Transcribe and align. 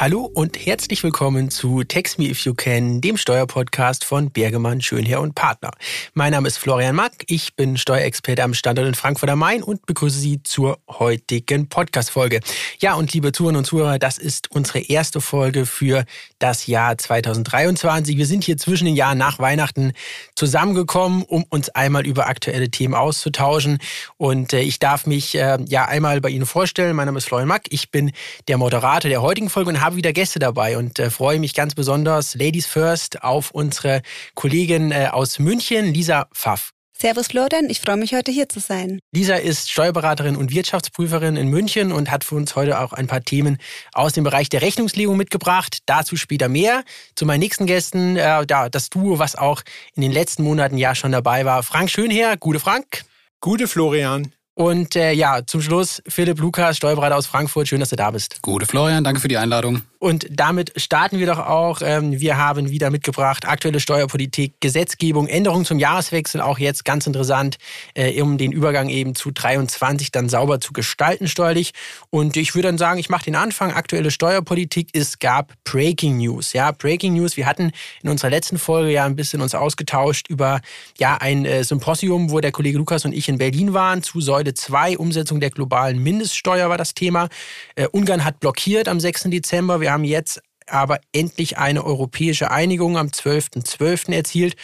Hallo 0.00 0.30
und 0.32 0.64
herzlich 0.64 1.02
willkommen 1.02 1.50
zu 1.50 1.82
Text 1.82 2.20
Me 2.20 2.26
If 2.26 2.44
You 2.44 2.54
Can, 2.54 3.00
dem 3.00 3.16
Steuerpodcast 3.16 4.04
von 4.04 4.30
Bergemann, 4.30 4.80
Schönherr 4.80 5.20
und 5.20 5.34
Partner. 5.34 5.72
Mein 6.14 6.30
Name 6.30 6.46
ist 6.46 6.56
Florian 6.56 6.94
Mack, 6.94 7.24
ich 7.26 7.56
bin 7.56 7.76
Steuerexperte 7.76 8.44
am 8.44 8.54
Standort 8.54 8.86
in 8.86 8.94
Frankfurt 8.94 9.28
am 9.28 9.40
Main 9.40 9.60
und 9.60 9.86
begrüße 9.86 10.20
Sie 10.20 10.40
zur 10.44 10.78
heutigen 10.88 11.68
Podcast-Folge. 11.68 12.38
Ja, 12.78 12.94
und 12.94 13.12
liebe 13.12 13.32
Zuhörerinnen 13.32 13.58
und 13.58 13.64
Zuhörer, 13.64 13.98
das 13.98 14.18
ist 14.18 14.52
unsere 14.52 14.78
erste 14.78 15.20
Folge 15.20 15.66
für 15.66 16.04
das 16.38 16.68
Jahr 16.68 16.96
2023. 16.96 18.16
Wir 18.16 18.26
sind 18.26 18.44
hier 18.44 18.56
zwischen 18.56 18.84
den 18.84 18.94
Jahren 18.94 19.18
nach 19.18 19.40
Weihnachten 19.40 19.94
zusammengekommen, 20.36 21.24
um 21.24 21.42
uns 21.48 21.70
einmal 21.70 22.06
über 22.06 22.28
aktuelle 22.28 22.70
Themen 22.70 22.94
auszutauschen. 22.94 23.78
Und 24.16 24.52
äh, 24.52 24.60
ich 24.60 24.78
darf 24.78 25.06
mich 25.06 25.34
äh, 25.34 25.58
ja 25.66 25.86
einmal 25.86 26.20
bei 26.20 26.28
Ihnen 26.28 26.46
vorstellen. 26.46 26.94
Mein 26.94 27.06
Name 27.06 27.18
ist 27.18 27.24
Florian 27.24 27.48
Mack, 27.48 27.66
ich 27.70 27.90
bin 27.90 28.12
der 28.46 28.58
Moderator 28.58 29.08
der 29.08 29.22
heutigen 29.22 29.50
Folge 29.50 29.70
und 29.70 29.80
habe 29.80 29.87
wieder 29.96 30.12
Gäste 30.12 30.38
dabei 30.38 30.76
und 30.76 30.98
äh, 30.98 31.10
freue 31.10 31.38
mich 31.38 31.54
ganz 31.54 31.74
besonders, 31.74 32.34
Ladies 32.34 32.66
First, 32.66 33.22
auf 33.22 33.50
unsere 33.50 34.02
Kollegin 34.34 34.92
äh, 34.92 35.08
aus 35.10 35.38
München, 35.38 35.92
Lisa 35.92 36.26
Pfaff. 36.34 36.72
Servus 37.00 37.28
Florian, 37.28 37.70
ich 37.70 37.80
freue 37.80 37.96
mich 37.96 38.12
heute 38.12 38.32
hier 38.32 38.48
zu 38.48 38.58
sein. 38.58 38.98
Lisa 39.12 39.36
ist 39.36 39.70
Steuerberaterin 39.70 40.34
und 40.34 40.50
Wirtschaftsprüferin 40.50 41.36
in 41.36 41.46
München 41.46 41.92
und 41.92 42.10
hat 42.10 42.24
für 42.24 42.34
uns 42.34 42.56
heute 42.56 42.80
auch 42.80 42.92
ein 42.92 43.06
paar 43.06 43.22
Themen 43.22 43.58
aus 43.92 44.14
dem 44.14 44.24
Bereich 44.24 44.48
der 44.48 44.62
Rechnungslegung 44.62 45.16
mitgebracht. 45.16 45.78
Dazu 45.86 46.16
später 46.16 46.48
mehr. 46.48 46.82
Zu 47.14 47.24
meinen 47.24 47.38
nächsten 47.38 47.66
Gästen, 47.66 48.16
äh, 48.16 48.44
ja, 48.50 48.68
das 48.68 48.90
Duo, 48.90 49.20
was 49.20 49.36
auch 49.36 49.62
in 49.94 50.02
den 50.02 50.10
letzten 50.10 50.42
Monaten 50.42 50.76
ja 50.76 50.96
schon 50.96 51.12
dabei 51.12 51.44
war. 51.44 51.62
Frank 51.62 51.88
Schönherr, 51.88 52.36
gute 52.36 52.58
Frank. 52.58 53.04
Gute 53.40 53.68
Florian. 53.68 54.32
Und 54.58 54.96
äh, 54.96 55.12
ja, 55.12 55.46
zum 55.46 55.62
Schluss 55.62 56.02
Philipp 56.08 56.40
Lukas, 56.40 56.78
Steuerberater 56.78 57.16
aus 57.16 57.28
Frankfurt. 57.28 57.68
Schön, 57.68 57.78
dass 57.78 57.90
du 57.90 57.96
da 57.96 58.10
bist. 58.10 58.42
Gute 58.42 58.66
Florian, 58.66 59.04
danke 59.04 59.20
für 59.20 59.28
die 59.28 59.36
Einladung. 59.36 59.82
Und 59.98 60.28
damit 60.30 60.72
starten 60.76 61.18
wir 61.18 61.26
doch 61.26 61.38
auch. 61.38 61.80
Ähm, 61.82 62.20
wir 62.20 62.36
haben 62.36 62.70
wieder 62.70 62.90
mitgebracht 62.90 63.46
aktuelle 63.46 63.80
Steuerpolitik, 63.80 64.54
Gesetzgebung, 64.60 65.26
Änderungen 65.26 65.64
zum 65.64 65.80
Jahreswechsel, 65.80 66.40
auch 66.40 66.58
jetzt 66.58 66.84
ganz 66.84 67.06
interessant, 67.06 67.56
äh, 67.94 68.20
um 68.22 68.38
den 68.38 68.52
Übergang 68.52 68.88
eben 68.90 69.16
zu 69.16 69.32
23 69.32 70.12
dann 70.12 70.28
sauber 70.28 70.60
zu 70.60 70.72
gestalten 70.72 71.26
steuerlich. 71.26 71.72
Und 72.10 72.36
ich 72.36 72.54
würde 72.54 72.68
dann 72.68 72.78
sagen, 72.78 73.00
ich 73.00 73.08
mache 73.08 73.24
den 73.24 73.34
Anfang. 73.34 73.72
Aktuelle 73.72 74.12
Steuerpolitik. 74.12 74.90
Es 74.92 75.18
gab 75.18 75.52
Breaking 75.64 76.18
News. 76.18 76.52
Ja, 76.52 76.70
Breaking 76.70 77.14
News. 77.14 77.36
Wir 77.36 77.46
hatten 77.46 77.72
in 78.02 78.08
unserer 78.08 78.30
letzten 78.30 78.58
Folge 78.58 78.92
ja 78.92 79.04
ein 79.04 79.16
bisschen 79.16 79.40
uns 79.40 79.54
ausgetauscht 79.54 80.28
über 80.28 80.60
ja 80.98 81.16
ein 81.16 81.44
äh, 81.44 81.64
Symposium, 81.64 82.30
wo 82.30 82.38
der 82.38 82.52
Kollege 82.52 82.78
Lukas 82.78 83.04
und 83.04 83.12
ich 83.12 83.28
in 83.28 83.38
Berlin 83.38 83.74
waren 83.74 84.04
zu 84.04 84.20
Säule 84.20 84.54
2, 84.54 84.96
Umsetzung 84.96 85.40
der 85.40 85.50
globalen 85.50 86.00
Mindeststeuer 86.00 86.68
war 86.68 86.78
das 86.78 86.94
Thema. 86.94 87.28
Äh, 87.74 87.88
Ungarn 87.88 88.24
hat 88.24 88.38
blockiert 88.38 88.86
am 88.86 89.00
6. 89.00 89.24
Dezember. 89.24 89.80
Wir 89.80 89.87
wir 89.88 89.94
haben 89.94 90.04
jetzt 90.04 90.42
aber 90.66 91.00
endlich 91.12 91.56
eine 91.56 91.82
europäische 91.82 92.50
Einigung 92.50 92.98
am 92.98 93.06
12.12. 93.06 93.64
.12. 93.64 94.12
erzielt. 94.12 94.54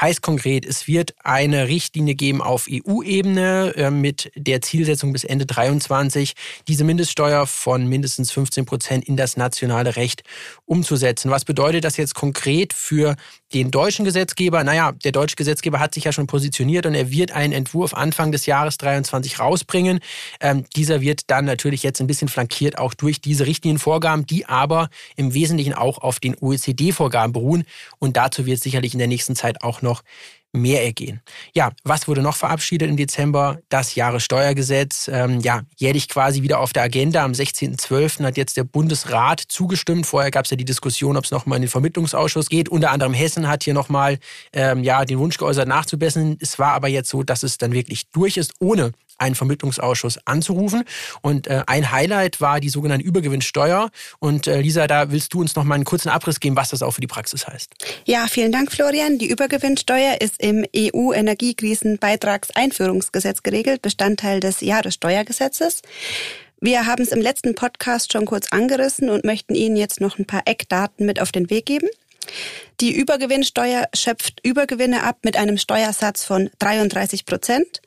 Heißt 0.00 0.22
konkret, 0.22 0.66
es 0.66 0.88
wird 0.88 1.14
eine 1.22 1.68
Richtlinie 1.68 2.16
geben 2.16 2.42
auf 2.42 2.66
EU-Ebene 2.68 3.74
äh, 3.76 3.90
mit 3.92 4.32
der 4.34 4.60
Zielsetzung 4.60 5.12
bis 5.12 5.22
Ende 5.22 5.46
23, 5.46 6.32
diese 6.66 6.82
Mindeststeuer 6.82 7.46
von 7.46 7.86
mindestens 7.86 8.32
15 8.32 8.66
Prozent 8.66 9.04
in 9.08 9.16
das 9.16 9.36
nationale 9.36 9.94
Recht 9.94 10.24
umzusetzen. 10.64 11.30
Was 11.30 11.44
bedeutet 11.44 11.84
das 11.84 11.96
jetzt 11.96 12.16
konkret 12.16 12.72
für 12.72 13.14
den 13.54 13.70
deutschen 13.70 14.04
Gesetzgeber? 14.04 14.64
Naja, 14.64 14.92
der 15.04 15.12
deutsche 15.12 15.36
Gesetzgeber 15.36 15.80
hat 15.80 15.94
sich 15.94 16.04
ja 16.04 16.12
schon 16.12 16.26
positioniert 16.26 16.86
und 16.86 16.94
er 16.94 17.10
wird 17.10 17.32
einen 17.32 17.52
Entwurf 17.52 17.94
Anfang 17.94 18.32
des 18.32 18.46
Jahres 18.46 18.78
23 18.78 19.38
rausbringen. 19.38 20.00
Ähm, 20.40 20.64
dieser 20.76 21.00
wird 21.00 21.30
dann 21.30 21.44
natürlich 21.44 21.82
jetzt 21.82 22.00
ein 22.00 22.06
bisschen 22.06 22.28
flankiert 22.28 22.78
auch 22.78 22.94
durch 22.94 23.20
diese 23.20 23.46
Richtlinienvorgaben, 23.46 24.26
die 24.26 24.46
aber 24.46 24.88
im 25.16 25.34
Wesentlichen 25.34 25.74
auch 25.74 25.98
auf 25.98 26.20
den 26.20 26.36
OECD-Vorgaben 26.40 27.32
beruhen. 27.32 27.64
Und 27.98 28.16
dazu 28.16 28.46
wird 28.46 28.60
sicherlich 28.60 28.92
in 28.92 28.98
der 28.98 29.08
nächsten 29.08 29.36
Zeit 29.36 29.62
auch 29.62 29.82
noch 29.82 30.02
mehr 30.52 30.84
ergehen. 30.84 31.20
Ja, 31.54 31.72
was 31.82 32.08
wurde 32.08 32.22
noch 32.22 32.36
verabschiedet 32.36 32.88
im 32.88 32.96
Dezember? 32.96 33.58
Das 33.68 33.94
Jahressteuergesetz, 33.94 35.08
ähm, 35.12 35.40
ja, 35.40 35.62
jährlich 35.76 36.08
quasi 36.08 36.42
wieder 36.42 36.60
auf 36.60 36.72
der 36.72 36.82
Agenda. 36.82 37.24
Am 37.24 37.32
16.12. 37.32 38.24
hat 38.24 38.36
jetzt 38.36 38.56
der 38.56 38.64
Bundesrat 38.64 39.40
zugestimmt. 39.40 40.06
Vorher 40.06 40.30
gab 40.30 40.44
es 40.44 40.50
ja 40.50 40.56
die 40.56 40.64
Diskussion, 40.64 41.16
ob 41.16 41.24
es 41.24 41.30
nochmal 41.30 41.56
in 41.56 41.62
den 41.62 41.70
Vermittlungsausschuss 41.70 42.48
geht. 42.48 42.68
Unter 42.68 42.90
anderem 42.90 43.14
Hessen 43.14 43.48
hat 43.48 43.64
hier 43.64 43.74
nochmal 43.74 44.18
ähm, 44.52 44.84
ja, 44.84 45.04
den 45.04 45.18
Wunsch 45.18 45.38
geäußert, 45.38 45.66
nachzubessern. 45.66 46.36
Es 46.40 46.58
war 46.58 46.72
aber 46.74 46.88
jetzt 46.88 47.08
so, 47.08 47.22
dass 47.22 47.42
es 47.42 47.58
dann 47.58 47.72
wirklich 47.72 48.10
durch 48.10 48.36
ist, 48.36 48.52
ohne 48.60 48.92
einen 49.18 49.34
Vermittlungsausschuss 49.34 50.18
anzurufen. 50.24 50.84
Und 51.20 51.46
äh, 51.46 51.62
ein 51.66 51.90
Highlight 51.90 52.40
war 52.40 52.60
die 52.60 52.68
sogenannte 52.68 53.04
Übergewinnsteuer. 53.04 53.90
Und 54.18 54.46
äh, 54.46 54.60
Lisa, 54.60 54.86
da 54.86 55.10
willst 55.10 55.34
du 55.34 55.40
uns 55.40 55.56
noch 55.56 55.64
mal 55.64 55.76
einen 55.76 55.84
kurzen 55.84 56.08
Abriss 56.08 56.40
geben, 56.40 56.56
was 56.56 56.70
das 56.70 56.82
auch 56.82 56.92
für 56.92 57.00
die 57.00 57.06
Praxis 57.06 57.46
heißt. 57.46 57.70
Ja, 58.06 58.26
vielen 58.26 58.52
Dank, 58.52 58.72
Florian. 58.72 59.18
Die 59.18 59.28
Übergewinnsteuer 59.28 60.20
ist 60.20 60.40
im 60.40 60.64
EU-Energiekrisenbeitragseinführungsgesetz 60.74 63.42
geregelt, 63.42 63.82
Bestandteil 63.82 64.40
des 64.40 64.60
Jahressteuergesetzes. 64.60 65.82
Wir 66.60 66.86
haben 66.86 67.02
es 67.02 67.08
im 67.08 67.20
letzten 67.20 67.56
Podcast 67.56 68.12
schon 68.12 68.24
kurz 68.24 68.52
angerissen 68.52 69.10
und 69.10 69.24
möchten 69.24 69.56
Ihnen 69.56 69.76
jetzt 69.76 70.00
noch 70.00 70.18
ein 70.18 70.26
paar 70.26 70.42
Eckdaten 70.44 71.04
mit 71.04 71.20
auf 71.20 71.32
den 71.32 71.50
Weg 71.50 71.66
geben. 71.66 71.88
Die 72.80 72.94
Übergewinnsteuer 72.94 73.88
schöpft 73.94 74.40
Übergewinne 74.44 75.02
ab 75.02 75.18
mit 75.22 75.36
einem 75.36 75.58
Steuersatz 75.58 76.24
von 76.24 76.50
33 76.60 77.26
Prozent. 77.26 77.82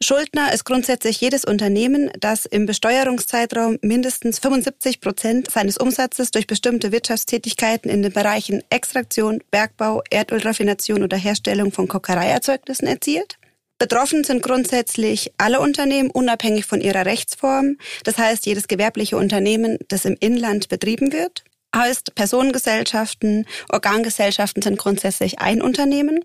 Schuldner 0.00 0.52
ist 0.52 0.64
grundsätzlich 0.64 1.20
jedes 1.20 1.44
Unternehmen, 1.44 2.10
das 2.20 2.46
im 2.46 2.66
Besteuerungszeitraum 2.66 3.78
mindestens 3.82 4.38
75 4.38 5.00
Prozent 5.00 5.50
seines 5.50 5.76
Umsatzes 5.76 6.30
durch 6.30 6.46
bestimmte 6.46 6.92
Wirtschaftstätigkeiten 6.92 7.90
in 7.90 8.02
den 8.02 8.12
Bereichen 8.12 8.62
Extraktion, 8.70 9.42
Bergbau, 9.50 10.02
Erdölraffination 10.08 11.02
oder 11.02 11.16
Herstellung 11.16 11.72
von 11.72 11.88
Kokereierzeugnissen 11.88 12.86
erzielt. 12.86 13.38
Betroffen 13.78 14.22
sind 14.22 14.40
grundsätzlich 14.40 15.32
alle 15.36 15.58
Unternehmen, 15.58 16.10
unabhängig 16.10 16.64
von 16.64 16.80
ihrer 16.80 17.04
Rechtsform. 17.04 17.76
Das 18.04 18.18
heißt, 18.18 18.46
jedes 18.46 18.68
gewerbliche 18.68 19.16
Unternehmen, 19.16 19.78
das 19.88 20.04
im 20.04 20.16
Inland 20.20 20.68
betrieben 20.68 21.12
wird. 21.12 21.42
Heißt, 21.74 22.14
Personengesellschaften, 22.14 23.46
Organgesellschaften 23.68 24.62
sind 24.62 24.78
grundsätzlich 24.78 25.40
ein 25.40 25.60
Unternehmen. 25.60 26.20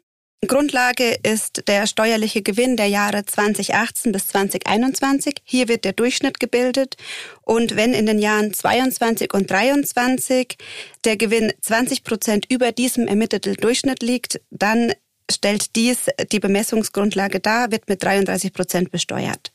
Grundlage 0.47 1.17
ist 1.23 1.67
der 1.67 1.85
steuerliche 1.85 2.41
Gewinn 2.41 2.75
der 2.77 2.87
Jahre 2.87 3.25
2018 3.25 4.11
bis 4.11 4.27
2021. 4.27 5.35
Hier 5.43 5.67
wird 5.67 5.85
der 5.85 5.93
Durchschnitt 5.93 6.39
gebildet. 6.39 6.97
Und 7.41 7.75
wenn 7.75 7.93
in 7.93 8.05
den 8.05 8.19
Jahren 8.19 8.53
22 8.53 9.33
und 9.33 9.49
23 9.49 10.57
der 11.05 11.17
Gewinn 11.17 11.53
20 11.61 12.03
Prozent 12.03 12.51
über 12.51 12.71
diesem 12.71 13.07
ermittelten 13.07 13.55
Durchschnitt 13.55 14.01
liegt, 14.01 14.41
dann 14.49 14.93
stellt 15.31 15.75
dies 15.75 16.07
die 16.31 16.39
Bemessungsgrundlage 16.39 17.39
dar, 17.39 17.71
wird 17.71 17.87
mit 17.87 18.03
33 18.03 18.53
Prozent 18.53 18.91
besteuert. 18.91 19.51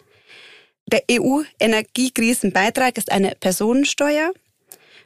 Der 0.86 1.02
EU-Energiekrisenbeitrag 1.10 2.96
ist 2.96 3.12
eine 3.12 3.34
Personensteuer 3.34 4.32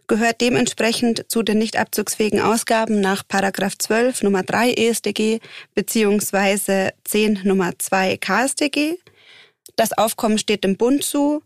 gehört 0.07 0.41
dementsprechend 0.41 1.25
zu 1.29 1.43
den 1.43 1.59
nicht 1.59 1.77
abzugsfähigen 1.77 2.41
Ausgaben 2.41 3.01
nach 3.01 3.27
Paragraph 3.27 3.79
12 3.79 4.23
Nummer 4.23 4.43
3 4.43 4.73
ESDG 4.75 5.41
beziehungsweise 5.75 6.91
10 7.05 7.41
Nummer 7.45 7.73
2 7.79 8.17
KSDG. 8.19 8.97
Das 9.77 9.93
Aufkommen 9.93 10.39
steht 10.39 10.65
dem 10.65 10.77
Bund 10.77 11.03
zu 11.03 11.43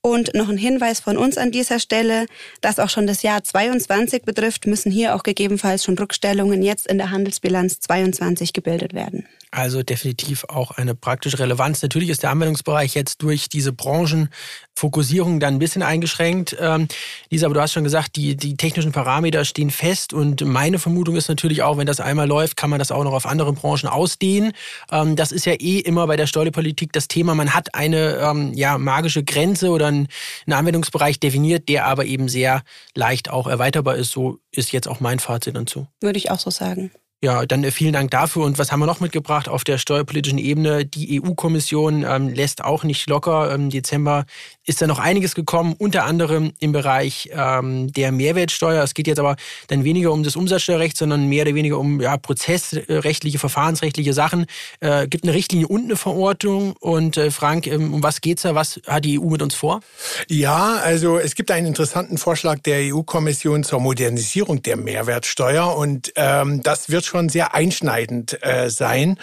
und 0.00 0.34
noch 0.34 0.48
ein 0.48 0.56
Hinweis 0.56 1.00
von 1.00 1.16
uns 1.16 1.36
an 1.36 1.50
dieser 1.50 1.80
Stelle, 1.80 2.26
das 2.60 2.78
auch 2.78 2.90
schon 2.90 3.08
das 3.08 3.22
Jahr 3.22 3.42
22 3.42 4.22
betrifft, 4.22 4.66
müssen 4.66 4.92
hier 4.92 5.16
auch 5.16 5.24
gegebenenfalls 5.24 5.82
schon 5.82 5.98
Rückstellungen 5.98 6.62
jetzt 6.62 6.86
in 6.86 6.98
der 6.98 7.10
Handelsbilanz 7.10 7.80
22 7.80 8.52
gebildet 8.52 8.94
werden. 8.94 9.26
Also 9.52 9.82
definitiv 9.82 10.44
auch 10.44 10.72
eine 10.72 10.94
praktische 10.94 11.38
Relevanz. 11.38 11.80
Natürlich 11.80 12.08
ist 12.08 12.22
der 12.22 12.30
Anwendungsbereich 12.30 12.94
jetzt 12.94 13.22
durch 13.22 13.48
diese 13.48 13.72
Branchenfokussierung 13.72 15.38
dann 15.38 15.54
ein 15.54 15.58
bisschen 15.58 15.82
eingeschränkt. 15.82 16.56
Ähm, 16.60 16.88
Lisa, 17.30 17.46
aber 17.46 17.54
du 17.54 17.60
hast 17.60 17.72
schon 17.72 17.84
gesagt, 17.84 18.16
die, 18.16 18.36
die 18.36 18.56
technischen 18.56 18.92
Parameter 18.92 19.44
stehen 19.44 19.70
fest 19.70 20.12
und 20.12 20.44
meine 20.44 20.78
Vermutung 20.78 21.16
ist 21.16 21.28
natürlich 21.28 21.62
auch, 21.62 21.78
wenn 21.78 21.86
das 21.86 22.00
einmal 22.00 22.26
läuft, 22.26 22.56
kann 22.56 22.70
man 22.70 22.80
das 22.80 22.90
auch 22.90 23.04
noch 23.04 23.12
auf 23.12 23.24
andere 23.24 23.52
Branchen 23.52 23.88
ausdehnen. 23.88 24.52
Ähm, 24.90 25.14
das 25.14 25.30
ist 25.30 25.46
ja 25.46 25.54
eh 25.54 25.78
immer 25.78 26.06
bei 26.06 26.16
der 26.16 26.26
Steuerpolitik 26.26 26.92
das 26.92 27.06
Thema. 27.06 27.34
Man 27.34 27.54
hat 27.54 27.74
eine 27.74 28.16
ähm, 28.16 28.52
ja, 28.52 28.78
magische 28.78 29.22
Grenze 29.22 29.70
oder 29.70 29.86
einen, 29.86 30.08
einen 30.46 30.54
Anwendungsbereich 30.54 31.20
definiert, 31.20 31.68
der 31.68 31.86
aber 31.86 32.04
eben 32.04 32.28
sehr 32.28 32.62
leicht 32.94 33.30
auch 33.30 33.46
erweiterbar 33.46 33.94
ist. 33.94 34.10
So 34.10 34.40
ist 34.50 34.72
jetzt 34.72 34.88
auch 34.88 34.98
mein 34.98 35.20
Fazit 35.20 35.54
dazu. 35.54 35.86
Würde 36.00 36.18
ich 36.18 36.30
auch 36.30 36.40
so 36.40 36.50
sagen. 36.50 36.90
Ja, 37.26 37.44
dann 37.44 37.64
äh, 37.64 37.72
vielen 37.72 37.92
Dank 37.92 38.12
dafür. 38.12 38.44
Und 38.44 38.56
was 38.56 38.70
haben 38.70 38.78
wir 38.78 38.86
noch 38.86 39.00
mitgebracht 39.00 39.48
auf 39.48 39.64
der 39.64 39.78
steuerpolitischen 39.78 40.38
Ebene? 40.38 40.86
Die 40.86 41.20
EU-Kommission 41.20 42.06
ähm, 42.08 42.28
lässt 42.28 42.62
auch 42.62 42.84
nicht 42.84 43.08
locker. 43.10 43.52
Im 43.52 43.68
Dezember 43.68 44.26
ist 44.64 44.80
da 44.80 44.86
noch 44.86 45.00
einiges 45.00 45.34
gekommen, 45.34 45.74
unter 45.76 46.04
anderem 46.04 46.52
im 46.60 46.70
Bereich 46.70 47.30
ähm, 47.32 47.92
der 47.92 48.12
Mehrwertsteuer. 48.12 48.80
Es 48.80 48.94
geht 48.94 49.08
jetzt 49.08 49.18
aber 49.18 49.34
dann 49.66 49.82
weniger 49.82 50.12
um 50.12 50.22
das 50.22 50.36
Umsatzsteuerrecht, 50.36 50.96
sondern 50.96 51.28
mehr 51.28 51.42
oder 51.42 51.56
weniger 51.56 51.80
um 51.80 52.00
ja, 52.00 52.16
prozessrechtliche, 52.16 53.40
verfahrensrechtliche 53.40 54.12
Sachen. 54.12 54.46
Äh, 54.78 55.08
gibt 55.08 55.24
eine 55.24 55.34
Richtlinie 55.34 55.66
und 55.66 55.86
eine 55.86 55.96
Verordnung. 55.96 56.76
Und 56.78 57.16
äh, 57.16 57.32
Frank, 57.32 57.66
ähm, 57.66 57.92
um 57.92 58.04
was 58.04 58.20
geht's 58.20 58.42
da? 58.42 58.54
Was 58.54 58.80
hat 58.86 59.04
die 59.04 59.18
EU 59.18 59.30
mit 59.30 59.42
uns 59.42 59.56
vor? 59.56 59.80
Ja, 60.28 60.76
also 60.76 61.18
es 61.18 61.34
gibt 61.34 61.50
einen 61.50 61.66
interessanten 61.66 62.18
Vorschlag 62.18 62.60
der 62.60 62.94
EU-Kommission 62.94 63.64
zur 63.64 63.80
Modernisierung 63.80 64.62
der 64.62 64.76
Mehrwertsteuer 64.76 65.76
und 65.76 66.12
ähm, 66.14 66.62
das 66.62 66.88
wird 66.88 67.04
schon 67.04 67.15
sehr 67.28 67.54
einschneidend 67.54 68.38
äh, 68.42 68.70
sein. 68.70 69.18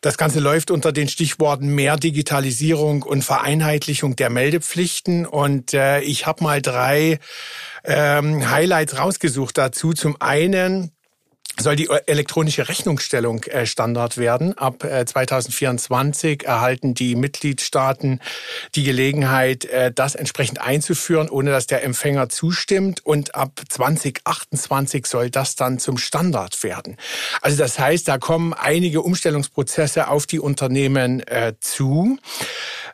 Das 0.00 0.16
Ganze 0.18 0.40
läuft 0.40 0.70
unter 0.70 0.92
den 0.92 1.08
Stichworten 1.08 1.68
mehr 1.74 1.96
Digitalisierung 1.96 3.02
und 3.02 3.22
Vereinheitlichung 3.22 4.16
der 4.16 4.30
Meldepflichten. 4.30 5.26
Und 5.26 5.74
äh, 5.74 6.00
ich 6.00 6.26
habe 6.26 6.44
mal 6.44 6.60
drei 6.60 7.18
ähm, 7.84 8.50
Highlights 8.50 8.98
rausgesucht 8.98 9.58
dazu. 9.58 9.92
Zum 9.92 10.20
einen 10.20 10.92
soll 11.58 11.76
die 11.76 11.88
elektronische 12.06 12.68
Rechnungsstellung 12.68 13.44
äh, 13.44 13.66
Standard 13.66 14.16
werden. 14.16 14.56
Ab 14.56 14.82
2024 14.82 16.42
äh, 16.42 16.46
erhalten 16.46 16.94
die 16.94 17.14
Mitgliedstaaten 17.14 18.20
die 18.74 18.84
Gelegenheit, 18.84 19.64
äh, 19.66 19.92
das 19.92 20.14
entsprechend 20.14 20.60
einzuführen, 20.60 21.28
ohne 21.28 21.50
dass 21.50 21.66
der 21.66 21.84
Empfänger 21.84 22.28
zustimmt. 22.28 23.04
Und 23.04 23.34
ab 23.34 23.60
2028 23.68 25.06
soll 25.06 25.30
das 25.30 25.56
dann 25.56 25.78
zum 25.78 25.98
Standard 25.98 26.62
werden. 26.62 26.96
Also 27.42 27.58
das 27.58 27.78
heißt, 27.78 28.08
da 28.08 28.18
kommen 28.18 28.54
einige 28.54 29.02
Umstellungsprozesse 29.02 30.08
auf 30.08 30.26
die 30.26 30.40
Unternehmen 30.40 31.22
zu 31.60 32.18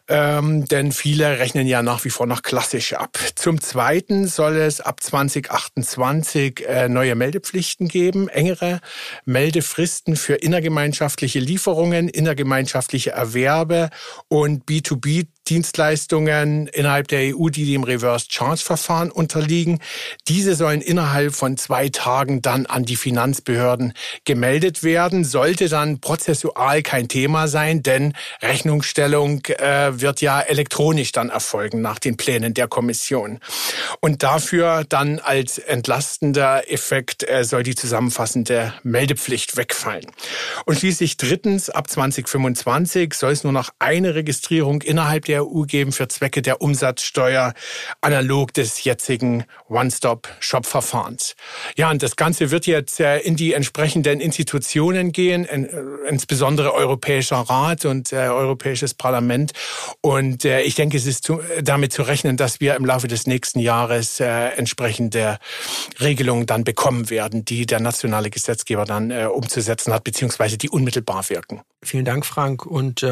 ähm, 0.09 0.65
denn 0.67 0.93
viele 0.93 1.39
rechnen 1.39 1.67
ja 1.67 1.83
nach 1.83 2.05
wie 2.05 2.11
vor 2.11 2.27
noch 2.27 2.43
klassisch 2.43 2.95
ab. 2.95 3.19
Zum 3.35 3.61
Zweiten 3.61 4.27
soll 4.27 4.57
es 4.57 4.81
ab 4.81 5.03
2028 5.03 6.67
äh, 6.67 6.89
neue 6.89 7.15
Meldepflichten 7.15 7.89
geben, 7.89 8.29
engere 8.29 8.81
Meldefristen 9.25 10.17
für 10.17 10.35
innergemeinschaftliche 10.35 11.41
Lieferungen, 11.41 12.09
innergemeinschaftliche 12.09 13.11
Erwerbe 13.11 13.91
und 14.29 14.65
B2B 14.65 15.27
Dienstleistungen 15.49 16.67
innerhalb 16.69 17.09
der 17.09 17.35
EU, 17.35 17.49
die 17.49 17.65
dem 17.65 17.85
Reverse 17.85 18.27
Charge 18.29 18.63
Verfahren 18.63 19.11
unterliegen. 19.11 19.81
Diese 20.29 20.55
sollen 20.55 20.81
innerhalb 20.81 21.35
von 21.35 21.57
zwei 21.57 21.89
Tagen 21.89 22.43
dann 22.43 22.67
an 22.67 22.85
die 22.85 22.97
Finanzbehörden 22.97 23.95
gemeldet 24.25 24.83
werden. 24.83 25.25
Sollte 25.25 25.69
dann 25.69 26.01
prozessual 26.01 26.83
kein 26.83 27.09
Thema 27.09 27.49
sein, 27.49 27.83
denn 27.83 28.13
Rechnungsstellung 28.43 29.45
äh, 29.47 30.01
wird 30.01 30.21
ja 30.21 30.41
elektronisch 30.41 31.13
dann 31.13 31.31
erfolgen 31.31 31.81
nach 31.81 31.99
den 31.99 32.17
Plänen 32.17 32.55
der 32.55 32.69
Kommission. 32.69 33.41
Und 34.01 34.23
dafür 34.23 34.85
dann 34.89 35.19
als 35.19 35.59
entlastender 35.59 36.71
Effekt 36.71 37.29
äh, 37.29 37.45
soll 37.45 37.63
die 37.63 37.75
zusammenfassende 37.75 38.75
Meldepflicht 38.83 39.57
wegfallen. 39.57 40.07
Und 40.67 40.79
schließlich 40.79 41.17
drittens, 41.17 41.71
ab 41.71 41.89
2025 41.89 43.15
soll 43.15 43.33
es 43.33 43.45
nur 43.45 43.53
noch 43.53 43.71
eine 43.79 44.15
Registrierung 44.15 44.83
innerhalb 44.83 45.25
der 45.25 45.38
EU 45.43 45.63
geben 45.63 45.93
für 45.93 46.09
Zwecke 46.09 46.43
der 46.43 46.61
Umsatzsteuer, 46.61 47.55
analog 48.01 48.53
des 48.55 48.85
jetzigen 48.85 49.45
One-Stop-Shop-Verfahrens. 49.69 51.35
Ja, 51.77 51.91
und 51.91 52.03
das 52.03 52.17
Ganze 52.17 52.51
wird 52.51 52.67
jetzt 52.67 53.01
äh, 53.01 53.19
in 53.19 53.37
die 53.37 53.53
entsprechenden 53.53 54.21
Institutionen 54.21 55.13
gehen, 55.13 55.45
äh, 55.45 55.69
insbesondere 56.09 56.75
Europäischer 56.75 57.37
Rat 57.37 57.85
und 57.85 58.13
äh, 58.13 58.29
Europäisches 58.29 58.95
Parlament. 58.95 59.53
Und 60.01 60.45
ich 60.45 60.75
denke, 60.75 60.97
es 60.97 61.07
ist 61.07 61.33
damit 61.63 61.93
zu 61.93 62.03
rechnen, 62.03 62.37
dass 62.37 62.61
wir 62.61 62.77
im 62.77 62.85
Laufe 62.85 63.09
des 63.09 63.27
nächsten 63.27 63.59
Jahres 63.59 64.21
entsprechende 64.21 65.39
Regelungen 66.01 66.47
dann 66.47 66.65
bekommen 66.65 67.11
werden, 67.11 67.45
die 67.45 67.67
der 67.67 67.81
nationale 67.81 68.31
Gesetzgeber 68.31 68.85
dann 68.85 69.11
umzusetzen 69.29 69.93
hat, 69.93 70.05
beziehungsweise 70.05 70.59
die 70.59 70.71
unmittelbar 70.71 71.29
wirken. 71.29 71.63
Vielen 71.85 72.05
Dank, 72.05 72.27
Frank. 72.27 72.67
Und 72.67 73.07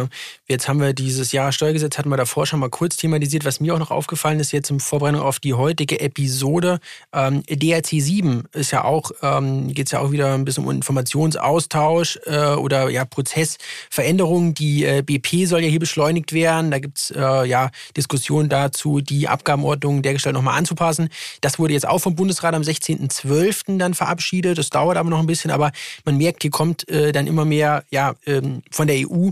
jetzt 0.49 0.69
haben 0.69 0.81
wir 0.81 0.93
dieses 0.93 1.31
Jahr 1.33 1.53
Steuergesetz, 1.53 1.99
hatten 1.99 2.09
wir 2.09 2.17
davor 2.17 2.47
schon 2.47 2.59
mal 2.59 2.69
kurz 2.69 2.97
thematisiert. 2.97 3.45
Was 3.45 3.61
mir 3.61 3.75
auch 3.75 3.79
noch 3.79 3.93
aufgefallen 3.93 4.41
ist, 4.41 4.53
jetzt 4.53 4.71
im 4.71 4.81
Vorbereitung 4.81 5.21
auf 5.21 5.39
die 5.39 5.55
heutige 5.55 6.01
Episode, 6.01 6.81
ähm, 7.13 7.43
DRC 7.49 8.01
7 8.01 8.45
ist 8.53 8.73
ja 8.73 8.85
auch, 8.85 9.13
ähm, 9.23 9.73
geht 9.73 9.87
es 9.87 9.93
ja 9.93 10.01
auch 10.01 10.11
wieder 10.11 10.35
ein 10.35 10.45
bisschen 10.45 10.65
um 10.65 10.71
Informationsaustausch 10.71 12.19
äh, 12.27 12.55
oder 12.55 12.91
ja 12.91 13.05
Prozessveränderungen. 13.05 14.55
Die 14.55 14.85
äh, 14.85 15.03
BP 15.03 15.47
soll 15.47 15.61
ja 15.61 15.69
hier 15.69 15.81
beschleunigt 15.81 16.33
werden. 16.33 16.71
Da 16.71 16.79
gibt 16.79 16.99
es 16.99 17.11
äh, 17.11 17.45
ja 17.47 17.71
Diskussionen 17.97 18.49
dazu, 18.49 19.01
die 19.01 19.29
Abgabenordnung 19.29 20.03
dergestalt 20.03 20.35
nochmal 20.35 20.59
anzupassen. 20.59 21.09
Das 21.41 21.59
wurde 21.59 21.75
jetzt 21.75 21.87
auch 21.87 21.99
vom 21.99 22.17
Bundesrat 22.17 22.55
am 22.55 22.63
16.12. 22.63 23.79
dann 23.79 23.95
verabschiedet. 23.95 24.59
Das 24.59 24.71
dauert 24.71 24.97
aber 24.97 25.11
noch 25.11 25.21
ein 25.21 25.27
bisschen, 25.27 25.51
aber 25.51 25.73
man 26.05 26.17
merkt, 26.17 26.43
hier 26.43 26.51
kommt 26.51 26.89
äh, 26.89 27.13
dann 27.13 27.27
immer 27.27 27.45
mehr 27.45 27.85
ja, 27.91 28.15
ähm, 28.27 28.56
von 28.71 28.87
der 28.87 28.97
EU 29.09 29.31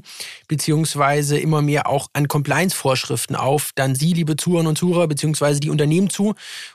beziehungsweise 0.49 1.39
immer 1.39 1.63
mehr 1.63 1.89
auch 1.89 2.09
an 2.13 2.29
Compliance-Vorschriften 2.29 3.37
auf 3.37 3.71
dann 3.75 3.95
Sie, 3.95 4.13
liebe 4.13 4.37
Zuhörer 4.37 4.69
und 4.69 4.79
Zuhörer, 4.79 5.09
beziehungsweise 5.09 5.61
die 5.61 5.71
Unternehmen 5.71 6.11
zu. 6.11 6.35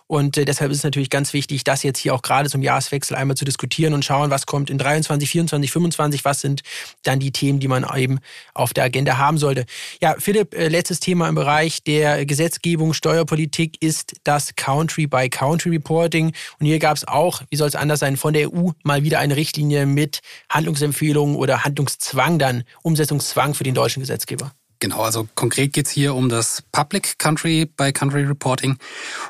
Und 0.10 0.38
äh, 0.38 0.46
deshalb 0.46 0.72
ist 0.72 0.80
es 0.80 0.84
natürlich 0.84 1.12
ganz 1.12 1.34
wichtig, 1.34 1.64
das 1.64 1.84
jetzt 1.84 2.00
hier 2.00 2.16
auch 2.16 2.24
gerade 2.24 2.50
zum 2.50 2.64
Jahreswechsel 2.64 3.16
einmal 3.16 3.38
zu 3.38 3.46
diskutieren 3.46 3.94
und 3.94 4.04
schauen, 4.04 4.32
was 4.32 4.48
kommt 4.48 4.72
in 4.72 4.80
23, 4.80 5.30
24, 5.30 5.72
25, 5.72 6.26
was 6.26 6.42
sind 6.42 6.64
dann 7.04 7.20
die 7.20 7.32
Themen, 7.32 7.60
die 7.60 7.68
man 7.68 7.86
eben 7.96 8.18
auf 8.56 8.74
der 8.74 8.86
Agenda 8.86 9.20
haben 9.20 9.38
sollte. 9.38 9.66
Ja, 10.02 10.16
Philipp, 10.18 10.56
äh, 10.56 10.68
letztes 10.68 11.00
Thema 11.00 11.30
im 11.30 11.36
Bereich 11.36 11.84
der 11.84 12.26
Gesetzgebung, 12.26 12.94
Steuerpolitik 12.94 13.78
ist 13.82 14.16
das 14.24 14.56
Country-by-Country-Reporting. 14.56 16.34
Und 16.60 16.66
hier 16.66 16.80
gab 16.80 16.98
es 16.98 17.08
auch, 17.08 17.44
wie 17.52 17.56
soll 17.56 17.68
es 17.68 17.76
anders 17.76 18.00
sein, 18.00 18.18
von 18.18 18.34
der 18.34 18.52
EU 18.52 18.72
mal 18.82 19.04
wieder 19.04 19.20
eine 19.20 19.36
Richtlinie 19.36 19.86
mit 19.86 20.22
Handlungsempfehlungen 20.50 21.36
oder 21.36 21.64
Handlungszwang 21.66 22.40
dann, 22.40 22.64
Umsetzungszwang 22.82 23.54
für 23.54 23.64
den 23.64 23.76
deutschen 23.76 24.00
Gesetzgeber. 24.00 24.54
Genau, 24.82 25.02
also 25.02 25.28
konkret 25.36 25.74
geht's 25.74 25.92
hier 25.92 26.16
um 26.16 26.30
das 26.30 26.64
Public 26.72 27.20
Country 27.20 27.66
by 27.66 27.92
Country 27.92 28.24
Reporting. 28.24 28.78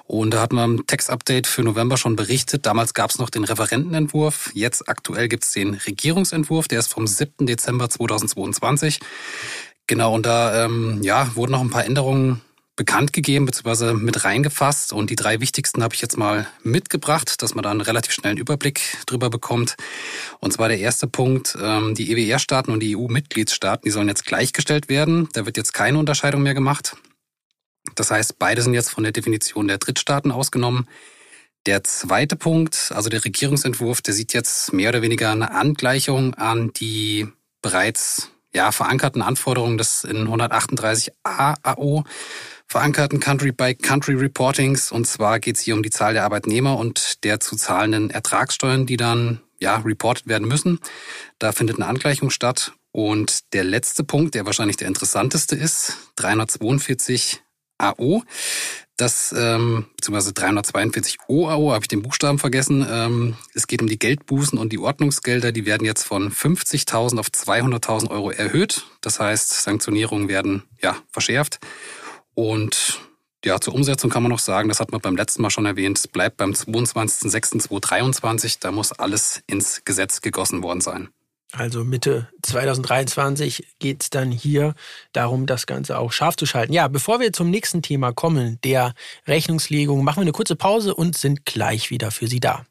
Und 0.06 0.32
da 0.32 0.42
hatten 0.42 0.56
wir 0.56 0.64
im 0.64 0.86
Text-Update 0.86 1.48
für 1.48 1.64
November 1.64 1.98
schon 1.98 2.16
berichtet. 2.16 2.68
Damals 2.68 2.94
gab's 2.94 3.18
noch 3.18 3.32
den 3.32 3.44
Referentenentwurf. 3.44 4.52
Jetzt 4.54 4.88
aktuell 4.88 5.28
gibt's 5.28 5.52
den 5.52 5.74
Regierungsentwurf, 5.74 6.68
der 6.68 6.78
ist 6.78 6.94
vom 6.94 7.08
7. 7.08 7.48
Dezember 7.48 7.90
2022. 7.90 9.00
Genau, 9.88 10.14
und 10.14 10.28
da 10.28 10.66
ähm, 10.66 11.00
ja, 11.02 11.36
wurden 11.36 11.54
noch 11.54 11.62
ein 11.62 11.72
paar 11.72 11.84
Änderungen 11.84 12.42
bekannt 12.80 13.12
gegeben 13.12 13.46
bzw. 13.46 13.94
mit 13.94 14.24
reingefasst. 14.24 14.94
Und 14.94 15.10
die 15.10 15.18
drei 15.18 15.42
wichtigsten 15.42 15.84
habe 15.84 15.94
ich 15.96 16.02
jetzt 16.02 16.18
mal 16.18 16.48
mitgebracht, 16.64 17.42
dass 17.42 17.54
man 17.54 17.64
da 17.64 17.72
einen 17.72 17.82
relativ 17.82 18.14
schnellen 18.14 18.38
Überblick 18.38 18.80
drüber 19.06 19.30
bekommt. 19.30 19.76
Und 20.40 20.54
zwar 20.54 20.70
der 20.70 20.80
erste 20.80 21.06
Punkt, 21.06 21.58
ähm, 21.62 21.94
die 21.94 22.10
EWR-Staaten 22.10 22.72
und 22.72 22.80
die 22.80 22.96
EU-Mitgliedstaaten, 22.96 23.84
die 23.84 23.92
sollen 23.92 24.08
jetzt 24.08 24.26
gleichgestellt 24.26 24.88
werden. 24.88 25.28
Da 25.34 25.46
wird 25.46 25.58
jetzt 25.58 25.74
keine 25.74 26.00
Unterscheidung 26.00 26.42
mehr 26.42 26.54
gemacht. 26.54 26.96
Das 27.96 28.12
heißt, 28.12 28.40
beide 28.40 28.62
sind 28.62 28.74
jetzt 28.74 28.92
von 28.92 29.04
der 29.04 29.12
Definition 29.12 29.68
der 29.68 29.78
Drittstaaten 29.78 30.32
ausgenommen. 30.32 30.88
Der 31.66 31.84
zweite 31.84 32.38
Punkt, 32.38 32.94
also 32.96 33.10
der 33.10 33.26
Regierungsentwurf, 33.26 34.02
der 34.02 34.14
sieht 34.14 34.32
jetzt 34.32 34.72
mehr 34.72 34.88
oder 34.88 35.02
weniger 35.02 35.34
eine 35.34 35.52
Angleichung 35.52 36.34
an 36.36 36.72
die 36.72 37.28
bereits 37.62 38.32
ja, 38.54 38.72
verankerten 38.72 39.22
Anforderungen 39.22 39.78
des 39.78 40.06
in 40.06 40.30
138a 40.30 41.56
AO 41.62 42.06
verankerten 42.70 43.20
Country-by-Country-Reportings. 43.20 44.92
Und 44.92 45.06
zwar 45.06 45.40
geht 45.40 45.58
es 45.58 45.62
hier 45.62 45.74
um 45.74 45.84
die 45.84 45.90
Zahl 45.90 46.14
der 46.14 46.24
Arbeitnehmer 46.24 46.78
und 46.78 47.24
der 47.24 47.40
zu 47.40 47.56
zahlenden 47.56 48.12
Ertragssteuern, 48.12 48.86
die 48.86 48.98
dann 48.98 49.42
ja 49.60 49.78
reported 49.78 50.28
werden 50.28 50.48
müssen. 50.48 50.80
Da 51.40 51.52
findet 51.52 51.78
eine 51.78 51.88
Angleichung 51.88 52.30
statt. 52.30 52.74
Und 52.92 53.54
der 53.54 53.64
letzte 53.64 54.04
Punkt, 54.04 54.36
der 54.36 54.46
wahrscheinlich 54.46 54.78
der 54.78 54.88
interessanteste 54.88 55.56
ist, 55.56 55.98
342 56.16 57.42
AO. 57.78 58.24
Das, 58.98 59.34
ähm, 59.38 59.86
beziehungsweise 59.96 60.34
342 60.34 61.20
OAO, 61.28 61.72
habe 61.72 61.84
ich 61.84 61.88
den 61.88 62.02
Buchstaben 62.02 62.38
vergessen. 62.38 62.86
Ähm, 62.90 63.38
es 63.54 63.68
geht 63.68 63.82
um 63.82 63.88
die 63.88 63.98
Geldbußen 63.98 64.60
und 64.60 64.74
die 64.74 64.80
Ordnungsgelder. 64.80 65.52
Die 65.52 65.66
werden 65.66 65.86
jetzt 65.86 66.04
von 66.04 66.32
50.000 66.32 67.18
auf 67.18 67.28
200.000 67.28 68.12
Euro 68.12 68.32
erhöht. 68.32 68.86
Das 69.02 69.20
heißt, 69.20 69.64
Sanktionierungen 69.64 70.28
werden 70.28 70.64
ja 70.82 70.98
verschärft. 71.12 71.60
Und 72.40 73.02
ja, 73.44 73.60
zur 73.60 73.76
Umsetzung 73.76 74.10
kann 74.10 74.24
man 74.24 74.32
noch 74.32 74.40
sagen, 74.40 74.70
das 74.70 74.80
hat 74.80 74.94
man 74.94 75.02
beim 75.02 75.18
letzten 75.18 75.42
Mal 75.42 75.50
schon 75.50 75.66
erwähnt, 75.66 75.98
es 75.98 76.08
bleibt 76.08 76.38
beim 76.38 76.52
22.06.2023, 76.52 78.60
da 78.62 78.72
muss 78.72 78.94
alles 78.94 79.44
ins 79.46 79.84
Gesetz 79.84 80.22
gegossen 80.22 80.64
worden 80.64 80.80
sein. 80.80 81.10
Also 81.52 81.84
Mitte 81.84 82.30
2023 82.44 83.68
geht 83.80 84.04
es 84.04 84.10
dann 84.10 84.32
hier 84.32 84.74
darum, 85.12 85.48
das 85.48 85.66
Ganze 85.66 85.98
auch 85.98 86.14
scharf 86.14 86.38
zu 86.38 86.46
schalten. 86.46 86.72
Ja, 86.72 86.88
bevor 86.88 87.20
wir 87.20 87.34
zum 87.34 87.50
nächsten 87.50 87.82
Thema 87.82 88.14
kommen, 88.14 88.58
der 88.64 88.94
Rechnungslegung, 89.28 90.06
machen 90.06 90.20
wir 90.20 90.22
eine 90.22 90.32
kurze 90.32 90.56
Pause 90.56 90.96
und 90.96 91.18
sind 91.18 91.46
gleich 91.46 91.90
wieder 91.90 92.12
für 92.12 92.28
Sie 92.28 92.40
da. 92.40 92.66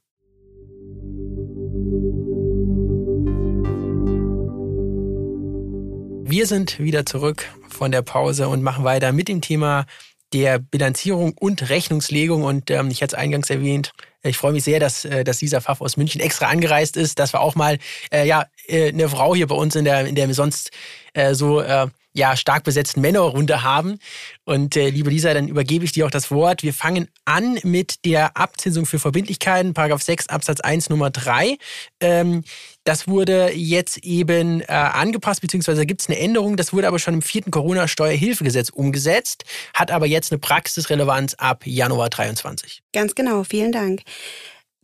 Wir 6.31 6.47
sind 6.47 6.79
wieder 6.79 7.07
zurück 7.07 7.47
von 7.71 7.91
der 7.91 8.03
Pause 8.03 8.49
und 8.49 8.61
machen 8.63 8.85
weiter 8.85 9.13
mit 9.13 9.29
dem 9.29 9.41
Thema 9.41 9.87
der 10.35 10.59
Bilanzierung 10.59 11.33
und 11.33 11.71
Rechnungslegung. 11.71 12.45
Und 12.45 12.71
ähm, 12.71 12.91
ich 12.91 13.01
hatte 13.01 13.17
es 13.17 13.19
eingangs 13.19 13.49
erwähnt, 13.49 13.93
ich 14.23 14.37
freue 14.37 14.53
mich 14.53 14.63
sehr, 14.63 14.79
dass, 14.79 15.07
äh, 15.07 15.25
dass 15.25 15.39
dieser 15.39 15.63
Pfaff 15.63 15.81
aus 15.81 15.97
München 15.97 16.21
extra 16.21 16.49
angereist 16.49 16.99
ist, 16.99 17.19
dass 17.19 17.33
wir 17.33 17.41
auch 17.41 17.55
mal 17.55 17.79
äh, 18.13 18.27
ja, 18.27 18.45
äh, 18.67 18.89
eine 18.89 19.09
Frau 19.09 19.35
hier 19.35 19.47
bei 19.47 19.55
uns 19.55 19.75
in 19.75 19.87
der, 19.87 20.07
in 20.07 20.17
der 20.17 20.35
sonst 20.35 20.71
äh, 21.15 21.33
so 21.33 21.63
äh, 21.63 21.87
ja, 22.19 22.37
stark 22.37 22.65
besetzten 22.65 23.01
Männerrunde 23.01 23.63
haben. 23.63 23.99
Und 24.45 24.77
äh, 24.77 24.91
liebe 24.91 25.09
Lisa, 25.09 25.33
dann 25.33 25.49
übergebe 25.49 25.85
ich 25.85 25.93
dir 25.93 26.05
auch 26.05 26.11
das 26.11 26.31
Wort. 26.31 26.63
Wir 26.63 26.75
fangen 26.75 27.09
an 27.25 27.59
mit 27.63 28.05
der 28.05 28.37
Abzinsung 28.37 28.85
für 28.85 28.99
Verbindlichkeiten, 28.99 29.73
Paragraph 29.73 30.03
6 30.03 30.29
Absatz 30.29 30.61
1 30.61 30.91
Nummer 30.91 31.11
3. 31.11 31.57
Ähm, 32.01 32.45
das 32.85 33.07
wurde 33.07 33.53
jetzt 33.55 33.99
eben 33.99 34.61
äh, 34.63 34.67
angepasst, 34.67 35.41
beziehungsweise 35.41 35.87
gibt 35.87 36.01
es 36.01 36.09
eine 36.09 36.19
Änderung. 36.19 36.57
Das 36.57 36.73
wurde 36.73 36.89
aber 36.89 36.99
schon 36.99 37.15
im 37.15 37.23
vierten 37.23 37.51
Corona-Steuerhilfegesetz 37.51 38.71
umgesetzt, 38.71 39.45
hat 39.73 39.91
aber 39.91 40.07
jetzt 40.07 40.33
eine 40.33 40.39
Praxisrelevanz 40.39 41.35
ab 41.35 41.67
Januar 41.67 42.11
23. 42.11 42.83
Ganz 42.93 43.15
genau, 43.15 43.45
vielen 43.45 43.73
Dank. 43.73 44.03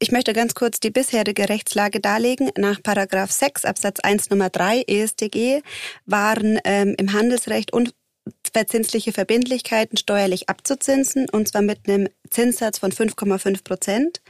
Ich 0.05 0.13
möchte 0.13 0.35
ganz 0.35 0.55
kurz 0.55 0.81
die 0.81 0.91
bisherige 0.91 1.49
Rechtslage 1.49 1.99
darlegen. 1.99 2.51
Nach 2.59 2.83
Paragraph 2.83 3.31
6 3.31 3.65
Absatz 3.65 4.01
1 4.01 4.29
Nummer 4.29 4.51
3 4.51 4.83
EStG 4.87 5.63
waren 6.05 6.61
ähm, 6.65 6.95
im 6.99 7.15
Handelsrecht 7.15 7.73
unverzinsliche 7.73 9.13
Verbindlichkeiten 9.13 9.97
steuerlich 9.97 10.51
abzuzinsen, 10.51 11.31
und 11.31 11.49
zwar 11.49 11.63
mit 11.63 11.89
einem 11.89 12.11
Zinssatz 12.29 12.81
von 12.81 12.93
5,5 12.93 13.65
Prozent. 13.65 14.21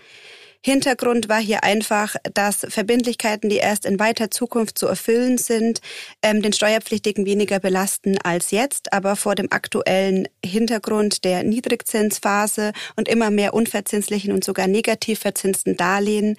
Hintergrund 0.67 1.29
war 1.29 1.41
hier 1.41 1.63
einfach, 1.63 2.17
dass 2.33 2.67
Verbindlichkeiten, 2.71 3.51
die 3.51 3.59
erst 3.59 3.85
in 3.85 3.99
weiter 3.99 4.31
Zukunft 4.31 4.79
zu 4.79 4.87
erfüllen 4.87 5.37
sind, 5.37 5.83
ähm, 6.23 6.41
den 6.41 6.55
Steuerpflichtigen 6.55 7.27
weniger 7.27 7.61
belasten 7.61 8.17
als 8.25 8.51
jetzt. 8.51 8.91
Aber 8.95 9.15
vor 9.15 9.35
dem 9.35 9.53
aktuellen 9.53 10.27
Hintergrund 10.43 11.25
der 11.25 11.43
Niedrigzinsphase 11.43 12.73
und 12.97 13.09
immer 13.09 13.31
mehr 13.31 13.53
unverzinslichen 13.53 14.33
und 14.33 14.43
sogar 14.43 14.67
negativ 14.67 15.19
verzinsten 15.19 15.77
Darlehen 15.77 16.39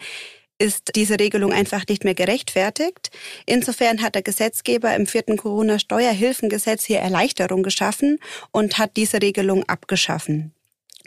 ist 0.58 0.96
diese 0.96 1.20
Regelung 1.20 1.53
einfach 1.53 1.86
nicht 1.88 2.03
mehr 2.03 2.15
gerechtfertigt. 2.15 3.12
Insofern 3.46 4.01
hat 4.01 4.15
der 4.15 4.24
Gesetzgeber 4.24 4.96
im 4.96 5.05
vierten 5.05 5.38
Corona-Steuerhilfengesetz 5.38 6.84
hier 6.84 6.98
Erleichterung 6.98 7.62
geschaffen 7.62 8.17
und 8.51 8.79
hat 8.79 8.98
diese 8.98 9.22
Regelung 9.22 9.65
abgeschaffen. 9.70 10.54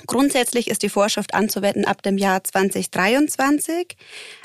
Grundsätzlich 0.06 0.68
ist 0.68 0.82
die 0.82 0.88
Vorschrift 0.88 1.34
anzuwenden 1.34 1.84
ab 1.84 2.02
dem 2.02 2.18
Jahr 2.18 2.42
2023. 2.44 3.96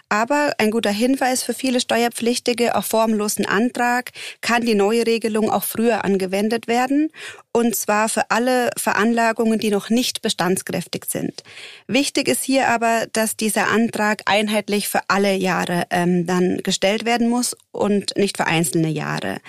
Aber 0.10 0.54
ein 0.60 0.70
guter 0.70 0.92
Hinweis 0.92 1.42
für 1.42 1.56
viele 1.56 1.80
Steuerpflichtige 1.80 2.76
auf 2.76 2.86
formlosen 2.86 3.48
Antrag 3.48 4.12
kann 4.42 4.64
die 4.64 4.76
neue 4.76 5.08
Regelung 5.08 5.50
auch 5.50 5.64
früher 5.64 6.06
angewendet 6.06 6.68
werden. 6.68 7.10
Und 7.52 7.76
zwar 7.76 8.10
für 8.10 8.30
alle 8.30 8.70
Veranlagungen, 8.78 9.58
die 9.58 9.72
noch 9.72 9.90
nicht 9.90 10.22
bestandskräftig 10.22 11.06
sind. 11.08 11.44
Wichtig 11.88 12.28
ist 12.28 12.44
hier 12.44 12.68
aber, 12.68 13.08
dass 13.14 13.38
dieser 13.38 13.70
Antrag 13.70 14.22
einheitlich 14.26 14.88
für 14.88 15.02
alle 15.08 15.34
Jahre 15.34 15.86
ähm, 15.90 16.28
dann 16.28 16.58
gestellt 16.58 17.06
werden 17.06 17.28
muss 17.28 17.58
und 17.72 18.16
nicht 18.16 18.38
für 18.38 18.46
einzelne 18.46 18.90
Jahre. 18.90 19.40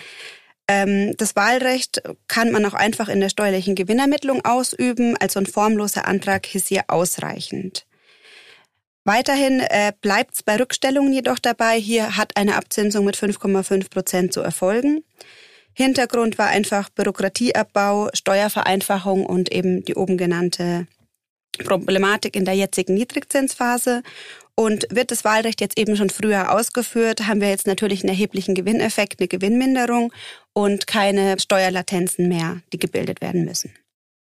Ähm, 0.67 1.15
das 1.17 1.37
Wahlrecht 1.37 2.03
kann 2.27 2.51
man 2.51 2.65
auch 2.65 2.75
einfach 2.75 3.09
in 3.09 3.21
der 3.21 3.29
steuerlichen 3.29 3.75
Gewinnermittlung 3.75 4.45
ausüben, 4.45 5.17
also 5.19 5.39
ein 5.41 5.47
formloser 5.47 6.07
Antrag 6.07 6.55
ist 6.55 6.69
hier 6.69 6.85
ausreichend. 6.89 7.87
Weiterhin 9.05 9.61
äh, 9.61 9.93
bleibt 10.01 10.35
es 10.37 10.43
bei 10.43 10.57
Rückstellungen 10.57 11.13
jedoch 11.13 11.39
dabei, 11.39 11.79
hier 11.79 12.17
hat 12.17 12.37
eine 12.37 12.57
Abzinsung 12.57 13.05
mit 13.05 13.17
5,5 13.17 13.91
Prozent 13.91 14.33
zu 14.33 14.41
erfolgen. 14.41 15.05
Hintergrund 15.75 16.39
war 16.39 16.49
einfach 16.49 16.89
Bürokratieabbau, 16.89 18.09
Steuervereinfachung 18.15 19.27
und 19.27 19.53
eben 19.53 19.85
die 19.85 19.97
oben 19.97 20.17
genannte 20.17 20.87
Problematik 21.63 22.37
in 22.37 22.45
der 22.45 22.55
jetzigen 22.55 22.95
Niedrigzinsphase. 22.95 24.03
Und 24.57 24.87
wird 24.91 25.11
das 25.11 25.25
Wahlrecht 25.25 25.61
jetzt 25.61 25.79
eben 25.79 25.97
schon 25.97 26.11
früher 26.11 26.53
ausgeführt, 26.53 27.27
haben 27.27 27.41
wir 27.41 27.49
jetzt 27.49 27.67
natürlich 27.67 28.03
einen 28.03 28.11
erheblichen 28.11 28.55
Gewinneffekt, 28.55 29.19
eine 29.19 29.29
Gewinnminderung 29.29 30.13
und 30.53 30.87
keine 30.87 31.39
Steuerlatenzen 31.41 32.29
mehr, 32.29 32.61
die 32.73 32.79
gebildet 32.79 33.21
werden 33.21 33.45
müssen. 33.45 33.73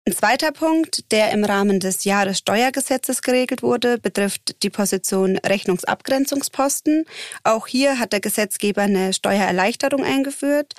Ein 0.07 0.15
zweiter 0.15 0.53
Punkt, 0.53 1.11
der 1.11 1.31
im 1.31 1.43
Rahmen 1.43 1.81
des 1.81 2.05
Jahressteuergesetzes 2.05 3.21
geregelt 3.21 3.61
wurde, 3.61 3.97
betrifft 3.97 4.63
die 4.63 4.69
Position 4.69 5.35
Rechnungsabgrenzungsposten. 5.37 7.03
Auch 7.43 7.67
hier 7.67 7.99
hat 7.99 8.13
der 8.13 8.21
Gesetzgeber 8.21 8.83
eine 8.83 9.11
Steuererleichterung 9.11 10.05
eingeführt. 10.05 10.75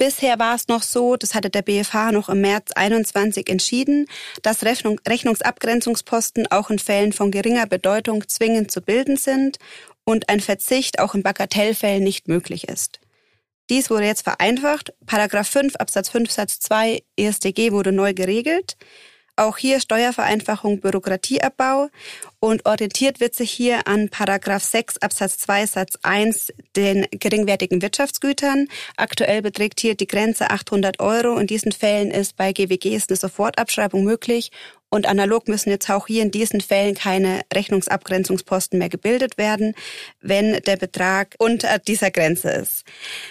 Bisher 0.00 0.38
war 0.38 0.54
es 0.54 0.66
noch 0.66 0.82
so, 0.82 1.16
das 1.16 1.34
hatte 1.34 1.50
der 1.50 1.60
BFH 1.60 2.12
noch 2.12 2.30
im 2.30 2.40
März 2.40 2.72
21 2.74 3.50
entschieden, 3.50 4.06
dass 4.40 4.64
Rechnung, 4.64 4.98
Rechnungsabgrenzungsposten 5.06 6.50
auch 6.50 6.70
in 6.70 6.78
Fällen 6.78 7.12
von 7.12 7.30
geringer 7.30 7.66
Bedeutung 7.66 8.26
zwingend 8.26 8.70
zu 8.70 8.80
bilden 8.80 9.18
sind 9.18 9.58
und 10.04 10.30
ein 10.30 10.40
Verzicht 10.40 11.00
auch 11.00 11.14
in 11.14 11.22
Bagatellfällen 11.22 12.02
nicht 12.02 12.28
möglich 12.28 12.66
ist. 12.66 12.98
Dies 13.68 13.90
wurde 13.90 14.06
jetzt 14.06 14.22
vereinfacht. 14.22 14.94
Paragraph 15.04 15.50
5 15.50 15.76
Absatz 15.76 16.08
5 16.08 16.30
Satz 16.30 16.60
2 16.60 17.02
EStG 17.16 17.70
wurde 17.70 17.92
neu 17.92 18.14
geregelt. 18.14 18.78
Auch 19.36 19.56
hier 19.56 19.80
Steuervereinfachung, 19.80 20.80
Bürokratieabbau 20.80 21.88
und 22.40 22.66
orientiert 22.66 23.20
wird 23.20 23.34
sich 23.34 23.50
hier 23.50 23.86
an 23.86 24.08
Paragraph 24.08 24.62
6 24.62 24.98
Absatz 24.98 25.38
2 25.38 25.66
Satz 25.66 25.98
1 26.02 26.52
den 26.76 27.06
geringwertigen 27.10 27.82
Wirtschaftsgütern. 27.82 28.68
Aktuell 28.96 29.42
beträgt 29.42 29.80
hier 29.80 29.94
die 29.94 30.06
Grenze 30.06 30.50
800 30.50 31.00
Euro. 31.00 31.38
In 31.38 31.46
diesen 31.46 31.72
Fällen 31.72 32.10
ist 32.10 32.36
bei 32.36 32.52
GWGs 32.52 33.08
eine 33.08 33.16
Sofortabschreibung 33.16 34.04
möglich 34.04 34.50
und 34.90 35.06
analog 35.06 35.48
müssen 35.48 35.70
jetzt 35.70 35.88
auch 35.88 36.08
hier 36.08 36.22
in 36.22 36.30
diesen 36.30 36.60
Fällen 36.60 36.94
keine 36.94 37.40
Rechnungsabgrenzungsposten 37.54 38.78
mehr 38.78 38.88
gebildet 38.88 39.38
werden, 39.38 39.74
wenn 40.20 40.60
der 40.64 40.76
Betrag 40.76 41.36
unter 41.38 41.78
dieser 41.78 42.10
Grenze 42.10 42.50
ist. 42.50 42.84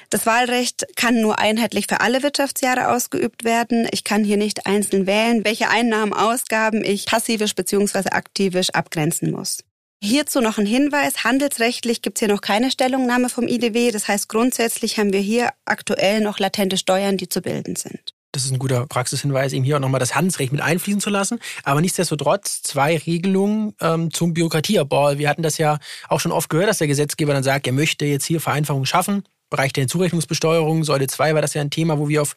Das 0.10 0.26
Wahlrecht 0.26 0.88
kann 0.96 1.22
nur 1.22 1.38
einheitlich 1.38 1.86
für 1.88 2.02
alle 2.02 2.24
Wirtschaftsjahre 2.24 2.90
ausgeübt 2.90 3.44
werden. 3.44 3.88
Ich 3.92 4.04
kann 4.04 4.24
hier 4.24 4.38
nicht 4.38 4.66
einzeln 4.66 5.06
wählen, 5.06 5.44
welche 5.44 5.70
Einnahmen, 5.70 6.14
Ausgaben 6.14 6.84
ich 6.84 7.06
passivisch 7.06 7.56
bzw. 7.56 8.10
aktivisch 8.12 8.70
abgrenzen 8.72 9.32
muss. 9.32 9.60
Hierzu 10.02 10.40
noch 10.40 10.58
ein 10.58 10.66
Hinweis. 10.66 11.26
Handelsrechtlich 11.26 12.02
gibt 12.02 12.18
es 12.18 12.20
hier 12.20 12.34
noch 12.34 12.40
keine 12.40 12.72
Stellungnahme 12.72 13.28
vom 13.28 13.50
IDW. 13.50 13.92
Das 13.92 14.08
heißt, 14.08 14.30
grundsätzlich 14.30 14.98
haben 14.98 15.12
wir 15.12 15.20
hier 15.20 15.50
aktuell 15.66 16.22
noch 16.22 16.40
latente 16.40 16.78
Steuern, 16.78 17.18
die 17.18 17.28
zu 17.28 17.42
bilden 17.42 17.76
sind 17.76 18.09
das 18.32 18.46
ist 18.46 18.52
ein 18.52 18.60
guter 18.60 18.86
Praxishinweis, 18.86 19.54
eben 19.54 19.64
hier 19.64 19.78
auch 19.78 19.82
nochmal 19.82 20.00
das 20.00 20.16
Handelsrecht 20.16 20.52
mit 20.52 20.62
einfließen 20.62 21.02
zu 21.02 21.10
lassen. 21.10 21.40
Aber 21.64 21.82
nichtsdestotrotz 21.82 22.62
zwei 22.62 22.98
Regelungen 22.98 23.74
ähm, 23.82 24.12
zum 24.12 24.34
Bürokratieabbau. 24.34 25.18
Wir 25.18 25.30
hatten 25.30 25.42
das 25.42 25.58
ja 25.58 25.80
auch 26.08 26.20
schon 26.20 26.32
oft 26.32 26.50
gehört, 26.50 26.70
dass 26.70 26.78
der 26.78 26.88
Gesetzgeber 26.88 27.34
dann 27.34 27.44
sagt, 27.44 27.66
er 27.68 27.74
möchte 27.74 28.06
jetzt 28.06 28.26
hier 28.26 28.40
Vereinfachungen 28.40 28.86
schaffen. 28.86 29.24
Bereich 29.50 29.74
der 29.74 29.88
Zurechnungsbesteuerung, 29.88 30.84
Säule 30.84 31.08
2 31.08 31.34
war 31.34 31.42
das 31.42 31.56
ja 31.56 31.62
ein 31.62 31.72
Thema, 31.72 31.98
wo 31.98 32.08
wir 32.08 32.22
auf 32.22 32.36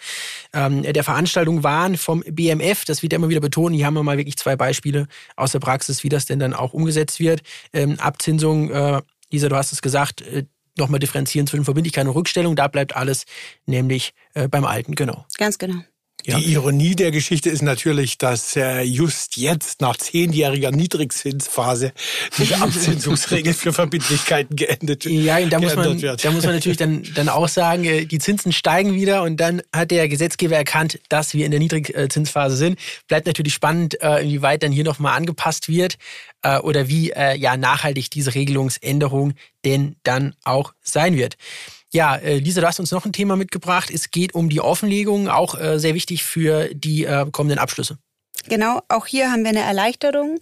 ähm, 0.55 0.83
der 0.83 1.05
Veranstaltung 1.05 1.63
waren 1.63 1.99
vom 1.99 2.25
BMF. 2.27 2.87
Das 2.87 3.03
wird 3.03 3.13
ja 3.13 3.19
immer 3.19 3.29
wieder 3.29 3.41
betont. 3.41 3.77
Hier 3.77 3.85
haben 3.85 3.95
wir 3.95 4.03
mal 4.03 4.17
wirklich 4.17 4.39
zwei 4.39 4.57
Beispiele 4.57 5.09
aus 5.37 5.53
der 5.53 5.61
Praxis, 5.61 6.05
wie 6.05 6.09
das 6.09 6.25
denn 6.25 6.39
dann 6.39 6.55
auch 6.55 6.73
umgesetzt 6.73 7.21
wird. 7.21 7.43
Ähm, 7.75 8.01
Abzinsung, 8.01 8.71
äh, 8.71 9.03
Lisa, 9.31 9.51
du 9.51 9.57
hast 9.57 9.73
es 9.73 9.83
gesagt, 9.83 10.23
äh, 10.23 10.45
nochmal 10.79 11.01
differenzieren 11.01 11.47
zwischen 11.47 11.65
Verbindlichkeit 11.65 12.07
und 12.07 12.15
Rückstellung. 12.15 12.57
Da 12.57 12.69
bleibt 12.69 12.97
alles 12.97 13.25
nämlich 13.67 14.15
äh, 14.35 14.49
beim 14.49 14.65
Alten, 14.65 14.95
genau. 14.95 15.27
Ganz 15.39 15.59
genau. 15.59 15.83
Ja. 16.25 16.39
Die 16.39 16.53
Ironie 16.53 16.95
der 16.95 17.11
Geschichte 17.11 17.51
ist 17.51 17.63
natürlich, 17.63 18.17
dass 18.17 18.55
äh, 18.55 18.83
just 18.83 19.37
jetzt 19.37 19.81
nach 19.81 19.97
zehnjähriger 19.97 20.71
Niedrigzinsphase 20.71 21.93
diese 22.39 22.57
Abzinsungsregel 22.61 23.55
für 23.55 23.73
Verbindlichkeiten 23.73 24.55
geendet 24.55 25.05
Ja, 25.05 25.41
da 25.47 25.59
muss 25.59 25.75
man, 25.75 26.01
wird. 26.01 26.25
da 26.25 26.31
muss 26.31 26.45
man 26.45 26.55
natürlich 26.55 26.79
dann, 26.79 27.03
dann 27.15 27.29
auch 27.29 27.49
sagen, 27.49 27.85
äh, 27.85 28.05
die 28.05 28.19
Zinsen 28.19 28.53
steigen 28.53 28.95
wieder 28.95 29.23
und 29.23 29.39
dann 29.39 29.63
hat 29.73 29.91
der 29.91 30.09
Gesetzgeber 30.09 30.57
erkannt, 30.57 31.01
dass 31.09 31.35
wir 31.35 31.45
in 31.45 31.51
der 31.51 31.61
Niedrigzinsphase 31.61 32.57
sind. 32.57 32.79
Bleibt 33.09 33.27
natürlich 33.27 33.55
spannend, 33.55 34.01
äh, 34.01 34.23
inwieweit 34.23 34.63
dann 34.63 34.71
hier 34.71 34.85
nochmal 34.85 35.17
angepasst 35.17 35.69
wird 35.69 35.99
äh, 36.43 36.59
oder 36.59 36.89
wie 36.89 37.13
ja 37.13 37.57
nachhaltig 37.57 38.11
diese 38.11 38.35
Regelungsänderung 38.35 39.35
denn 39.65 39.97
dann 40.03 40.35
auch 40.45 40.73
sein 40.83 41.17
wird. 41.17 41.37
Ja, 41.93 42.17
äh, 42.17 42.39
Lisa, 42.39 42.63
du 42.63 42.67
hast 42.67 42.81
uns 42.81 42.91
noch 42.91 43.05
ein 43.05 43.13
Thema 43.13 43.37
mitgebracht. 43.37 43.91
Es 43.93 44.11
geht 44.11 44.35
um 44.35 44.49
die 44.49 44.61
Offenlegung, 44.61 45.29
auch 45.29 45.59
äh, 45.59 45.79
sehr 45.79 45.95
wichtig 45.95 46.25
für 46.25 46.75
die 46.75 47.05
äh, 47.05 47.27
kommenden 47.31 47.59
Abschlüsse. 47.59 47.99
Genau, 48.49 48.81
auch 48.89 49.07
hier 49.07 49.31
haben 49.31 49.43
wir 49.43 49.51
eine 49.51 49.61
Erleichterung. 49.61 50.41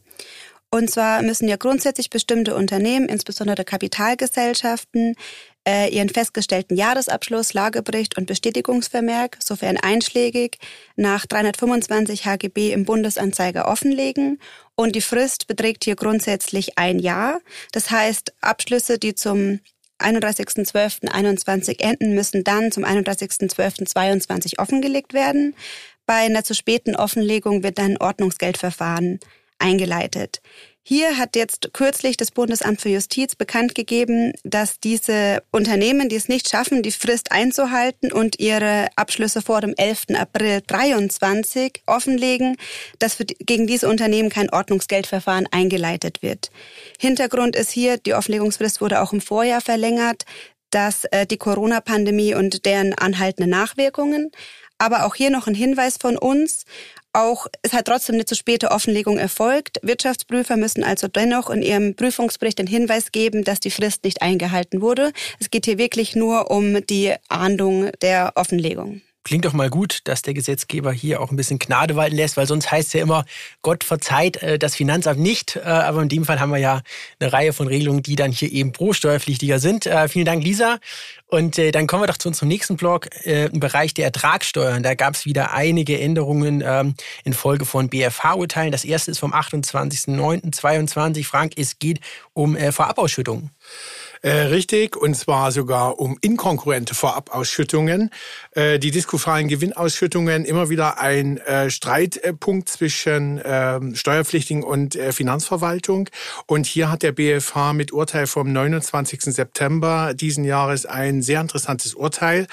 Und 0.73 0.89
zwar 0.89 1.23
müssen 1.23 1.49
ja 1.49 1.57
grundsätzlich 1.57 2.11
bestimmte 2.11 2.55
Unternehmen, 2.55 3.09
insbesondere 3.09 3.65
Kapitalgesellschaften, 3.65 5.17
äh, 5.67 5.93
ihren 5.93 6.09
festgestellten 6.09 6.77
Jahresabschluss, 6.77 7.53
Lagebericht 7.53 8.17
und 8.17 8.27
Bestätigungsvermerk, 8.27 9.39
sofern 9.43 9.77
einschlägig, 9.77 10.59
nach 10.95 11.27
325 11.27 12.25
HGB 12.25 12.73
im 12.73 12.85
Bundesanzeiger 12.85 13.67
offenlegen. 13.67 14.41
Und 14.77 14.95
die 14.95 15.01
Frist 15.01 15.49
beträgt 15.49 15.83
hier 15.83 15.97
grundsätzlich 15.97 16.79
ein 16.79 17.01
Jahr. 17.01 17.41
Das 17.73 17.91
heißt, 17.91 18.35
Abschlüsse, 18.41 19.01
die 19.01 19.17
zum 19.17 19.59
31.12.21 20.01 21.81
enden, 21.81 22.15
müssen 22.15 22.45
dann 22.45 22.73
zum 22.73 22.85
31.12.22 22.85 24.59
offengelegt 24.59 25.13
werden. 25.13 25.55
Bei 26.07 26.17
einer 26.17 26.45
zu 26.45 26.55
späten 26.55 26.97
Offenlegung 26.97 27.63
wird 27.63 27.79
dann 27.79 27.93
ein 27.93 27.99
Ordnungsgeldverfahren 28.01 29.21
eingeleitet. 29.59 30.41
Hier 30.83 31.19
hat 31.19 31.37
jetzt 31.37 31.73
kürzlich 31.75 32.17
das 32.17 32.31
Bundesamt 32.31 32.81
für 32.81 32.89
Justiz 32.89 33.37
bekannt 33.37 33.75
gegeben, 33.75 34.33
dass 34.45 34.81
diese 34.81 35.43
Unternehmen, 35.51 36.09
die 36.09 36.17
es 36.17 36.29
nicht 36.29 36.49
schaffen, 36.49 36.83
die 36.83 36.91
Frist 36.91 37.33
einzuhalten 37.33 38.11
und 38.11 38.41
ihre 38.41 38.89
Abschlüsse 38.97 39.43
vor 39.43 39.61
dem 39.61 39.75
11. 39.77 40.07
April 40.17 40.63
23 40.67 41.83
offenlegen, 41.87 42.57
dass 42.99 43.15
für, 43.15 43.27
gegen 43.27 43.67
diese 43.67 43.89
Unternehmen 43.89 44.31
kein 44.31 44.51
Ordnungsgeldverfahren 44.51 45.47
eingeleitet 45.51 46.23
wird. 46.23 46.51
Hintergrund 46.99 47.57
ist 47.57 47.71
hier, 47.71 47.99
die 47.99 48.15
Offenlegungsfrist 48.15 48.81
wurde 48.81 49.03
auch 49.03 49.13
im 49.13 49.21
Vorjahr 49.21 49.61
verlängert, 49.61 50.25
dass 50.71 51.05
äh, 51.07 51.27
die 51.27 51.37
Corona-Pandemie 51.37 52.35
und 52.35 52.65
deren 52.65 52.95
anhaltende 52.95 53.51
Nachwirkungen 53.51 54.31
aber 54.81 55.05
auch 55.05 55.15
hier 55.15 55.31
noch 55.31 55.47
ein 55.47 55.55
Hinweis 55.55 55.99
von 55.99 56.17
uns. 56.17 56.65
Auch 57.13 57.47
es 57.63 57.73
hat 57.73 57.87
trotzdem 57.87 58.15
eine 58.15 58.25
zu 58.25 58.37
späte 58.37 58.71
Offenlegung 58.71 59.19
erfolgt. 59.19 59.79
Wirtschaftsprüfer 59.83 60.57
müssen 60.57 60.85
also 60.85 61.09
dennoch 61.09 61.51
in 61.51 61.63
ihrem 61.63 61.97
Prüfungsbericht 61.97 62.59
den 62.59 62.69
Hinweis 62.69 63.11
geben, 63.11 63.43
dass 63.43 63.59
die 63.59 63.73
Frist 63.73 64.05
nicht 64.05 64.23
eingehalten 64.23 64.81
wurde. 64.81 65.13
Es 65.41 65.51
geht 65.51 65.65
hier 65.65 65.79
wirklich 65.79 66.15
nur 66.15 66.51
um 66.51 66.87
die 66.87 67.15
Ahndung 67.29 67.91
der 68.01 68.33
Offenlegung. 68.37 69.03
Klingt 69.23 69.45
doch 69.45 69.53
mal 69.53 69.69
gut, 69.69 70.01
dass 70.05 70.23
der 70.23 70.33
Gesetzgeber 70.33 70.93
hier 70.93 71.21
auch 71.21 71.31
ein 71.31 71.37
bisschen 71.37 71.59
Gnade 71.59 71.95
walten 71.95 72.17
lässt, 72.17 72.39
weil 72.39 72.47
sonst 72.47 72.71
heißt 72.71 72.89
es 72.89 72.93
ja 72.95 73.03
immer, 73.03 73.27
Gott 73.61 73.85
verzeiht 73.85 74.43
äh, 74.43 74.59
das 74.59 74.75
Finanzamt 74.75 75.21
nicht. 75.21 75.57
Äh, 75.57 75.61
aber 75.69 76.01
in 76.01 76.09
dem 76.09 76.25
Fall 76.25 76.41
haben 76.41 76.51
wir 76.51 76.59
ja 76.59 76.81
eine 77.19 77.31
Reihe 77.31 77.53
von 77.53 77.67
Regelungen, 77.67 78.03
die 78.03 78.17
dann 78.17 78.33
hier 78.33 78.51
eben 78.51 78.73
pro 78.73 78.95
Steuerpflichtiger 78.95 79.59
sind. 79.59 79.85
Äh, 79.85 80.09
vielen 80.09 80.25
Dank, 80.25 80.43
Lisa. 80.43 80.79
Und 81.27 81.59
dann 81.59 81.87
kommen 81.87 82.03
wir 82.03 82.09
doch 82.09 82.17
zu 82.17 82.27
unserem 82.27 82.49
nächsten 82.49 82.77
Blog 82.77 83.09
im 83.23 83.61
Bereich 83.61 83.95
der 83.95 84.07
Ertragssteuern. 84.07 84.83
Da 84.83 84.97
gab 84.97 85.15
es 85.15 85.27
wieder 85.27 85.53
einige 85.53 86.01
Änderungen 86.01 86.61
ähm, 86.67 86.95
in 87.23 87.35
Folge 87.35 87.67
von 87.67 87.89
BFH-Urteilen. 87.89 88.73
Das 88.73 88.85
erste 88.85 89.13
ist 89.13 89.21
vom 89.21 89.33
28.09.22. 89.33 91.25
Frank, 91.25 91.53
es 91.57 91.79
geht 91.79 92.01
um 92.33 92.57
Vorabausschüttungen. 92.57 93.51
Äh, 94.23 94.33
richtig, 94.33 94.97
und 94.97 95.15
zwar 95.15 95.51
sogar 95.51 95.99
um 95.99 96.19
inkongruente 96.21 96.95
Vorabausschüttungen. 96.95 98.11
Äh, 98.53 98.79
die 98.79 98.91
diskufalen 98.91 99.49
Gewinnausschüttungen 99.49 100.45
immer 100.45 100.69
wieder 100.69 101.01
ein 101.01 101.39
äh, 101.39 101.71
Streitpunkt 101.71 102.69
zwischen 102.69 103.39
äh, 103.39 103.81
Steuerpflichtigen 103.95 104.63
und 104.63 104.95
äh, 104.95 105.13
Finanzverwaltung. 105.13 106.11
Und 106.45 106.67
hier 106.67 106.91
hat 106.91 107.03
der 107.03 107.13
BFH 107.13 107.73
mit 107.73 107.93
Urteil 107.93 108.27
vom 108.27 108.53
29. 108.53 109.23
September 109.23 110.13
diesen 110.13 110.45
Jahres 110.45 110.85
ein 110.85 111.23
sehr 111.23 111.41
interessantes 111.41 111.95
Urteil 111.95 112.47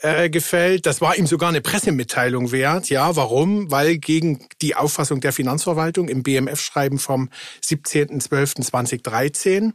äh, 0.00 0.28
gefällt. 0.28 0.84
Das 0.84 1.00
war 1.00 1.16
ihm 1.16 1.26
sogar 1.26 1.48
eine 1.48 1.62
Pressemitteilung 1.62 2.52
wert. 2.52 2.90
Ja, 2.90 3.16
warum? 3.16 3.70
Weil 3.70 3.96
gegen 3.96 4.46
die 4.60 4.74
Auffassung 4.74 5.22
der 5.22 5.32
Finanzverwaltung 5.32 6.08
im 6.08 6.22
BMF-Schreiben 6.22 6.98
vom 6.98 7.30
17.12.2013. 7.64 9.72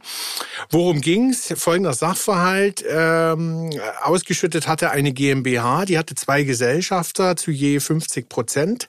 Worum 0.70 1.00
ging 1.00 1.31
Allerdings 1.32 1.62
folgender 1.62 1.94
Sachverhalt. 1.94 2.84
Ähm, 2.86 3.70
ausgeschüttet 4.02 4.68
hatte 4.68 4.90
eine 4.90 5.12
GmbH, 5.12 5.86
die 5.86 5.96
hatte 5.96 6.14
zwei 6.14 6.42
Gesellschafter 6.42 7.36
zu 7.36 7.50
je 7.50 7.80
50 7.80 8.28
Prozent. 8.28 8.88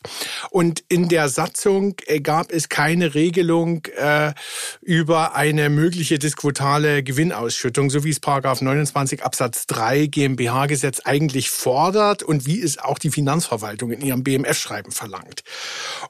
Und 0.50 0.84
in 0.90 1.08
der 1.08 1.30
Satzung 1.30 1.96
äh, 2.06 2.20
gab 2.20 2.52
es 2.52 2.68
keine 2.68 3.16
Regelung 3.16 3.86
äh, 3.96 4.34
über 4.82 5.36
eine 5.36 5.70
mögliche 5.70 6.20
disquotale 6.20 7.02
Gewinnausschüttung, 7.02 7.90
so 7.90 8.04
wie 8.04 8.10
es 8.10 8.20
Paragraph 8.20 8.62
29 8.62 9.24
Absatz 9.24 9.66
3 9.68 10.08
GmbH-Gesetz 10.08 11.02
eigentlich 11.06 11.50
fordert 11.50 12.24
und 12.24 12.46
wie 12.46 12.62
es 12.62 12.78
auch 12.78 13.00
die 13.00 13.12
Finanzverwaltung 13.12 13.92
in 13.92 14.02
ihrem 14.02 14.24
BMF-Schreiben 14.24 14.92
verlangt. 14.92 15.44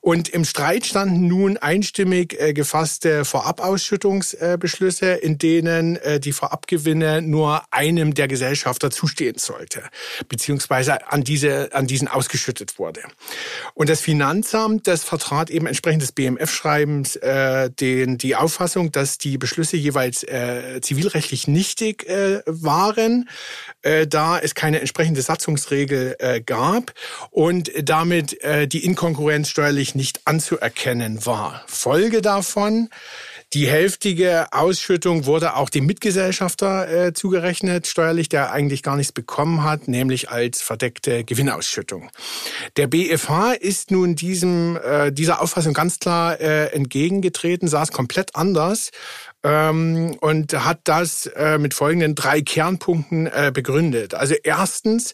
Und 0.02 0.30
im 0.30 0.46
Streit 0.46 0.88
standen 0.88 1.28
nun 1.28 1.58
einstimmig 1.58 2.40
äh, 2.40 2.54
gefasste 2.54 3.24
Vorabausschüttungsbeschlüsse, 3.24 5.12
in 5.12 5.38
denen 5.38 5.98
äh, 5.98 6.20
die 6.26 6.34
Vorabgewinne 6.34 7.22
nur 7.22 7.64
einem 7.72 8.14
der 8.14 8.28
Gesellschafter 8.28 8.92
zustehen 8.92 9.38
sollte, 9.38 9.84
beziehungsweise 10.28 11.12
an, 11.12 11.24
diese, 11.24 11.74
an 11.74 11.88
diesen 11.88 12.08
ausgeschüttet 12.08 12.80
wurde. 12.80 13.02
Und 13.74 13.90
das 13.90 14.02
Finanzamt, 14.02 14.88
das 14.88 15.04
vertrat 15.04 15.50
eben 15.50 15.68
entsprechend 15.68 16.02
des 16.02 16.12
BMF-Schreibens 16.12 17.16
äh, 17.18 17.70
die 17.78 18.36
Auffassung, 18.36 18.92
dass 18.92 19.18
die 19.18 19.38
Beschlüsse 19.38 19.78
jeweils 19.78 20.24
äh, 20.24 20.82
zivilrechtlich 20.82 21.48
nichtig 21.48 22.08
äh, 22.08 22.42
waren, 22.46 23.30
äh, 23.82 24.08
da 24.08 24.40
es 24.40 24.56
keine 24.56 24.80
entsprechende 24.80 25.22
Satzungsregel 25.22 26.16
äh, 26.20 26.42
gab 26.42 26.94
und 27.32 27.72
damit 27.82 28.42
äh, 28.44 28.68
die 28.68 28.86
Inkonkurrenz 28.86 29.50
steuerlich 29.50 29.96
nicht 29.96 30.22
anzuerkennen 30.26 31.26
war. 31.26 31.64
Folge 31.68 32.22
davon, 32.22 32.90
die 33.54 33.68
hälftige 33.68 34.48
Ausschüttung 34.52 35.26
wurde 35.26 35.56
auch 35.56 35.70
dem 35.70 35.86
Mitgesellschafter 35.86 37.08
äh, 37.08 37.14
zugerechnet, 37.14 37.86
steuerlich, 37.86 38.28
der 38.28 38.52
eigentlich 38.52 38.82
gar 38.82 38.96
nichts 38.96 39.12
bekommen 39.12 39.64
hat, 39.64 39.88
nämlich 39.88 40.30
als 40.30 40.62
verdeckte 40.62 41.24
Gewinnausschüttung. 41.24 42.10
Der 42.78 42.88
BFH 42.88 43.54
ist 43.54 43.92
nun 43.92 44.16
diesem, 44.16 44.78
äh, 44.84 45.12
dieser 45.12 45.42
Auffassung 45.42 45.74
ganz 45.74 46.00
klar 46.00 46.40
äh, 46.40 46.68
entgegengetreten, 46.74 47.68
sah 47.68 47.84
es 47.84 47.92
komplett 47.92 48.36
anders 48.36 48.92
ähm, 49.44 50.16
und 50.22 50.54
hat 50.54 50.80
das 50.86 51.26
äh, 51.26 51.58
mit 51.58 51.74
folgenden 51.74 52.16
drei 52.16 52.42
Kernpunkten 52.42 53.28
äh, 53.28 53.52
begründet. 53.54 54.14
Also 54.14 54.36
erstens 54.42 55.14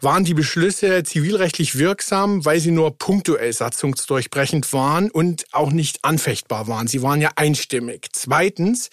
waren 0.00 0.24
die 0.24 0.34
Beschlüsse 0.34 1.02
zivilrechtlich 1.02 1.78
wirksam, 1.78 2.44
weil 2.44 2.60
sie 2.60 2.70
nur 2.70 2.96
punktuell 2.96 3.52
satzungsdurchbrechend 3.52 4.72
waren 4.72 5.10
und 5.10 5.44
auch 5.52 5.72
nicht 5.72 6.04
anfechtbar 6.04 6.68
waren. 6.68 6.86
Sie 6.86 7.02
waren 7.02 7.20
ja 7.20 7.30
einstimmig. 7.36 8.08
Zweitens, 8.12 8.90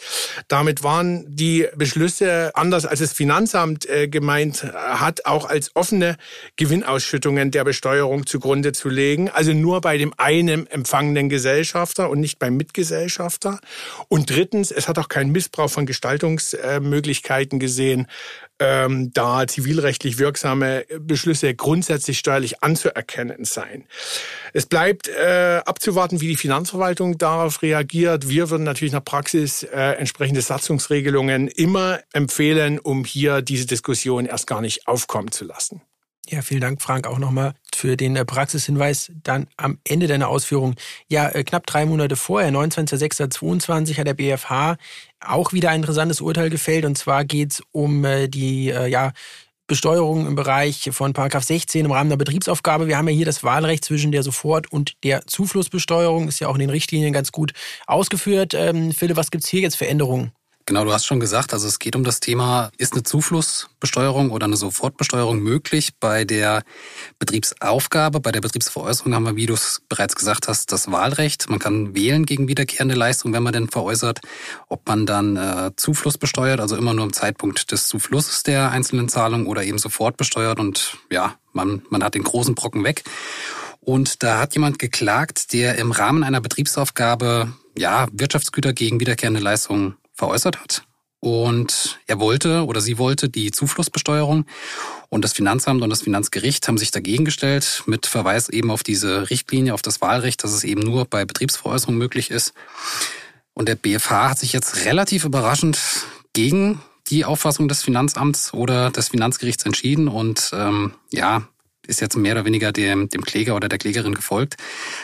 damit 0.47 0.83
waren 0.83 1.25
die 1.27 1.67
Beschlüsse, 1.75 2.51
anders 2.55 2.85
als 2.85 2.99
das 2.99 3.13
Finanzamt 3.13 3.87
äh, 3.87 4.07
gemeint 4.07 4.63
hat, 4.63 5.25
auch 5.25 5.45
als 5.45 5.75
offene 5.75 6.17
Gewinnausschüttungen 6.55 7.51
der 7.51 7.63
Besteuerung 7.63 8.25
zugrunde 8.25 8.71
zu 8.71 8.89
legen. 8.89 9.29
Also 9.29 9.53
nur 9.53 9.81
bei 9.81 9.97
dem 9.97 10.13
einen 10.17 10.67
empfangenen 10.67 11.29
Gesellschafter 11.29 12.09
und 12.09 12.19
nicht 12.19 12.39
beim 12.39 12.57
Mitgesellschafter. 12.57 13.59
Und 14.07 14.29
drittens, 14.29 14.62
Zweitens, 14.63 14.71
es 14.71 14.87
hat 14.87 14.97
auch 14.97 15.09
keinen 15.09 15.31
Missbrauch 15.31 15.69
von 15.69 15.85
Gestaltungsmöglichkeiten 15.85 17.59
gesehen, 17.59 18.07
ähm, 18.59 19.11
da 19.13 19.45
zivilrechtlich 19.45 20.19
wirksame 20.19 20.85
Beschlüsse 20.99 21.53
grundsätzlich 21.53 22.19
steuerlich 22.19 22.63
anzuerkennen 22.63 23.43
seien. 23.43 23.85
Es 24.53 24.65
bleibt 24.65 25.09
äh, 25.09 25.61
abzuwarten, 25.65 26.21
wie 26.21 26.29
die 26.29 26.37
Finanzverwaltung 26.37 27.17
darauf 27.17 27.61
reagiert. 27.61 28.29
Wir 28.29 28.49
würden 28.49 28.63
natürlich 28.63 28.93
nach 28.93 29.03
Praxis 29.03 29.63
äh, 29.63 29.97
entsprechende 29.97 30.41
Satzungsregelungen 30.41 31.49
immer 31.49 31.99
empfehlen, 32.13 32.79
um 32.79 33.03
hier 33.03 33.41
diese 33.41 33.65
Diskussion 33.65 34.25
erst 34.25 34.47
gar 34.47 34.61
nicht 34.61 34.87
aufkommen 34.87 35.31
zu 35.31 35.43
lassen. 35.43 35.81
Ja, 36.29 36.41
vielen 36.41 36.61
Dank, 36.61 36.81
Frank, 36.81 37.05
auch 37.05 37.19
nochmal 37.19 37.53
für 37.75 37.97
den 37.97 38.15
äh, 38.15 38.25
Praxishinweis 38.25 39.11
dann 39.23 39.47
am 39.57 39.77
Ende 39.83 40.07
deiner 40.07 40.29
Ausführung. 40.29 40.75
Ja, 41.07 41.29
äh, 41.29 41.43
knapp 41.43 41.65
drei 41.65 41.85
Monate 41.85 42.15
vorher, 42.15 42.51
29.06.22, 42.51 43.97
hat 43.97 44.07
der 44.07 44.13
BFH 44.13 44.77
auch 45.19 45.53
wieder 45.53 45.69
ein 45.69 45.81
interessantes 45.81 46.21
Urteil 46.21 46.49
gefällt. 46.49 46.85
Und 46.85 46.97
zwar 46.97 47.25
geht 47.25 47.53
es 47.53 47.63
um 47.71 48.03
äh, 48.05 48.27
die 48.27 48.65
ja, 48.65 49.11
Besteuerung 49.67 50.27
im 50.27 50.35
Bereich 50.35 50.89
von 50.91 51.13
Paragraph 51.13 51.43
16 51.43 51.85
im 51.85 51.91
Rahmen 51.91 52.09
der 52.09 52.17
Betriebsaufgabe. 52.17 52.87
Wir 52.87 52.97
haben 52.97 53.07
ja 53.07 53.15
hier 53.15 53.25
das 53.25 53.43
Wahlrecht 53.43 53.85
zwischen 53.85 54.11
der 54.11 54.23
Sofort- 54.23 54.71
und 54.71 55.03
der 55.03 55.25
Zuflussbesteuerung. 55.25 56.27
Ist 56.27 56.39
ja 56.39 56.49
auch 56.49 56.55
in 56.55 56.59
den 56.59 56.69
Richtlinien 56.69 57.13
ganz 57.13 57.31
gut 57.31 57.53
ausgeführt. 57.87 58.53
Ähm, 58.53 58.91
Philipp, 58.91 59.15
was 59.15 59.31
gibt 59.31 59.45
es 59.45 59.49
hier 59.49 59.61
jetzt 59.61 59.77
für 59.77 59.87
Änderungen? 59.87 60.31
Genau, 60.65 60.85
du 60.85 60.93
hast 60.93 61.05
schon 61.05 61.19
gesagt, 61.19 61.51
also 61.51 61.67
es 61.67 61.77
geht 61.77 61.93
um 61.93 62.05
das 62.05 62.21
Thema, 62.21 62.71
ist 62.77 62.93
eine 62.93 63.03
Zuflussbesteuerung 63.03 64.31
oder 64.31 64.45
eine 64.45 64.55
Sofortbesteuerung 64.55 65.39
möglich? 65.39 65.89
Bei 65.99 66.23
der 66.23 66.63
Betriebsaufgabe, 67.19 68.21
bei 68.21 68.31
der 68.31 68.39
Betriebsveräußerung 68.39 69.13
haben 69.13 69.25
wir, 69.25 69.35
wie 69.35 69.45
du 69.45 69.55
es 69.55 69.81
bereits 69.89 70.15
gesagt 70.15 70.47
hast, 70.47 70.71
das 70.71 70.89
Wahlrecht. 70.89 71.49
Man 71.49 71.59
kann 71.59 71.93
wählen 71.95 72.25
gegen 72.25 72.47
wiederkehrende 72.47 72.95
Leistung, 72.95 73.33
wenn 73.33 73.43
man 73.43 73.51
denn 73.51 73.67
veräußert, 73.67 74.21
ob 74.69 74.87
man 74.87 75.05
dann 75.05 75.35
äh, 75.35 75.71
Zufluss 75.75 76.17
besteuert, 76.17 76.61
also 76.61 76.77
immer 76.77 76.93
nur 76.93 77.03
im 77.03 77.13
Zeitpunkt 77.13 77.69
des 77.73 77.89
Zuflusses 77.89 78.43
der 78.43 78.71
einzelnen 78.71 79.09
Zahlung 79.09 79.47
oder 79.47 79.65
eben 79.65 79.79
sofort 79.79 80.15
besteuert 80.15 80.61
und 80.61 80.97
ja, 81.11 81.35
man, 81.51 81.81
man 81.89 82.05
hat 82.05 82.15
den 82.15 82.23
großen 82.23 82.55
Brocken 82.55 82.85
weg. 82.85 83.03
Und 83.81 84.23
da 84.23 84.39
hat 84.39 84.53
jemand 84.53 84.79
geklagt, 84.79 85.51
der 85.51 85.77
im 85.77 85.91
Rahmen 85.91 86.23
einer 86.23 86.39
Betriebsaufgabe 86.39 87.51
ja, 87.77 88.07
Wirtschaftsgüter 88.13 88.71
gegen 88.71 89.01
wiederkehrende 89.01 89.41
Leistungen 89.41 89.97
veräußert 90.23 90.59
hat. 90.59 90.83
Und 91.19 91.99
er 92.07 92.19
wollte 92.19 92.65
oder 92.65 92.81
sie 92.81 92.97
wollte 92.97 93.29
die 93.29 93.51
Zuflussbesteuerung. 93.51 94.45
Und 95.09 95.23
das 95.23 95.33
Finanzamt 95.33 95.81
und 95.81 95.89
das 95.89 96.01
Finanzgericht 96.01 96.67
haben 96.67 96.77
sich 96.77 96.91
dagegen 96.91 97.23
gestellt 97.23 97.83
mit 97.85 98.07
Verweis 98.07 98.49
eben 98.49 98.71
auf 98.71 98.83
diese 98.83 99.29
Richtlinie, 99.29 99.73
auf 99.73 99.81
das 99.81 100.01
Wahlrecht, 100.01 100.43
dass 100.43 100.51
es 100.51 100.63
eben 100.63 100.81
nur 100.81 101.05
bei 101.05 101.23
Betriebsveräußerung 101.25 101.95
möglich 101.95 102.29
ist. 102.31 102.53
Und 103.53 103.69
der 103.69 103.75
BFH 103.75 104.31
hat 104.31 104.39
sich 104.39 104.51
jetzt 104.51 104.85
relativ 104.85 105.23
überraschend 105.25 105.79
gegen 106.33 106.81
die 107.07 107.25
Auffassung 107.25 107.67
des 107.67 107.83
Finanzamts 107.83 108.53
oder 108.53 108.91
des 108.91 109.09
Finanzgerichts 109.09 109.65
entschieden 109.65 110.07
und 110.07 110.51
ähm, 110.53 110.93
ja, 111.11 111.43
ist 111.87 112.01
jetzt 112.01 112.15
mehr 112.15 112.33
oder 112.33 112.45
weniger 112.45 112.71
dem, 112.71 113.09
dem 113.09 113.21
Kläger 113.21 113.55
oder 113.55 113.69
der 113.69 113.79
Klägerin 113.79 114.15
gefolgt. 114.15 114.55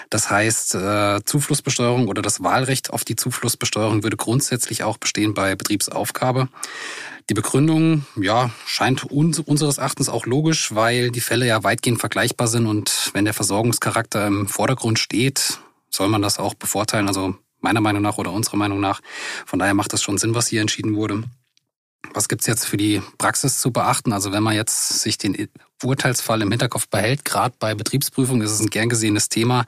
Das 0.10 0.30
heißt, 0.30 0.76
äh, 0.76 1.20
Zuflussbesteuerung 1.24 2.08
oder 2.08 2.22
das 2.22 2.42
Wahlrecht 2.42 2.92
auf 2.92 3.04
die 3.04 3.16
Zuflussbesteuerung 3.16 4.04
würde 4.04 4.18
grundsätzlich 4.18 4.84
auch 4.84 4.98
bestehen 4.98 5.34
bei 5.34 5.56
Betriebsaufgabe. 5.56 6.48
Die 7.30 7.34
Begründung, 7.36 8.06
ja, 8.16 8.50
scheint 8.66 9.04
uns, 9.04 9.40
unseres 9.40 9.78
Erachtens 9.78 10.10
auch 10.10 10.26
logisch, 10.26 10.74
weil 10.74 11.12
die 11.12 11.22
Fälle 11.22 11.46
ja 11.46 11.64
weitgehend 11.64 12.00
vergleichbar 12.00 12.48
sind 12.48 12.66
und 12.66 13.12
wenn 13.14 13.26
der 13.26 13.36
Versorgungscharakter 13.36 14.26
im 14.26 14.48
Vordergrund 14.48 14.98
steht, 14.98 15.60
soll 15.92 16.08
man 16.08 16.22
das 16.22 16.40
auch 16.40 16.56
bevorteilen. 16.56 17.08
Also 17.08 17.36
meiner 17.62 17.82
Meinung 17.82 18.02
nach 18.02 18.18
oder 18.18 18.32
unserer 18.32 18.58
Meinung 18.58 18.80
nach. 18.80 19.02
Von 19.46 19.60
daher 19.60 19.74
macht 19.74 19.94
das 19.94 20.02
schon 20.02 20.18
Sinn, 20.18 20.34
was 20.34 20.48
hier 20.48 20.62
entschieden 20.62 20.96
wurde. 20.96 21.24
Was 22.14 22.30
gibt's 22.30 22.48
jetzt 22.48 22.66
für 22.66 22.78
die 22.78 23.02
Praxis 23.18 23.60
zu 23.60 23.72
beachten? 23.72 24.14
Also 24.14 24.32
wenn 24.32 24.44
man 24.44 24.56
jetzt 24.56 25.02
sich 25.02 25.18
den 25.18 25.36
Urteilsfall 25.84 26.42
im 26.42 26.52
Hinterkopf 26.52 26.88
behält, 26.88 27.26
gerade 27.26 27.56
bei 27.60 27.76
Betriebsprüfung 27.76 28.42
ist 28.42 28.52
es 28.52 28.60
ein 28.60 28.70
gern 28.70 28.90
gesehenes 28.90 29.30
Thema, 29.30 29.66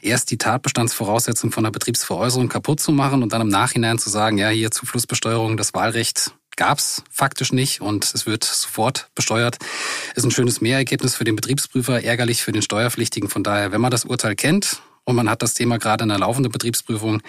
erst 0.00 0.30
die 0.30 0.38
Tatbestandsvoraussetzung 0.38 1.52
von 1.52 1.64
der 1.64 1.70
Betriebsveräußerung 1.70 2.48
kaputt 2.48 2.80
zu 2.80 2.92
machen 2.92 3.22
und 3.22 3.32
dann 3.32 3.42
im 3.42 3.48
Nachhinein 3.48 3.98
zu 3.98 4.10
sagen, 4.10 4.38
ja, 4.38 4.48
hier 4.48 4.70
Zuflussbesteuerung, 4.70 5.56
das 5.56 5.74
Wahlrecht 5.74 6.32
gab's 6.56 7.02
faktisch 7.10 7.52
nicht 7.52 7.80
und 7.80 8.12
es 8.14 8.26
wird 8.26 8.44
sofort 8.44 9.08
besteuert. 9.14 9.58
Ist 10.14 10.24
ein 10.24 10.30
schönes 10.30 10.60
Mehrergebnis 10.60 11.14
für 11.14 11.24
den 11.24 11.36
Betriebsprüfer, 11.36 12.02
ärgerlich 12.02 12.42
für 12.42 12.52
den 12.52 12.62
Steuerpflichtigen. 12.62 13.28
Von 13.28 13.42
daher, 13.42 13.72
wenn 13.72 13.80
man 13.80 13.90
das 13.90 14.04
Urteil 14.04 14.36
kennt 14.36 14.82
und 15.04 15.16
man 15.16 15.30
hat 15.30 15.42
das 15.42 15.54
Thema 15.54 15.78
gerade 15.78 16.02
in 16.02 16.08
der 16.08 16.18
laufenden 16.18 16.52
Betriebsprüfung, 16.52 17.22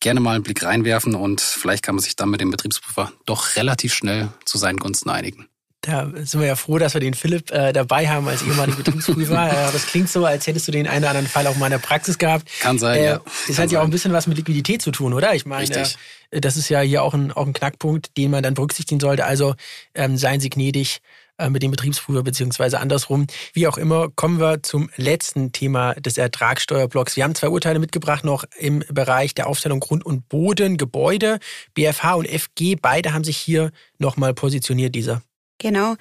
gerne 0.00 0.20
mal 0.20 0.34
einen 0.34 0.42
Blick 0.42 0.62
reinwerfen 0.62 1.14
und 1.14 1.40
vielleicht 1.40 1.82
kann 1.82 1.94
man 1.94 2.02
sich 2.02 2.16
dann 2.16 2.28
mit 2.28 2.40
dem 2.40 2.50
Betriebsprüfer 2.50 3.12
doch 3.24 3.56
relativ 3.56 3.94
schnell 3.94 4.28
zu 4.44 4.58
seinen 4.58 4.78
Gunsten 4.78 5.08
einigen. 5.10 5.48
Da 5.86 6.10
sind 6.24 6.40
wir 6.40 6.48
ja 6.48 6.56
froh, 6.56 6.78
dass 6.78 6.94
wir 6.94 7.00
den 7.00 7.14
Philipp 7.14 7.50
äh, 7.52 7.72
dabei 7.72 8.08
haben 8.08 8.26
als 8.26 8.42
ehemaliger 8.42 8.78
Betriebsprüfer. 8.78 9.50
äh, 9.68 9.72
das 9.72 9.86
klingt 9.86 10.08
so, 10.08 10.24
als 10.24 10.46
hättest 10.46 10.66
du 10.66 10.72
den 10.72 10.88
einen 10.88 11.04
oder 11.04 11.10
anderen 11.10 11.28
Fall 11.28 11.46
auch 11.46 11.56
mal 11.56 11.66
in 11.66 11.72
der 11.72 11.78
Praxis 11.78 12.18
gehabt. 12.18 12.48
Kann 12.60 12.78
sein, 12.78 12.98
äh, 12.98 13.04
ja. 13.04 13.20
Das 13.46 13.58
hat 13.58 13.70
ja 13.70 13.80
auch 13.80 13.84
ein 13.84 13.90
bisschen 13.90 14.12
was 14.12 14.26
mit 14.26 14.36
Liquidität 14.36 14.82
zu 14.82 14.90
tun, 14.90 15.12
oder? 15.12 15.34
Ich 15.34 15.46
meine, 15.46 15.62
Richtig. 15.62 15.96
Äh, 16.30 16.40
das 16.40 16.56
ist 16.56 16.68
ja 16.68 16.80
hier 16.80 17.04
auch 17.04 17.14
ein, 17.14 17.30
auch 17.30 17.46
ein 17.46 17.52
Knackpunkt, 17.52 18.16
den 18.16 18.32
man 18.32 18.42
dann 18.42 18.54
berücksichtigen 18.54 18.98
sollte. 18.98 19.24
Also 19.24 19.54
ähm, 19.94 20.16
seien 20.16 20.40
Sie 20.40 20.50
gnädig 20.50 21.00
äh, 21.38 21.50
mit 21.50 21.62
dem 21.62 21.70
Betriebsprüfer 21.70 22.22
beziehungsweise 22.22 22.80
andersrum. 22.80 23.26
Wie 23.52 23.66
auch 23.66 23.76
immer, 23.76 24.08
kommen 24.08 24.40
wir 24.40 24.62
zum 24.62 24.90
letzten 24.96 25.52
Thema 25.52 25.94
des 25.94 26.16
Ertragssteuerblocks. 26.16 27.16
Wir 27.16 27.24
haben 27.24 27.34
zwei 27.34 27.48
Urteile 27.48 27.78
mitgebracht 27.78 28.24
noch 28.24 28.44
im 28.58 28.82
Bereich 28.88 29.34
der 29.34 29.46
Aufstellung 29.46 29.80
Grund 29.80 30.04
und 30.04 30.28
Boden, 30.28 30.78
Gebäude. 30.78 31.38
BFH 31.74 32.14
und 32.14 32.26
FG, 32.26 32.76
beide 32.80 33.12
haben 33.12 33.24
sich 33.24 33.36
hier 33.36 33.70
nochmal 33.98 34.32
positioniert, 34.32 34.94
dieser. 34.94 35.22
Genau. 35.58 35.94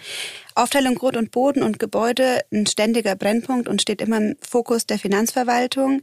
Aufteilung 0.53 0.95
Grund 0.95 1.17
und 1.17 1.31
Boden 1.31 1.63
und 1.63 1.79
Gebäude 1.79 2.41
ein 2.51 2.67
ständiger 2.67 3.15
Brennpunkt 3.15 3.69
und 3.69 3.81
steht 3.81 4.01
immer 4.01 4.17
im 4.17 4.35
Fokus 4.41 4.85
der 4.85 4.99
Finanzverwaltung 4.99 6.01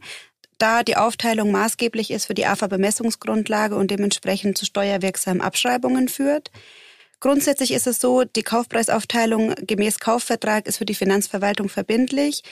da 0.63 0.81
die 0.81 0.95
Aufteilung 0.95 1.51
maßgeblich 1.51 2.09
ist 2.09 2.25
für 2.25 2.33
die 2.33 2.45
AFA-Bemessungsgrundlage 2.45 3.75
und 3.75 3.91
dementsprechend 3.91 4.57
zu 4.57 4.65
steuerwirksamen 4.65 5.41
Abschreibungen 5.41 6.07
führt. 6.07 6.51
Grundsätzlich 7.19 7.73
ist 7.73 7.85
es 7.85 7.99
so, 7.99 8.23
die 8.23 8.43
Kaufpreisaufteilung 8.43 9.55
gemäß 9.67 9.99
Kaufvertrag 9.99 10.65
ist 10.67 10.77
für 10.77 10.85
die 10.85 10.95
Finanzverwaltung 10.95 11.69
verbindlich. 11.69 12.43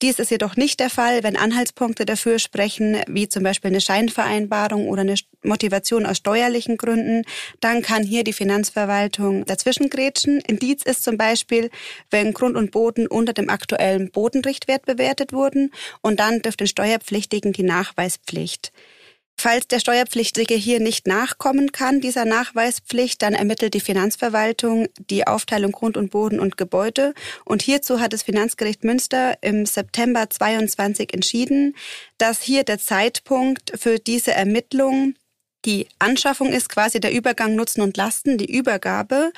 Dies 0.00 0.20
ist 0.20 0.30
jedoch 0.30 0.54
nicht 0.54 0.78
der 0.78 0.90
Fall, 0.90 1.24
wenn 1.24 1.36
Anhaltspunkte 1.36 2.06
dafür 2.06 2.38
sprechen, 2.38 2.98
wie 3.08 3.28
zum 3.28 3.42
Beispiel 3.42 3.72
eine 3.72 3.80
Scheinvereinbarung 3.80 4.86
oder 4.86 5.00
eine 5.00 5.16
Motivation 5.42 6.06
aus 6.06 6.18
steuerlichen 6.18 6.76
Gründen. 6.76 7.24
Dann 7.58 7.82
kann 7.82 8.04
hier 8.04 8.22
die 8.22 8.32
Finanzverwaltung 8.32 9.44
dazwischen 9.44 9.90
grätschen. 9.90 10.40
Indiz 10.46 10.84
ist 10.84 11.02
zum 11.02 11.18
Beispiel, 11.18 11.70
wenn 12.12 12.32
Grund 12.32 12.54
und 12.56 12.70
Boden 12.70 13.08
unter 13.08 13.32
dem 13.32 13.50
aktuellen 13.50 14.12
Bodenrichtwert 14.12 14.86
bewertet 14.86 15.32
wurden 15.32 15.72
und 16.00 16.20
dann 16.20 16.42
dürfte 16.42 16.62
den 16.62 16.68
Steuerpflichtigen 16.68 17.52
die 17.52 17.64
Nachweispflicht. 17.64 18.70
Falls 19.40 19.68
der 19.68 19.78
Steuerpflichtige 19.78 20.54
hier 20.54 20.80
nicht 20.80 21.06
nachkommen 21.06 21.70
kann, 21.70 22.00
dieser 22.00 22.24
Nachweispflicht, 22.24 23.22
dann 23.22 23.34
ermittelt 23.34 23.72
die 23.72 23.80
Finanzverwaltung 23.80 24.88
die 25.10 25.28
Aufteilung 25.28 25.70
Grund 25.70 25.96
und 25.96 26.10
Boden 26.10 26.40
und 26.40 26.56
Gebäude. 26.56 27.14
Und 27.44 27.62
hierzu 27.62 28.00
hat 28.00 28.12
das 28.12 28.24
Finanzgericht 28.24 28.82
Münster 28.82 29.38
im 29.40 29.64
September 29.64 30.28
22 30.28 31.14
entschieden, 31.14 31.76
dass 32.18 32.42
hier 32.42 32.64
der 32.64 32.80
Zeitpunkt 32.80 33.72
für 33.78 34.00
diese 34.00 34.32
Ermittlung 34.32 35.14
die 35.64 35.88
Anschaffung 35.98 36.52
ist 36.52 36.68
quasi 36.68 37.00
der 37.00 37.12
Übergang 37.12 37.54
Nutzen 37.54 37.82
und 37.82 37.96
Lasten, 37.96 38.38
die 38.38 38.50
Übergabe. 38.50 39.32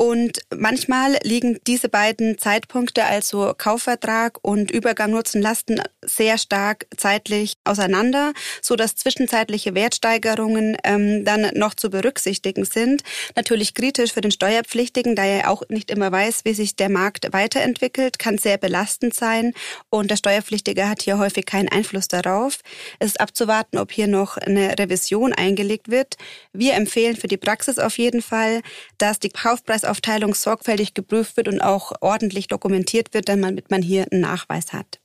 Und 0.00 0.40
manchmal 0.56 1.18
liegen 1.24 1.58
diese 1.66 1.90
beiden 1.90 2.38
Zeitpunkte, 2.38 3.04
also 3.04 3.52
Kaufvertrag 3.58 4.38
und 4.40 4.70
Übergang 4.70 5.10
Nutzen 5.10 5.42
Lasten, 5.42 5.82
sehr 6.02 6.38
stark 6.38 6.86
zeitlich 6.96 7.58
auseinander, 7.64 8.32
so 8.62 8.76
dass 8.76 8.96
zwischenzeitliche 8.96 9.74
Wertsteigerungen 9.74 10.78
ähm, 10.84 11.26
dann 11.26 11.50
noch 11.52 11.74
zu 11.74 11.90
berücksichtigen 11.90 12.64
sind. 12.64 13.02
Natürlich 13.36 13.74
kritisch 13.74 14.14
für 14.14 14.22
den 14.22 14.30
Steuerpflichtigen, 14.30 15.16
da 15.16 15.24
er 15.24 15.50
auch 15.50 15.64
nicht 15.68 15.90
immer 15.90 16.10
weiß, 16.10 16.46
wie 16.46 16.54
sich 16.54 16.76
der 16.76 16.88
Markt 16.88 17.34
weiterentwickelt, 17.34 18.18
kann 18.18 18.38
sehr 18.38 18.56
belastend 18.56 19.12
sein 19.12 19.52
und 19.90 20.10
der 20.10 20.16
Steuerpflichtige 20.16 20.88
hat 20.88 21.02
hier 21.02 21.18
häufig 21.18 21.44
keinen 21.44 21.68
Einfluss 21.68 22.08
darauf. 22.08 22.60
Es 23.00 23.08
ist 23.08 23.20
abzuwarten, 23.20 23.76
ob 23.76 23.92
hier 23.92 24.06
noch 24.06 24.38
eine 24.38 24.78
Revision 24.78 25.34
eingelegt 25.34 25.90
wird. 25.90 26.16
Wir 26.54 26.72
empfehlen 26.72 27.16
für 27.16 27.28
die 27.28 27.36
Praxis 27.36 27.78
auf 27.78 27.98
jeden 27.98 28.22
Fall, 28.22 28.62
dass 28.96 29.18
die 29.18 29.28
Kaufpreis 29.28 29.89
Aufteilung 29.90 30.34
sorgfältig 30.34 30.94
geprüft 30.94 31.36
wird 31.36 31.48
und 31.48 31.60
auch 31.60 31.92
ordentlich 32.00 32.48
dokumentiert 32.48 33.12
wird, 33.12 33.28
damit 33.28 33.70
man 33.70 33.82
hier 33.82 34.06
einen 34.10 34.20
Nachweis 34.20 34.72
hat. 34.72 35.00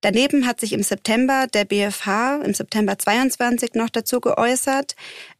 Daneben 0.00 0.46
hat 0.46 0.60
sich 0.60 0.72
im 0.72 0.84
September 0.84 1.46
der 1.52 1.64
BFH, 1.64 2.42
im 2.44 2.54
September 2.54 2.98
22 2.98 3.74
noch 3.74 3.90
dazu 3.90 4.20
geäußert, 4.20 4.94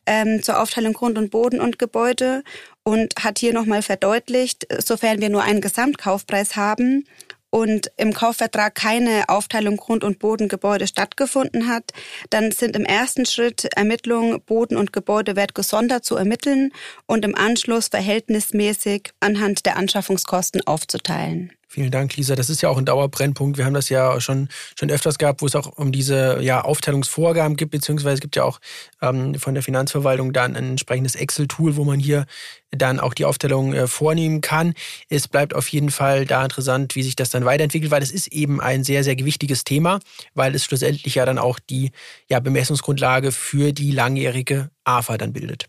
ähm, 0.04 0.42
zur 0.42 0.61
Aufteilung 0.61 0.94
Grund 0.94 1.16
und 1.16 1.30
Boden 1.30 1.61
und 1.61 1.78
Gebäude 1.78 2.42
und 2.82 3.14
hat 3.22 3.38
hier 3.38 3.52
nochmal 3.52 3.82
verdeutlicht, 3.82 4.66
sofern 4.84 5.20
wir 5.20 5.28
nur 5.28 5.42
einen 5.42 5.61
Gesamtkaufpreis 5.61 6.56
haben 6.56 7.04
und 7.50 7.90
im 7.96 8.12
Kaufvertrag 8.12 8.74
keine 8.74 9.28
Aufteilung 9.28 9.76
Grund- 9.76 10.04
und 10.04 10.18
Bodengebäude 10.18 10.87
stattgefunden 10.87 11.68
hat, 11.68 11.92
dann 12.30 12.52
sind 12.52 12.76
im 12.76 12.84
ersten 12.84 13.26
Schritt 13.26 13.68
Ermittlungen 13.76 14.40
Boden- 14.42 14.76
und 14.76 14.92
Gebäudewert 14.92 15.54
gesondert 15.54 16.04
zu 16.04 16.16
ermitteln 16.16 16.72
und 17.06 17.24
im 17.24 17.34
Anschluss 17.34 17.88
verhältnismäßig 17.88 19.11
anhand 19.20 19.66
der 19.66 19.76
Anschaffungskosten 19.76 20.66
aufzuteilen. 20.66 21.52
Vielen 21.70 21.90
Dank, 21.90 22.16
Lisa. 22.16 22.35
Das 22.35 22.48
ist 22.48 22.62
ja 22.62 22.70
auch 22.70 22.78
ein 22.78 22.87
Dauerbrennpunkt. 22.87 23.59
Wir 23.59 23.66
haben 23.66 23.74
das 23.74 23.90
ja 23.90 24.22
schon, 24.22 24.48
schon 24.74 24.90
öfters 24.90 25.18
gehabt, 25.18 25.42
wo 25.42 25.46
es 25.46 25.54
auch 25.54 25.66
um 25.76 25.92
diese 25.92 26.40
ja, 26.40 26.62
Aufteilungsvorgaben 26.62 27.59
gibt, 27.59 27.72
beziehungsweise 27.72 28.14
es 28.14 28.20
gibt 28.22 28.37
ja 28.37 28.44
auch 28.44 28.59
ähm, 29.02 29.35
von 29.35 29.52
der 29.52 29.62
Finanzverwaltung 29.62 30.33
dann 30.33 30.57
ein 30.57 30.70
entsprechendes 30.70 31.14
Excel-Tool, 31.14 31.76
wo 31.76 31.85
man 31.85 32.00
hier 32.00 32.24
dann 32.70 33.00
auch 33.00 33.12
die 33.12 33.26
Aufteilung 33.26 33.74
äh, 33.74 33.87
vornehmen 33.87 34.40
kann. 34.40 34.72
Es 35.11 35.28
bleibt 35.28 35.54
auf 35.54 35.68
jeden 35.68 35.90
Fall 35.90 36.24
da 36.24 36.42
interessant, 36.42 36.94
wie 36.96 37.02
sich 37.02 37.16
das 37.16 37.28
dann 37.28 37.44
weiterentwickelt, 37.44 37.90
weil 37.90 38.02
es 38.02 38.12
ist 38.12 38.28
eben 38.28 38.62
ein 38.62 38.83
sehr, 38.83 39.04
sehr 39.04 39.16
gewichtiges 39.16 39.64
Thema, 39.64 40.00
weil 40.35 40.54
es 40.54 40.64
schlussendlich 40.64 41.16
ja 41.16 41.26
dann 41.26 41.38
auch 41.38 41.59
die 41.59 41.90
ja, 42.31 42.40
Bemessungsgrundlage 42.40 43.31
für 43.31 43.72
die 43.72 43.90
langjährige 43.90 44.70
AFA 44.88 45.18
dann 45.18 45.33
bildet. 45.33 45.66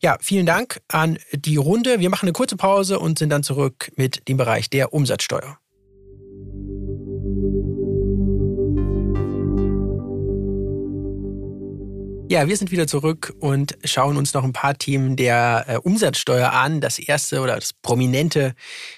Ja, 0.00 0.16
vielen 0.20 0.46
Dank 0.46 0.80
an 0.88 1.18
die 1.32 1.56
Runde. 1.56 2.00
Wir 2.00 2.10
machen 2.10 2.26
eine 2.26 2.32
kurze 2.32 2.56
Pause 2.56 2.98
und 2.98 3.18
sind 3.18 3.30
dann 3.30 3.42
zurück 3.42 3.92
mit 3.96 4.28
dem 4.28 4.36
Bereich 4.36 4.70
der 4.70 4.94
Umsatzsteuer. 4.94 5.59
Ja, 12.30 12.46
wir 12.46 12.56
sind 12.56 12.70
wieder 12.70 12.86
zurück 12.86 13.34
und 13.40 13.76
schauen 13.82 14.16
uns 14.16 14.34
noch 14.34 14.44
ein 14.44 14.52
paar 14.52 14.78
Themen 14.78 15.16
der 15.16 15.64
äh, 15.66 15.76
Umsatzsteuer 15.78 16.52
an. 16.52 16.80
Das 16.80 17.00
erste 17.00 17.40
oder 17.40 17.56
das 17.56 17.72
prominente 17.72 18.54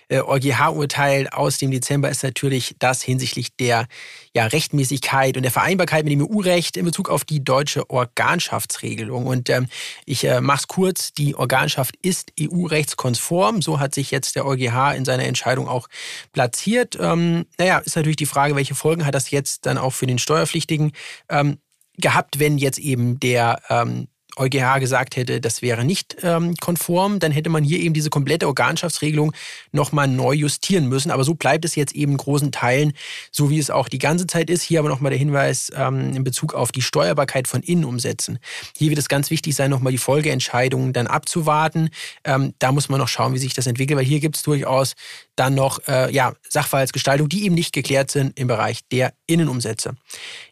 äh, 0.08 0.20
EuGH-Urteil 0.20 1.28
aus 1.28 1.56
dem 1.56 1.70
Dezember 1.70 2.10
ist 2.10 2.22
natürlich 2.22 2.76
das 2.78 3.00
hinsichtlich 3.00 3.56
der 3.56 3.86
ja, 4.34 4.44
Rechtmäßigkeit 4.44 5.38
und 5.38 5.44
der 5.44 5.50
Vereinbarkeit 5.50 6.04
mit 6.04 6.12
dem 6.12 6.20
EU-Recht 6.20 6.76
in 6.76 6.84
Bezug 6.84 7.08
auf 7.08 7.24
die 7.24 7.42
deutsche 7.42 7.88
Organschaftsregelung. 7.88 9.24
Und 9.24 9.48
ähm, 9.48 9.66
ich 10.04 10.24
äh, 10.24 10.42
mache 10.42 10.58
es 10.58 10.68
kurz, 10.68 11.14
die 11.14 11.34
Organschaft 11.34 11.94
ist 12.02 12.34
EU-rechtskonform. 12.38 13.62
So 13.62 13.80
hat 13.80 13.94
sich 13.94 14.10
jetzt 14.10 14.36
der 14.36 14.44
EuGH 14.44 14.94
in 14.94 15.06
seiner 15.06 15.24
Entscheidung 15.24 15.68
auch 15.68 15.88
platziert. 16.34 16.98
Ähm, 17.00 17.46
naja, 17.56 17.78
ist 17.78 17.96
natürlich 17.96 18.16
die 18.16 18.26
Frage, 18.26 18.56
welche 18.56 18.74
Folgen 18.74 19.06
hat 19.06 19.14
das 19.14 19.30
jetzt 19.30 19.64
dann 19.64 19.78
auch 19.78 19.94
für 19.94 20.06
den 20.06 20.18
Steuerpflichtigen? 20.18 20.92
Ähm, 21.30 21.56
gehabt, 21.98 22.38
wenn 22.38 22.59
jetzt 22.59 22.78
eben 22.78 23.20
der 23.20 23.61
ähm, 23.68 24.09
EuGH 24.36 24.80
gesagt 24.80 25.16
hätte, 25.16 25.40
das 25.40 25.60
wäre 25.60 25.84
nicht 25.84 26.16
ähm, 26.22 26.54
konform, 26.56 27.18
dann 27.18 27.32
hätte 27.32 27.50
man 27.50 27.64
hier 27.64 27.80
eben 27.80 27.92
diese 27.92 28.10
komplette 28.10 28.46
Organschaftsregelung 28.46 29.32
nochmal 29.72 30.08
neu 30.08 30.32
justieren 30.32 30.88
müssen. 30.88 31.10
Aber 31.10 31.24
so 31.24 31.34
bleibt 31.34 31.64
es 31.64 31.74
jetzt 31.74 31.94
eben 31.94 32.12
in 32.12 32.18
großen 32.18 32.52
Teilen, 32.52 32.92
so 33.30 33.50
wie 33.50 33.58
es 33.58 33.70
auch 33.70 33.88
die 33.88 33.98
ganze 33.98 34.26
Zeit 34.26 34.48
ist. 34.48 34.62
Hier 34.62 34.78
aber 34.78 34.88
nochmal 34.88 35.10
der 35.10 35.18
Hinweis 35.18 35.70
ähm, 35.74 36.14
in 36.14 36.24
Bezug 36.24 36.54
auf 36.54 36.72
die 36.72 36.82
Steuerbarkeit 36.82 37.46
von 37.46 37.62
Innenumsätzen. 37.62 38.38
Hier 38.76 38.90
wird 38.90 38.98
es 38.98 39.08
ganz 39.08 39.30
wichtig 39.30 39.54
sein, 39.54 39.70
nochmal 39.70 39.92
die 39.92 39.98
Folgeentscheidungen 39.98 40.92
dann 40.92 41.06
abzuwarten. 41.06 41.90
Ähm, 42.24 42.54
da 42.58 42.72
muss 42.72 42.88
man 42.88 43.00
noch 43.00 43.08
schauen, 43.08 43.34
wie 43.34 43.38
sich 43.38 43.54
das 43.54 43.66
entwickelt, 43.66 43.98
weil 43.98 44.06
hier 44.06 44.20
gibt 44.20 44.36
es 44.36 44.42
durchaus 44.42 44.94
dann 45.36 45.54
noch 45.54 45.80
äh, 45.88 46.12
ja, 46.12 46.34
Sachverhaltsgestaltung, 46.48 47.28
die 47.28 47.44
eben 47.44 47.54
nicht 47.54 47.72
geklärt 47.72 48.10
sind 48.10 48.38
im 48.38 48.48
Bereich 48.48 48.80
der 48.90 49.12
Innenumsätze. 49.26 49.94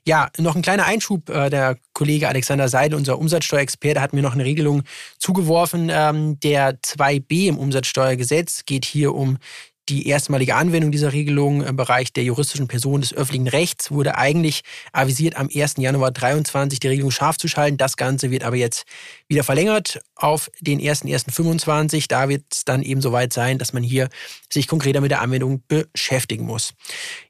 Ja, 0.07 0.31
noch 0.39 0.57
ein 0.57 0.63
kleiner 0.63 0.87
Einschub. 0.87 1.29
Äh, 1.29 1.51
der 1.51 1.77
Kollege 2.01 2.29
Alexander 2.29 2.67
Seidel, 2.67 2.97
unser 2.97 3.19
Umsatzsteuerexperte, 3.19 4.01
hat 4.01 4.15
mir 4.15 4.23
noch 4.23 4.33
eine 4.33 4.47
Regelung 4.47 4.85
zugeworfen. 5.19 5.91
Ähm, 5.93 6.41
der 6.41 6.81
2b 6.81 7.49
im 7.49 7.59
Umsatzsteuergesetz 7.59 8.65
geht 8.65 8.87
hier 8.87 9.15
um 9.15 9.37
die 9.91 10.09
erstmalige 10.09 10.55
Anwendung 10.55 10.93
dieser 10.93 11.13
Regelung 11.13 11.63
im 11.63 11.77
Bereich 11.77 12.11
der 12.15 12.25
juristischen 12.25 12.69
Person 12.69 13.03
des 13.03 13.13
öffentlichen 13.13 13.49
Rechts 13.49 13.91
wurde 13.91 14.17
eigentlich 14.17 14.63
avisiert, 14.93 15.37
am 15.37 15.51
1. 15.55 15.75
Januar 15.77 16.15
2023 16.15 16.81
die 16.81 16.89
Regelung 16.89 17.11
scharf 17.11 17.37
zu 17.37 17.49
schalten. 17.49 17.77
Das 17.77 17.99
Ganze 17.99 18.31
wird 18.31 18.45
aber 18.45 18.57
jetzt 18.57 18.87
wieder 19.29 19.45
verlängert 19.45 20.01
auf 20.15 20.51
den 20.61 20.81
1.1.25. 20.81 22.07
Da 22.09 22.31
wird 22.31 22.45
es 22.51 22.65
dann 22.65 22.83
eben 22.83 23.03
soweit 23.03 23.35
sein, 23.35 23.59
dass 23.59 23.75
man 23.75 23.83
hier 23.83 24.09
sich 24.51 24.69
konkreter 24.69 25.03
mit 25.03 25.11
der 25.11 25.21
Anwendung 25.21 25.63
beschäftigen 25.69 26.47
muss. 26.47 26.73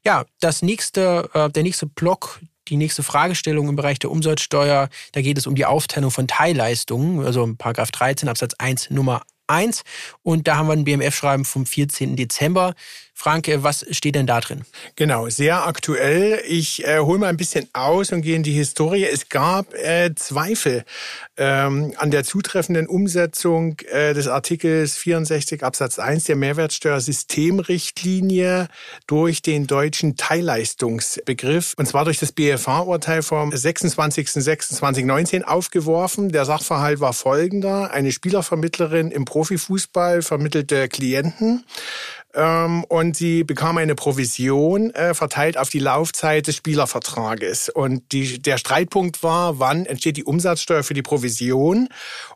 Ja, 0.05 0.23
das 0.39 0.61
nächste, 0.61 1.29
äh, 1.33 1.49
der 1.49 1.63
nächste 1.63 1.87
Block, 1.87 2.39
die 2.71 2.77
nächste 2.77 3.03
Fragestellung 3.03 3.69
im 3.69 3.75
Bereich 3.75 3.99
der 3.99 4.09
Umsatzsteuer, 4.09 4.89
da 5.11 5.21
geht 5.21 5.37
es 5.37 5.45
um 5.45 5.55
die 5.55 5.65
Aufteilung 5.65 6.09
von 6.09 6.27
Teilleistungen, 6.27 7.23
also 7.23 7.53
Paragraph 7.57 7.91
13 7.91 8.29
Absatz 8.29 8.55
1 8.57 8.89
Nummer 8.89 9.21
1. 9.47 9.83
Und 10.23 10.47
da 10.47 10.55
haben 10.55 10.67
wir 10.67 10.73
ein 10.73 10.85
BMF-Schreiben 10.85 11.45
vom 11.45 11.65
14. 11.65 12.15
Dezember. 12.15 12.73
Franke, 13.21 13.61
was 13.61 13.85
steht 13.91 14.15
denn 14.15 14.25
da 14.25 14.41
drin? 14.41 14.63
Genau, 14.95 15.29
sehr 15.29 15.67
aktuell. 15.67 16.41
Ich 16.47 16.87
äh, 16.87 16.97
hole 16.97 17.19
mal 17.19 17.27
ein 17.27 17.37
bisschen 17.37 17.69
aus 17.71 18.11
und 18.11 18.23
gehe 18.23 18.35
in 18.35 18.41
die 18.41 18.53
Historie. 18.53 19.05
Es 19.05 19.29
gab 19.29 19.75
äh, 19.75 20.09
Zweifel 20.15 20.83
ähm, 21.37 21.93
an 21.97 22.09
der 22.09 22.23
zutreffenden 22.23 22.87
Umsetzung 22.87 23.77
äh, 23.91 24.15
des 24.15 24.27
Artikels 24.27 24.97
64 24.97 25.63
Absatz 25.63 25.99
1 25.99 26.23
der 26.23 26.35
Mehrwertsteuersystemrichtlinie 26.35 28.69
durch 29.05 29.43
den 29.43 29.67
deutschen 29.67 30.17
Teilleistungsbegriff. 30.17 31.75
Und 31.77 31.85
zwar 31.85 32.05
durch 32.05 32.17
das 32.17 32.31
BFH-Urteil 32.31 33.21
vom 33.21 33.51
26.06.2019 33.51 35.43
aufgeworfen. 35.43 36.31
Der 36.31 36.45
Sachverhalt 36.45 37.01
war 37.01 37.13
folgender. 37.13 37.91
Eine 37.91 38.11
Spielervermittlerin 38.11 39.11
im 39.11 39.25
Profifußball 39.25 40.23
vermittelte 40.23 40.89
Klienten 40.89 41.63
ähm, 42.33 42.83
und 42.85 43.15
sie 43.15 43.43
bekam 43.43 43.77
eine 43.77 43.95
Provision 43.95 44.91
äh, 44.91 45.13
verteilt 45.13 45.57
auf 45.57 45.69
die 45.69 45.79
Laufzeit 45.79 46.47
des 46.47 46.55
Spielervertrages. 46.55 47.69
Und 47.69 48.11
die, 48.11 48.41
der 48.41 48.57
Streitpunkt 48.57 49.23
war, 49.23 49.59
wann 49.59 49.85
entsteht 49.85 50.17
die 50.17 50.23
Umsatzsteuer 50.23 50.83
für 50.83 50.93
die 50.93 51.01
Provision? 51.01 51.89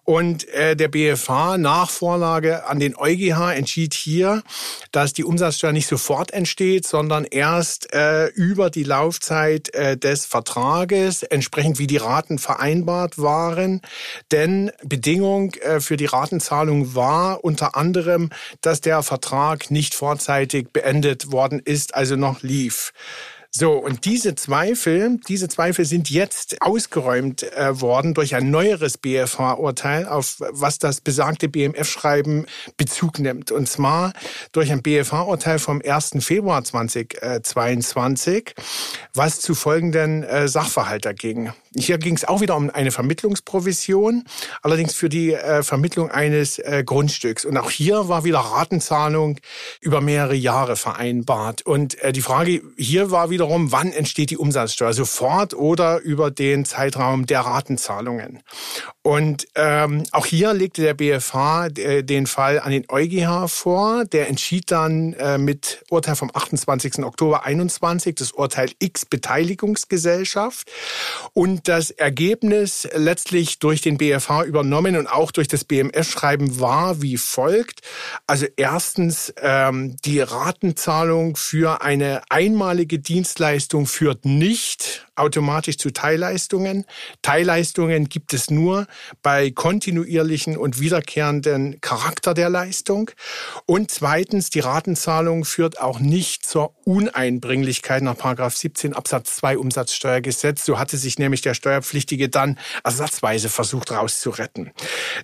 Und 0.03 0.47
äh, 0.49 0.75
der 0.75 0.87
BFH 0.87 1.57
nach 1.57 1.89
Vorlage 1.89 2.65
an 2.67 2.79
den 2.79 2.95
EuGH 2.95 3.53
entschied 3.55 3.93
hier, 3.93 4.43
dass 4.91 5.13
die 5.13 5.23
Umsatzsteuer 5.23 5.71
nicht 5.71 5.87
sofort 5.87 6.31
entsteht, 6.31 6.87
sondern 6.87 7.25
erst 7.25 7.93
äh, 7.93 8.27
über 8.27 8.69
die 8.69 8.83
Laufzeit 8.83 9.73
äh, 9.73 9.97
des 9.97 10.25
Vertrages, 10.25 11.23
entsprechend 11.23 11.79
wie 11.79 11.87
die 11.87 11.97
Raten 11.97 12.37
vereinbart 12.37 13.17
waren. 13.17 13.81
Denn 14.31 14.71
Bedingung 14.83 15.53
äh, 15.55 15.79
für 15.79 15.97
die 15.97 16.05
Ratenzahlung 16.05 16.95
war 16.95 17.43
unter 17.43 17.75
anderem, 17.75 18.29
dass 18.61 18.81
der 18.81 19.01
Vertrag 19.01 19.71
nicht 19.71 19.84
nicht 19.85 19.93
vorzeitig 19.93 20.69
beendet 20.73 21.31
worden 21.31 21.61
ist, 21.63 21.93
also 21.93 22.15
noch 22.15 22.41
lief. 22.41 22.91
So, 23.57 23.71
und 23.71 24.03
diese 24.03 24.35
Zweifel, 24.35 25.17
diese 25.29 25.47
Zweifel 25.47 25.85
sind 25.85 26.09
jetzt 26.09 26.61
ausgeräumt 26.61 27.43
äh, 27.53 27.79
worden 27.79 28.13
durch 28.13 28.35
ein 28.35 28.51
neueres 28.51 28.97
BFH-Urteil, 28.97 30.09
auf 30.09 30.35
was 30.39 30.77
das 30.77 30.99
besagte 30.99 31.47
BMF-Schreiben 31.47 32.47
Bezug 32.75 33.17
nimmt. 33.17 33.53
Und 33.53 33.69
zwar 33.69 34.11
durch 34.51 34.73
ein 34.73 34.81
BFH-Urteil 34.81 35.59
vom 35.59 35.81
1. 35.81 36.17
Februar 36.19 36.65
2022, 36.65 38.55
was 39.13 39.39
zu 39.39 39.55
folgenden 39.55 40.23
äh, 40.23 40.49
Sachverhalt 40.49 41.07
ging. 41.17 41.53
Hier 41.77 41.97
ging 41.97 42.17
es 42.17 42.25
auch 42.25 42.41
wieder 42.41 42.57
um 42.57 42.69
eine 42.69 42.91
Vermittlungsprovision, 42.91 44.25
allerdings 44.63 44.95
für 44.95 45.07
die 45.07 45.31
äh, 45.31 45.63
Vermittlung 45.63 46.11
eines 46.11 46.59
äh, 46.59 46.83
Grundstücks. 46.85 47.45
Und 47.45 47.57
auch 47.57 47.69
hier 47.69 48.09
war 48.09 48.25
wieder 48.25 48.39
Ratenzahlung 48.39 49.39
über 49.79 50.01
mehrere 50.01 50.35
Jahre 50.35 50.75
vereinbart. 50.75 51.61
Und 51.61 51.97
äh, 52.01 52.11
die 52.11 52.21
Frage 52.21 52.61
hier 52.75 53.11
war 53.11 53.29
wieder 53.29 53.44
wiederum, 53.45 53.71
wann 53.71 53.91
entsteht 53.91 54.31
die 54.31 54.37
Umsatzsteuer? 54.37 54.93
Sofort 54.93 55.53
oder 55.53 55.99
über 55.99 56.31
den 56.31 56.65
Zeitraum 56.65 57.27
der 57.27 57.41
Ratenzahlungen? 57.41 58.41
Und 59.03 59.47
ähm, 59.53 60.03
auch 60.13 60.25
hier 60.25 60.53
legte 60.53 60.81
der 60.81 60.95
BFH 60.95 61.67
äh, 61.77 62.03
den 62.03 62.25
Fall 62.25 62.59
an 62.59 62.71
den 62.71 62.85
EuGH 62.89 63.47
vor. 63.49 64.05
Der 64.05 64.29
entschied 64.29 64.71
dann 64.71 65.13
äh, 65.13 65.37
mit 65.37 65.83
Urteil 65.91 66.15
vom 66.15 66.31
28. 66.33 67.03
Oktober 67.03 67.45
21, 67.45 68.15
das 68.15 68.31
Urteil 68.31 68.71
X 68.79 69.05
Beteiligungsgesellschaft. 69.05 70.71
Und 71.33 71.67
das 71.67 71.91
Ergebnis 71.91 72.87
letztlich 72.95 73.59
durch 73.59 73.81
den 73.81 73.97
BFH 73.97 74.43
übernommen 74.45 74.97
und 74.97 75.05
auch 75.05 75.31
durch 75.31 75.47
das 75.47 75.65
BMS-Schreiben 75.65 76.59
war 76.59 77.03
wie 77.03 77.17
folgt. 77.17 77.81
Also 78.25 78.47
erstens 78.57 79.31
ähm, 79.39 79.97
die 80.03 80.19
Ratenzahlung 80.19 81.35
für 81.35 81.83
eine 81.83 82.23
einmalige 82.29 82.97
Dienstleistung 83.35 83.85
führt 83.85 84.23
nicht 84.23 85.04
automatisch 85.15 85.77
zu 85.77 85.91
Teilleistungen. 85.91 86.85
Teilleistungen 87.21 88.09
gibt 88.09 88.33
es 88.33 88.49
nur 88.49 88.87
bei 89.21 89.51
kontinuierlichen 89.51 90.57
und 90.57 90.79
wiederkehrenden 90.79 91.79
Charakter 91.81 92.33
der 92.33 92.49
Leistung. 92.49 93.11
Und 93.65 93.91
zweitens, 93.91 94.49
die 94.49 94.59
Ratenzahlung 94.59 95.45
führt 95.45 95.79
auch 95.79 95.99
nicht 95.99 96.45
zur 96.45 96.75
Uneinbringlichkeit 96.85 98.03
nach 98.03 98.15
17 98.51 98.93
Absatz 98.93 99.35
2 99.37 99.57
Umsatzsteuergesetz. 99.57 100.65
So 100.65 100.79
hatte 100.79 100.97
sich 100.97 101.19
nämlich 101.19 101.41
der 101.41 101.53
Steuerpflichtige 101.53 102.29
dann 102.29 102.57
ersatzweise 102.83 103.49
versucht 103.49 103.91
rauszuretten. 103.91 104.71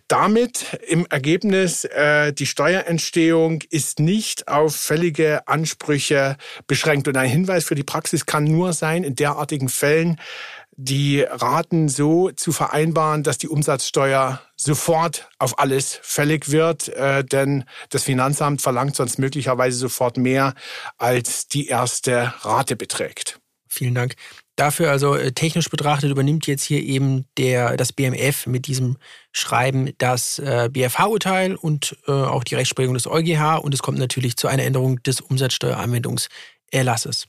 Damit 0.08 0.80
im 0.88 1.06
Ergebnis, 1.08 1.86
äh, 1.86 2.34
die 2.34 2.46
Steuerentstehung 2.46 3.64
ist 3.70 4.00
nicht 4.00 4.48
auf 4.48 4.76
fällige 4.76 5.48
Ansprüche 5.48 6.38
beschränkt. 6.68 7.08
Und 7.08 7.18
ein 7.18 7.30
Hinweis 7.30 7.66
für 7.66 7.76
die 7.76 7.84
Praxis 7.84 8.26
kann 8.26 8.44
nur 8.44 8.74
sein, 8.74 9.04
in 9.04 9.16
derartigen 9.16 9.70
die 10.78 11.22
Raten 11.22 11.90
so 11.90 12.32
zu 12.32 12.52
vereinbaren, 12.52 13.24
dass 13.24 13.38
die 13.38 13.50
Umsatzsteuer 13.50 14.42
sofort 14.56 15.30
auf 15.38 15.60
alles 15.60 16.00
fällig 16.02 16.50
wird, 16.50 16.88
äh, 16.90 17.24
denn 17.24 17.66
das 17.90 18.04
Finanzamt 18.04 18.62
verlangt 18.62 18.96
sonst 18.96 19.20
möglicherweise 19.20 19.78
sofort 19.78 20.18
mehr, 20.18 20.54
als 20.98 21.48
die 21.48 21.68
erste 21.68 22.34
Rate 22.42 22.76
beträgt. 22.76 23.40
Vielen 23.68 23.96
Dank. 23.96 24.16
Dafür 24.56 24.92
also 24.92 25.16
äh, 25.16 25.32
technisch 25.32 25.70
betrachtet 25.70 26.12
übernimmt 26.12 26.46
jetzt 26.46 26.64
hier 26.64 26.84
eben 26.84 27.26
der, 27.38 27.78
das 27.78 27.94
BMF 27.94 28.46
mit 28.46 28.68
diesem 28.68 28.98
Schreiben 29.32 29.92
das 29.98 30.40
äh, 30.40 30.70
BFH-Urteil 30.72 31.56
und 31.56 31.98
äh, 32.08 32.12
auch 32.12 32.44
die 32.44 32.56
Rechtsprechung 32.56 32.94
des 32.94 33.08
EuGH 33.08 33.60
und 33.62 33.74
es 33.74 33.82
kommt 33.82 33.98
natürlich 33.98 34.36
zu 34.36 34.48
einer 34.48 34.64
Änderung 34.64 35.02
des 35.04 35.22
Umsatzsteueranwendungserlasses. 35.22 37.28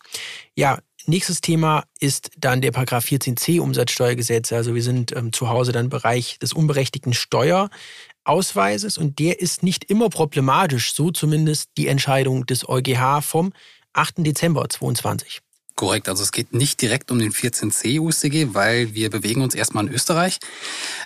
Ja, 0.57 0.81
Nächstes 1.07 1.41
Thema 1.41 1.85
ist 1.99 2.31
dann 2.39 2.61
der 2.61 2.71
Paragraph 2.71 3.05
14c 3.05 3.61
Umsatzsteuergesetz. 3.61 4.53
Also 4.53 4.75
wir 4.75 4.83
sind 4.83 5.15
ähm, 5.17 5.33
zu 5.33 5.49
Hause 5.49 5.73
dann 5.73 5.87
im 5.87 5.91
Bereich 5.91 6.39
des 6.39 6.53
unberechtigten 6.53 7.13
Steuerausweises 7.13 8.99
und 8.99 9.19
der 9.19 9.41
ist 9.41 9.63
nicht 9.63 9.85
immer 9.85 10.11
problematisch, 10.11 10.95
so 10.95 11.11
zumindest 11.11 11.71
die 11.77 11.89
Entscheidung 11.89 12.47
des 12.47 12.69
EuGH 12.69 13.23
vom 13.23 13.53
8. 13.95 14.15
Dezember 14.19 14.69
2022. 14.69 15.41
Korrekt, 15.75 16.09
also 16.09 16.23
es 16.23 16.31
geht 16.31 16.53
nicht 16.53 16.81
direkt 16.81 17.11
um 17.11 17.19
den 17.19 17.33
14c 17.33 17.99
USDG, 17.99 18.49
weil 18.53 18.95
wir 18.95 19.11
bewegen 19.11 19.43
uns 19.43 19.55
erstmal 19.55 19.87
in 19.87 19.93
Österreich. 19.93 20.39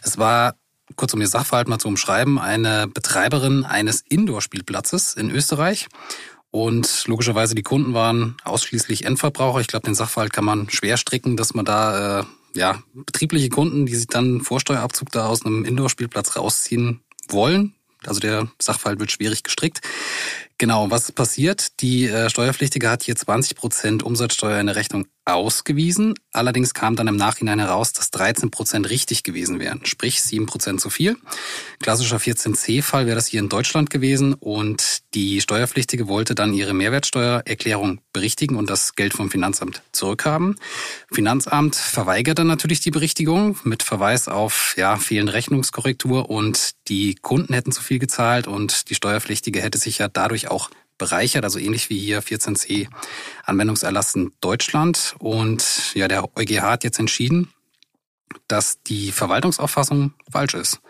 Es 0.03 0.19
war 0.19 0.57
kurz 0.95 1.15
um 1.15 1.21
ihr 1.21 1.29
Sachverhalt 1.29 1.69
mal 1.69 1.79
zu 1.79 1.89
umschreiben, 1.89 2.39
eine 2.39 2.87
Betreiberin 2.87 3.65
eines 3.65 4.03
Indoor-Spielplatzes 4.03 5.15
in 5.15 5.31
Österreich 5.31 5.89
und 6.57 7.05
logischerweise 7.07 7.55
die 7.55 7.63
Kunden 7.63 7.93
waren 7.93 8.37
ausschließlich 8.45 9.05
Endverbraucher. 9.05 9.61
Ich 9.61 9.67
glaube, 9.67 9.85
den 9.85 9.95
Sachverhalt 9.95 10.33
kann 10.33 10.47
man 10.47 10.71
schwer 10.71 10.97
stricken, 10.97 11.37
dass 11.37 11.53
man 11.53 11.67
da 11.67 12.21
äh, 12.21 12.25
ja 12.55 12.83
betriebliche 12.95 13.51
Kunden, 13.51 13.85
die 13.85 13.95
sich 13.95 14.07
dann 14.07 14.41
Vorsteuerabzug 14.41 15.13
da 15.13 15.27
aus 15.27 15.45
einem 15.45 15.67
Indoor-Spielplatz 15.67 16.37
rausziehen 16.37 17.01
wollen. 17.29 17.75
Also 18.07 18.21
der 18.21 18.49
Sachverhalt 18.59 19.01
wird 19.01 19.13
schwierig 19.13 19.43
gestrickt. 19.43 19.81
Genau, 20.57 20.91
was 20.91 21.13
passiert? 21.13 21.81
Die 21.81 22.07
äh, 22.07 22.31
Steuerpflichtige 22.31 22.89
hat 22.89 23.03
hier 23.03 23.17
20 23.17 23.57
Prozent 23.57 24.03
Umsatzsteuer 24.03 24.59
in 24.59 24.67
der 24.67 24.77
Rechnung 24.77 25.07
ausgewiesen. 25.27 26.15
Allerdings 26.33 26.73
kam 26.73 26.97
dann 26.97 27.09
im 27.09 27.17
Nachhinein 27.17 27.59
heraus, 27.59 27.93
dass 27.93 28.11
13 28.13 28.51
Prozent 28.51 28.89
richtig 28.89 29.25
gewesen 29.25 29.59
wären, 29.59 29.85
sprich 29.85 30.23
7 30.23 30.47
Prozent 30.47 30.81
zu 30.81 30.89
viel. 30.89 31.17
Klassischer 31.81 32.19
14c-Fall 32.19 33.07
wäre 33.07 33.17
das 33.17 33.27
hier 33.27 33.41
in 33.41 33.49
Deutschland 33.49 33.91
gewesen 33.91 34.35
und 34.35 35.01
die 35.15 35.41
Steuerpflichtige 35.41 36.09
wollte 36.09 36.35
dann 36.35 36.55
ihre 36.55 36.75
Mehrwertsteuererklärung 36.75 38.01
berichtigen 38.13 38.57
und 38.57 38.71
das 38.71 38.95
Geld 38.95 39.15
vom 39.15 39.31
Finanzamt 39.31 39.83
zurückhaben. 39.93 40.57
Finanzamt 41.11 41.75
verweigerte 41.75 42.45
natürlich 42.45 42.81
die 42.81 42.91
Berichtigung 42.91 43.59
mit 43.65 43.83
Verweis 43.83 44.29
auf 44.29 44.75
ja, 44.77 44.97
fehlende 44.97 45.33
Rechnungskorrektur 45.33 46.31
und 46.31 46.73
die 46.89 47.17
Kunden 47.17 47.53
hätten 47.53 47.73
zu 47.73 47.83
viel 47.83 47.99
gezahlt 47.99 48.47
und 48.47 48.91
die 48.91 48.95
Steuerpflichtige 48.95 49.61
hätte 49.61 49.79
sich 49.79 49.99
ja 49.99 50.09
dadurch 50.09 50.49
auch 50.49 50.71
bereichert, 50.99 51.45
also 51.45 51.59
ähnlich 51.59 51.91
wie 51.91 51.99
hier 51.99 52.23
14c 52.23 52.89
Anwendungserlass 53.45 54.15
in 54.15 54.33
Deutschland. 54.41 55.15
Und 55.19 55.95
ja, 55.95 56.09
der 56.09 56.25
EuGH 56.37 56.63
hat 56.63 56.85
jetzt 56.85 56.99
entschieden, 56.99 57.53
dass 58.49 58.83
die 58.83 59.13
Verwaltungsauffassung 59.13 60.15
falsch 60.31 60.55
ist. 60.55 60.81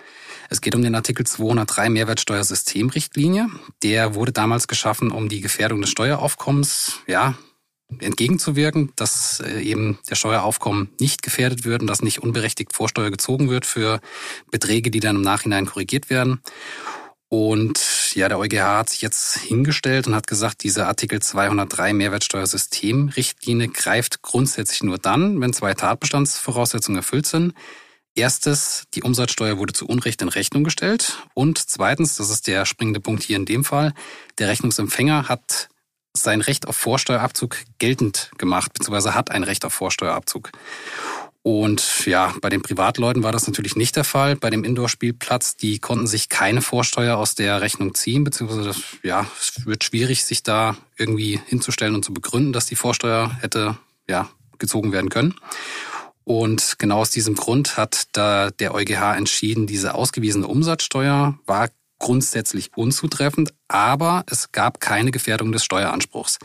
Es 0.49 0.61
geht 0.61 0.75
um 0.75 0.83
den 0.83 0.95
Artikel 0.95 1.27
203 1.27 1.89
Mehrwertsteuersystemrichtlinie. 1.91 3.49
Der 3.83 4.15
wurde 4.15 4.33
damals 4.33 4.69
geschaffen, 4.69 5.11
um 5.11 5.29
die 5.29 5.41
Gefährdung 5.41 5.81
des 5.81 5.91
Steueraufkommens, 5.91 7.01
ja, 7.07 7.35
entgegenzuwirken, 8.01 8.93
dass 8.97 9.41
äh, 9.41 9.61
eben 9.61 9.99
der 10.11 10.17
Steueraufkommen 10.17 10.91
nicht 11.01 11.23
gefährdet 11.23 11.65
wird 11.65 11.83
und 11.83 11.87
dass 11.87 12.03
nicht 12.03 12.21
unberechtigt 12.21 12.75
Vorsteuer 12.75 13.11
gezogen 13.11 13.49
wird 13.49 13.65
für 13.65 14.01
Beträge, 14.51 14.91
die 14.91 15.01
dann 15.01 15.17
im 15.17 15.23
Nachhinein 15.23 15.67
korrigiert 15.67 16.11
werden. 16.11 16.41
Und 17.29 18.15
ja, 18.15 18.29
der 18.29 18.39
EuGH 18.39 18.79
hat 18.79 18.91
sich 18.91 19.03
jetzt 19.03 19.39
hingestellt 19.39 20.07
und 20.07 20.15
hat 20.15 20.27
gesagt, 20.27 20.63
diese 20.63 20.87
Artikel 20.87 21.21
203 21.21 21.93
Mehrwertsteuersystemrichtlinie 21.93 23.69
greift 23.69 24.23
grundsätzlich 24.23 24.83
nur 24.83 24.99
dann, 24.99 25.41
wenn 25.41 25.53
zwei 25.53 25.75
Tatbestandsvoraussetzungen 25.75 26.99
erfüllt 26.99 27.27
sind. 27.27 27.55
Erstes, 28.15 28.85
die 28.95 29.03
Umsatzsteuer 29.03 29.59
wurde 29.59 29.75
zu 29.75 29.87
Unrecht 29.87 30.23
in 30.23 30.29
Rechnung 30.29 30.65
gestellt. 30.65 31.19
Und 31.35 31.59
zweitens, 31.59 32.17
das 32.17 32.31
ist 32.31 32.47
der 32.47 32.65
springende 32.65 33.01
Punkt 33.01 33.23
hier 33.23 33.37
in 33.37 33.45
dem 33.45 33.65
Fall, 33.65 33.93
der 34.39 34.49
Rechnungsempfänger 34.49 35.29
hat 35.29 35.69
sein 36.15 36.41
Recht 36.41 36.67
auf 36.67 36.77
Vorsteuerabzug 36.77 37.59
geltend 37.79 38.31
gemacht, 38.39 38.73
beziehungsweise 38.73 39.15
hat 39.15 39.31
ein 39.31 39.43
Recht 39.43 39.67
auf 39.67 39.75
Vorsteuerabzug. 39.75 40.51
Und 41.47 42.07
ja, 42.07 42.35
bei 42.41 42.49
den 42.49 42.61
Privatleuten 42.61 43.23
war 43.23 43.31
das 43.31 43.47
natürlich 43.47 43.77
nicht 43.77 43.95
der 43.95 44.03
Fall. 44.03 44.35
Bei 44.35 44.51
dem 44.51 44.65
Indoor-Spielplatz, 44.65 45.55
die 45.55 45.79
konnten 45.79 46.09
sich 46.09 46.29
keine 46.29 46.61
Vorsteuer 46.61 47.19
aus 47.19 47.37
der 47.37 47.61
Rechnung 47.61 47.95
ziehen, 47.95 48.25
beziehungsweise 48.25 48.65
das, 48.65 48.83
ja, 49.05 49.29
es 49.39 49.65
wird 49.65 49.85
schwierig, 49.85 50.25
sich 50.25 50.43
da 50.43 50.77
irgendwie 50.97 51.41
hinzustellen 51.47 51.95
und 51.95 52.05
zu 52.05 52.13
begründen, 52.13 52.53
dass 52.53 52.67
die 52.67 52.75
Vorsteuer 52.75 53.31
hätte 53.43 53.79
ja, 54.09 54.29
gezogen 54.59 54.91
werden 54.91 55.09
können. 55.09 55.37
Und 56.25 56.81
genau 56.81 56.99
aus 56.99 57.11
diesem 57.11 57.37
Grund 57.37 57.77
hat 57.77 58.09
da 58.11 58.51
der 58.51 58.75
EuGH 58.75 59.15
entschieden, 59.17 59.69
diese 59.69 59.95
ausgewiesene 59.95 60.49
Umsatzsteuer 60.49 61.39
war 61.47 61.69
grundsätzlich 62.01 62.77
unzutreffend, 62.77 63.55
aber 63.69 64.25
es 64.29 64.51
gab 64.51 64.81
keine 64.81 65.13
Gefährdung 65.13 65.53
des 65.53 65.65
Steueranspruchs. 65.65 66.41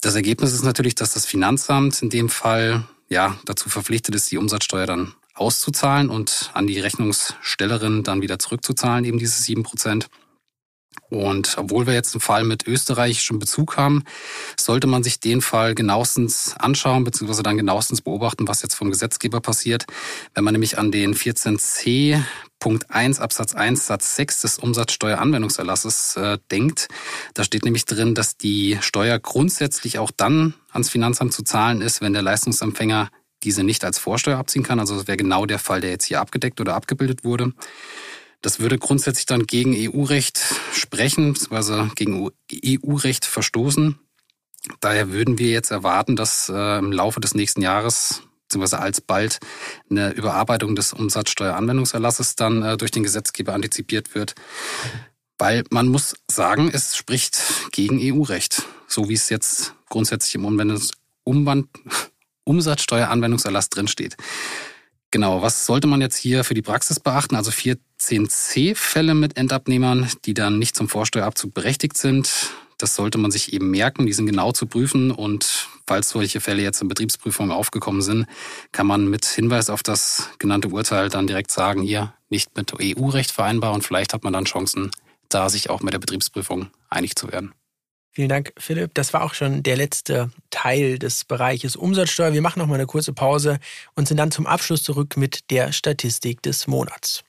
Das 0.00 0.14
Ergebnis 0.14 0.52
ist 0.52 0.62
natürlich, 0.62 0.94
dass 0.94 1.14
das 1.14 1.26
Finanzamt 1.26 2.00
in 2.02 2.10
dem 2.10 2.28
Fall 2.28 2.86
ja, 3.14 3.38
dazu 3.44 3.70
verpflichtet 3.70 4.14
ist, 4.14 4.30
die 4.30 4.38
Umsatzsteuer 4.38 4.86
dann 4.86 5.14
auszuzahlen 5.34 6.10
und 6.10 6.50
an 6.52 6.66
die 6.66 6.80
Rechnungsstellerin 6.80 8.02
dann 8.02 8.22
wieder 8.22 8.38
zurückzuzahlen, 8.38 9.04
eben 9.04 9.18
diese 9.18 9.40
sieben 9.40 9.62
Prozent. 9.62 10.08
Und 11.10 11.56
obwohl 11.58 11.86
wir 11.86 11.94
jetzt 11.94 12.14
einen 12.14 12.20
Fall 12.20 12.44
mit 12.44 12.66
österreichischem 12.66 13.38
Bezug 13.38 13.76
haben, 13.76 14.04
sollte 14.58 14.86
man 14.86 15.02
sich 15.02 15.20
den 15.20 15.40
Fall 15.40 15.74
genauestens 15.74 16.54
anschauen, 16.58 17.04
beziehungsweise 17.04 17.42
dann 17.42 17.56
genauestens 17.56 18.00
beobachten, 18.00 18.48
was 18.48 18.62
jetzt 18.62 18.74
vom 18.74 18.90
Gesetzgeber 18.90 19.40
passiert. 19.40 19.84
Wenn 20.34 20.44
man 20.44 20.52
nämlich 20.52 20.78
an 20.78 20.90
den 20.90 21.14
14c 21.14 22.22
Punkt 22.58 22.90
1 22.90 23.20
Absatz 23.20 23.54
1 23.54 23.86
Satz 23.86 24.16
6 24.16 24.40
des 24.40 24.58
Umsatzsteueranwendungserlasses 24.58 26.16
äh, 26.16 26.38
denkt, 26.50 26.88
da 27.34 27.44
steht 27.44 27.64
nämlich 27.64 27.84
drin, 27.84 28.14
dass 28.14 28.36
die 28.36 28.78
Steuer 28.80 29.18
grundsätzlich 29.18 29.98
auch 29.98 30.10
dann 30.10 30.54
ans 30.72 30.88
Finanzamt 30.88 31.32
zu 31.32 31.42
zahlen 31.42 31.82
ist, 31.82 32.00
wenn 32.00 32.14
der 32.14 32.22
Leistungsempfänger 32.22 33.10
diese 33.42 33.62
nicht 33.62 33.84
als 33.84 33.98
Vorsteuer 33.98 34.38
abziehen 34.38 34.62
kann. 34.62 34.80
Also 34.80 34.96
das 34.96 35.06
wäre 35.06 35.18
genau 35.18 35.46
der 35.46 35.58
Fall, 35.58 35.80
der 35.82 35.90
jetzt 35.90 36.06
hier 36.06 36.20
abgedeckt 36.20 36.60
oder 36.60 36.74
abgebildet 36.74 37.24
wurde. 37.24 37.52
Das 38.44 38.60
würde 38.60 38.78
grundsätzlich 38.78 39.24
dann 39.24 39.46
gegen 39.46 39.74
EU-Recht 39.74 40.38
sprechen, 40.74 41.32
beziehungsweise 41.32 41.90
gegen 41.94 42.28
EU-Recht 42.52 43.24
verstoßen. 43.24 43.98
Daher 44.80 45.12
würden 45.12 45.38
wir 45.38 45.48
jetzt 45.48 45.70
erwarten, 45.70 46.14
dass 46.14 46.50
äh, 46.50 46.78
im 46.78 46.92
Laufe 46.92 47.20
des 47.20 47.34
nächsten 47.34 47.62
Jahres 47.62 48.20
beziehungsweise 48.42 48.80
alsbald 48.80 49.40
eine 49.88 50.10
Überarbeitung 50.10 50.76
des 50.76 50.92
Umsatzsteueranwendungserlasses 50.92 52.36
dann 52.36 52.62
äh, 52.62 52.76
durch 52.76 52.90
den 52.90 53.02
Gesetzgeber 53.02 53.54
antizipiert 53.54 54.14
wird. 54.14 54.34
Weil 55.38 55.64
man 55.70 55.88
muss 55.88 56.14
sagen, 56.30 56.70
es 56.70 56.98
spricht 56.98 57.40
gegen 57.72 57.98
EU-Recht, 57.98 58.64
so 58.86 59.08
wie 59.08 59.14
es 59.14 59.30
jetzt 59.30 59.74
grundsätzlich 59.88 60.34
im 60.34 60.44
Umwand 61.24 61.70
Umsatzsteueranwendungserlass 62.44 63.70
drinsteht. 63.70 64.18
Genau, 65.14 65.42
was 65.42 65.64
sollte 65.64 65.86
man 65.86 66.00
jetzt 66.00 66.16
hier 66.16 66.42
für 66.42 66.54
die 66.54 66.62
Praxis 66.62 66.98
beachten? 66.98 67.36
Also 67.36 67.52
14c-Fälle 67.52 69.14
mit 69.14 69.36
Endabnehmern, 69.36 70.10
die 70.24 70.34
dann 70.34 70.58
nicht 70.58 70.74
zum 70.74 70.88
Vorsteuerabzug 70.88 71.54
berechtigt 71.54 71.96
sind. 71.96 72.50
Das 72.78 72.96
sollte 72.96 73.16
man 73.18 73.30
sich 73.30 73.52
eben 73.52 73.70
merken, 73.70 74.06
die 74.06 74.12
sind 74.12 74.26
genau 74.26 74.50
zu 74.50 74.66
prüfen 74.66 75.12
und 75.12 75.68
falls 75.86 76.08
solche 76.08 76.40
Fälle 76.40 76.64
jetzt 76.64 76.82
in 76.82 76.88
Betriebsprüfungen 76.88 77.52
aufgekommen 77.52 78.02
sind, 78.02 78.26
kann 78.72 78.88
man 78.88 79.08
mit 79.08 79.24
Hinweis 79.24 79.70
auf 79.70 79.84
das 79.84 80.30
genannte 80.40 80.66
Urteil 80.66 81.10
dann 81.10 81.28
direkt 81.28 81.52
sagen, 81.52 81.82
hier 81.82 82.12
nicht 82.28 82.56
mit 82.56 82.72
EU-Recht 82.74 83.30
vereinbar 83.30 83.72
und 83.72 83.84
vielleicht 83.84 84.14
hat 84.14 84.24
man 84.24 84.32
dann 84.32 84.46
Chancen, 84.46 84.90
da 85.28 85.48
sich 85.48 85.70
auch 85.70 85.80
mit 85.80 85.94
der 85.94 86.00
Betriebsprüfung 86.00 86.70
einig 86.90 87.14
zu 87.14 87.30
werden. 87.30 87.54
Vielen 88.14 88.28
Dank, 88.28 88.52
Philipp. 88.56 88.94
Das 88.94 89.12
war 89.12 89.24
auch 89.24 89.34
schon 89.34 89.64
der 89.64 89.76
letzte 89.76 90.30
Teil 90.50 91.00
des 91.00 91.24
Bereiches 91.24 91.74
Umsatzsteuer. 91.74 92.32
Wir 92.32 92.42
machen 92.42 92.60
noch 92.60 92.68
mal 92.68 92.76
eine 92.76 92.86
kurze 92.86 93.12
Pause 93.12 93.58
und 93.96 94.06
sind 94.06 94.18
dann 94.18 94.30
zum 94.30 94.46
Abschluss 94.46 94.84
zurück 94.84 95.16
mit 95.16 95.50
der 95.50 95.72
Statistik 95.72 96.40
des 96.40 96.68
Monats. 96.68 97.24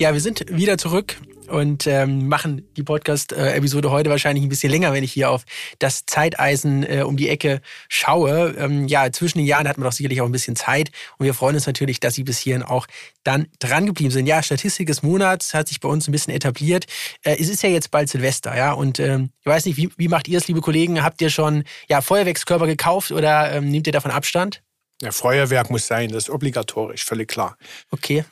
Ja, 0.00 0.14
wir 0.14 0.20
sind 0.20 0.46
wieder 0.48 0.78
zurück 0.78 1.16
und 1.48 1.86
ähm, 1.86 2.28
machen 2.28 2.68
die 2.76 2.82
Podcast-Episode 2.82 3.90
heute 3.90 4.10
wahrscheinlich 4.10 4.44
ein 4.44 4.48
bisschen 4.48 4.70
länger, 4.70 4.92
wenn 4.92 5.04
ich 5.04 5.12
hier 5.12 5.30
auf 5.30 5.44
das 5.78 6.06
Zeiteisen 6.06 6.84
äh, 6.84 7.02
um 7.02 7.16
die 7.16 7.28
Ecke 7.28 7.60
schaue. 7.88 8.54
Ähm, 8.58 8.88
ja, 8.88 9.10
zwischen 9.12 9.38
den 9.38 9.46
Jahren 9.46 9.68
hat 9.68 9.78
man 9.78 9.84
doch 9.84 9.92
sicherlich 9.92 10.20
auch 10.20 10.26
ein 10.26 10.32
bisschen 10.32 10.56
Zeit 10.56 10.90
und 11.18 11.26
wir 11.26 11.34
freuen 11.34 11.54
uns 11.56 11.66
natürlich, 11.66 12.00
dass 12.00 12.14
Sie 12.14 12.24
bis 12.24 12.38
hierhin 12.38 12.62
auch 12.62 12.86
dann 13.24 13.48
dran 13.58 13.86
geblieben 13.86 14.10
sind. 14.10 14.26
Ja, 14.26 14.42
Statistik 14.42 14.86
des 14.86 15.02
Monats 15.02 15.54
hat 15.54 15.68
sich 15.68 15.80
bei 15.80 15.88
uns 15.88 16.08
ein 16.08 16.12
bisschen 16.12 16.34
etabliert. 16.34 16.86
Äh, 17.22 17.36
es 17.40 17.48
ist 17.48 17.62
ja 17.62 17.68
jetzt 17.68 17.90
bald 17.90 18.08
Silvester, 18.08 18.56
ja, 18.56 18.72
und 18.72 19.00
ähm, 19.00 19.30
ich 19.40 19.46
weiß 19.46 19.66
nicht, 19.66 19.76
wie, 19.76 19.90
wie 19.96 20.08
macht 20.08 20.28
ihr 20.28 20.38
es, 20.38 20.48
liebe 20.48 20.60
Kollegen? 20.60 21.02
Habt 21.02 21.20
ihr 21.20 21.30
schon 21.30 21.64
ja, 21.88 22.00
Feuerwerkskörper 22.00 22.66
gekauft 22.66 23.12
oder 23.12 23.52
ähm, 23.52 23.70
nehmt 23.70 23.86
ihr 23.86 23.92
davon 23.92 24.10
Abstand? 24.10 24.62
Ja, 25.00 25.12
Feuerwerk 25.12 25.70
muss 25.70 25.86
sein, 25.86 26.10
das 26.10 26.24
ist 26.24 26.30
obligatorisch, 26.30 27.04
völlig 27.04 27.28
klar. 27.28 27.56
Okay. 27.90 28.24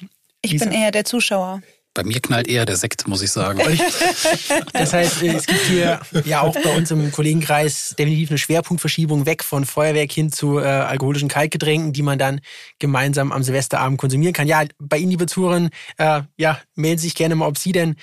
Ich 0.42 0.52
Lisa? 0.52 0.66
bin 0.66 0.74
eher 0.74 0.90
der 0.90 1.05
Zuschauer. 1.05 1.62
Bei 1.96 2.04
mir 2.04 2.20
knallt 2.20 2.46
eher 2.46 2.66
der 2.66 2.76
Sekt, 2.76 3.09
muss 3.09 3.22
ich 3.22 3.30
sagen. 3.30 3.59
das 4.74 4.92
heißt, 4.92 5.22
es 5.22 5.46
gibt 5.46 5.62
hier 5.62 5.98
ja 6.26 6.42
auch 6.42 6.54
bei 6.54 6.76
uns 6.76 6.90
im 6.90 7.11
Kollegenkreis 7.11 7.94
definitiv 7.98 8.28
eine 8.28 8.37
Schwerpunktverschiebung 8.37 9.24
weg 9.24 9.42
von 9.42 9.64
Feuerwerk 9.64 10.12
hin 10.12 10.30
zu 10.30 10.59
äh, 10.59 10.64
alkoholischen 10.64 11.28
Kaltgetränken, 11.28 11.94
die 11.94 12.02
man 12.02 12.18
dann 12.18 12.42
gemeinsam 12.78 13.32
am 13.32 13.42
Silvesterabend 13.42 13.98
konsumieren 13.98 14.35
kann. 14.35 14.46
Ja, 14.46 14.64
bei 14.78 14.98
Ihnen, 14.98 15.12
liebe 15.12 15.24
Zuhörer, 15.24 15.70
äh, 15.96 16.20
ja, 16.37 16.61
melden 16.74 16.98
Sie 16.98 17.06
sich 17.06 17.14
gerne 17.14 17.35
mal, 17.35 17.46
ob 17.46 17.56
Sie 17.56 17.72
denn 17.72 17.96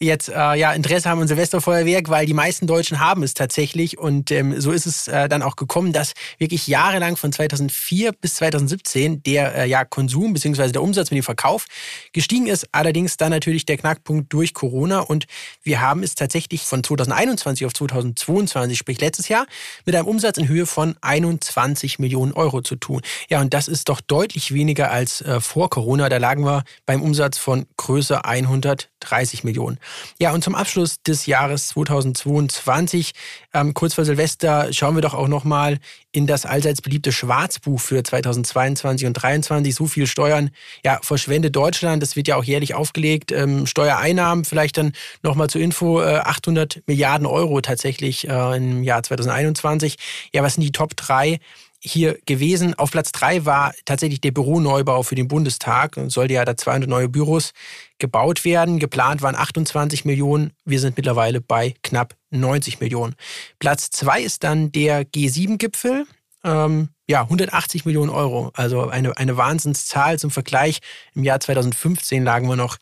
jetzt 0.00 0.28
äh, 0.28 0.54
ja 0.54 0.72
Interesse 0.72 1.08
haben 1.08 1.20
an 1.20 1.28
Silvesterfeuerwerk, 1.28 2.10
weil 2.10 2.26
die 2.26 2.34
meisten 2.34 2.66
Deutschen 2.66 2.98
haben 2.98 3.22
es 3.22 3.34
tatsächlich 3.34 3.96
und 3.96 4.32
ähm, 4.32 4.60
so 4.60 4.72
ist 4.72 4.86
es 4.86 5.06
äh, 5.06 5.28
dann 5.28 5.42
auch 5.42 5.54
gekommen, 5.54 5.92
dass 5.92 6.14
wirklich 6.38 6.66
jahrelang 6.66 7.16
von 7.16 7.30
2004 7.30 8.10
bis 8.10 8.34
2017 8.34 9.22
der 9.22 9.54
äh, 9.54 9.68
ja, 9.68 9.84
Konsum 9.84 10.32
bzw. 10.32 10.72
der 10.72 10.82
Umsatz 10.82 11.12
mit 11.12 11.18
dem 11.18 11.24
Verkauf 11.24 11.66
gestiegen 12.12 12.48
ist, 12.48 12.66
allerdings 12.72 13.16
dann 13.16 13.35
natürlich 13.36 13.66
der 13.66 13.76
Knackpunkt 13.76 14.32
durch 14.32 14.54
Corona 14.54 15.00
und 15.00 15.26
wir 15.62 15.80
haben 15.80 16.02
es 16.02 16.14
tatsächlich 16.14 16.62
von 16.62 16.82
2021 16.82 17.66
auf 17.66 17.72
2022, 17.74 18.78
sprich 18.78 19.00
letztes 19.00 19.28
Jahr, 19.28 19.46
mit 19.84 19.94
einem 19.94 20.06
Umsatz 20.06 20.38
in 20.38 20.48
Höhe 20.48 20.66
von 20.66 20.96
21 21.00 21.98
Millionen 21.98 22.32
Euro 22.32 22.62
zu 22.62 22.76
tun. 22.76 23.02
Ja, 23.28 23.40
und 23.40 23.54
das 23.54 23.68
ist 23.68 23.88
doch 23.88 24.00
deutlich 24.00 24.52
weniger 24.54 24.90
als 24.90 25.20
äh, 25.20 25.40
vor 25.40 25.70
Corona. 25.70 26.08
Da 26.08 26.16
lagen 26.16 26.44
wir 26.44 26.64
beim 26.86 27.02
Umsatz 27.02 27.38
von 27.38 27.66
Größe 27.76 28.24
130 28.24 29.44
Millionen. 29.44 29.78
Ja, 30.18 30.32
und 30.32 30.42
zum 30.42 30.54
Abschluss 30.54 31.02
des 31.02 31.26
Jahres 31.26 31.68
2022, 31.68 33.12
ähm, 33.52 33.74
kurz 33.74 33.94
vor 33.94 34.04
Silvester, 34.04 34.72
schauen 34.72 34.94
wir 34.94 35.02
doch 35.02 35.14
auch 35.14 35.28
nochmal 35.28 35.78
in 36.16 36.26
das 36.26 36.46
allseits 36.46 36.80
beliebte 36.80 37.12
Schwarzbuch 37.12 37.78
für 37.78 38.02
2022 38.02 39.06
und 39.06 39.14
2023. 39.18 39.74
So 39.74 39.86
viel 39.86 40.06
Steuern 40.06 40.50
ja, 40.82 40.98
verschwendet 41.02 41.54
Deutschland. 41.54 42.02
Das 42.02 42.16
wird 42.16 42.26
ja 42.26 42.36
auch 42.36 42.44
jährlich 42.44 42.74
aufgelegt. 42.74 43.32
Ähm, 43.32 43.66
Steuereinnahmen 43.66 44.46
vielleicht 44.46 44.78
dann 44.78 44.92
nochmal 45.22 45.50
zur 45.50 45.60
Info, 45.60 46.00
äh, 46.00 46.16
800 46.16 46.82
Milliarden 46.86 47.26
Euro 47.26 47.60
tatsächlich 47.60 48.26
äh, 48.26 48.56
im 48.56 48.82
Jahr 48.82 49.02
2021. 49.02 49.96
Ja, 50.32 50.42
was 50.42 50.54
sind 50.54 50.62
die 50.62 50.72
Top 50.72 50.96
3? 50.96 51.38
hier 51.78 52.18
gewesen. 52.26 52.74
Auf 52.74 52.90
Platz 52.90 53.12
drei 53.12 53.44
war 53.44 53.72
tatsächlich 53.84 54.20
der 54.20 54.32
Büroneubau 54.32 55.02
für 55.02 55.14
den 55.14 55.28
Bundestag. 55.28 55.96
Und 55.96 56.10
sollte 56.10 56.34
ja 56.34 56.44
da 56.44 56.56
200 56.56 56.88
neue 56.88 57.08
Büros 57.08 57.52
gebaut 57.98 58.44
werden. 58.44 58.78
Geplant 58.78 59.22
waren 59.22 59.36
28 59.36 60.04
Millionen. 60.04 60.52
Wir 60.64 60.80
sind 60.80 60.96
mittlerweile 60.96 61.40
bei 61.40 61.74
knapp 61.82 62.14
90 62.40 62.80
Millionen. 62.80 63.14
Platz 63.58 63.90
zwei 63.90 64.22
ist 64.22 64.44
dann 64.44 64.72
der 64.72 65.04
G7-Gipfel. 65.04 66.06
Ähm, 66.44 66.90
ja, 67.08 67.22
180 67.22 67.84
Millionen 67.84 68.10
Euro. 68.10 68.50
Also 68.54 68.88
eine, 68.88 69.16
eine 69.16 69.36
Wahnsinnszahl 69.36 70.18
zum 70.18 70.30
Vergleich. 70.30 70.80
Im 71.14 71.24
Jahr 71.24 71.40
2015 71.40 72.24
lagen 72.24 72.48
wir 72.48 72.56
noch 72.56 72.76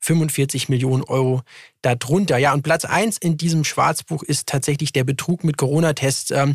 45 0.00 0.68
Millionen 0.68 1.04
Euro 1.04 1.42
darunter. 1.82 2.38
Ja, 2.38 2.52
und 2.52 2.62
Platz 2.62 2.84
eins 2.84 3.18
in 3.18 3.36
diesem 3.36 3.64
Schwarzbuch 3.64 4.22
ist 4.22 4.48
tatsächlich 4.48 4.92
der 4.92 5.04
Betrug 5.04 5.44
mit 5.44 5.56
Corona-Tests. 5.56 6.30
Ähm, 6.30 6.54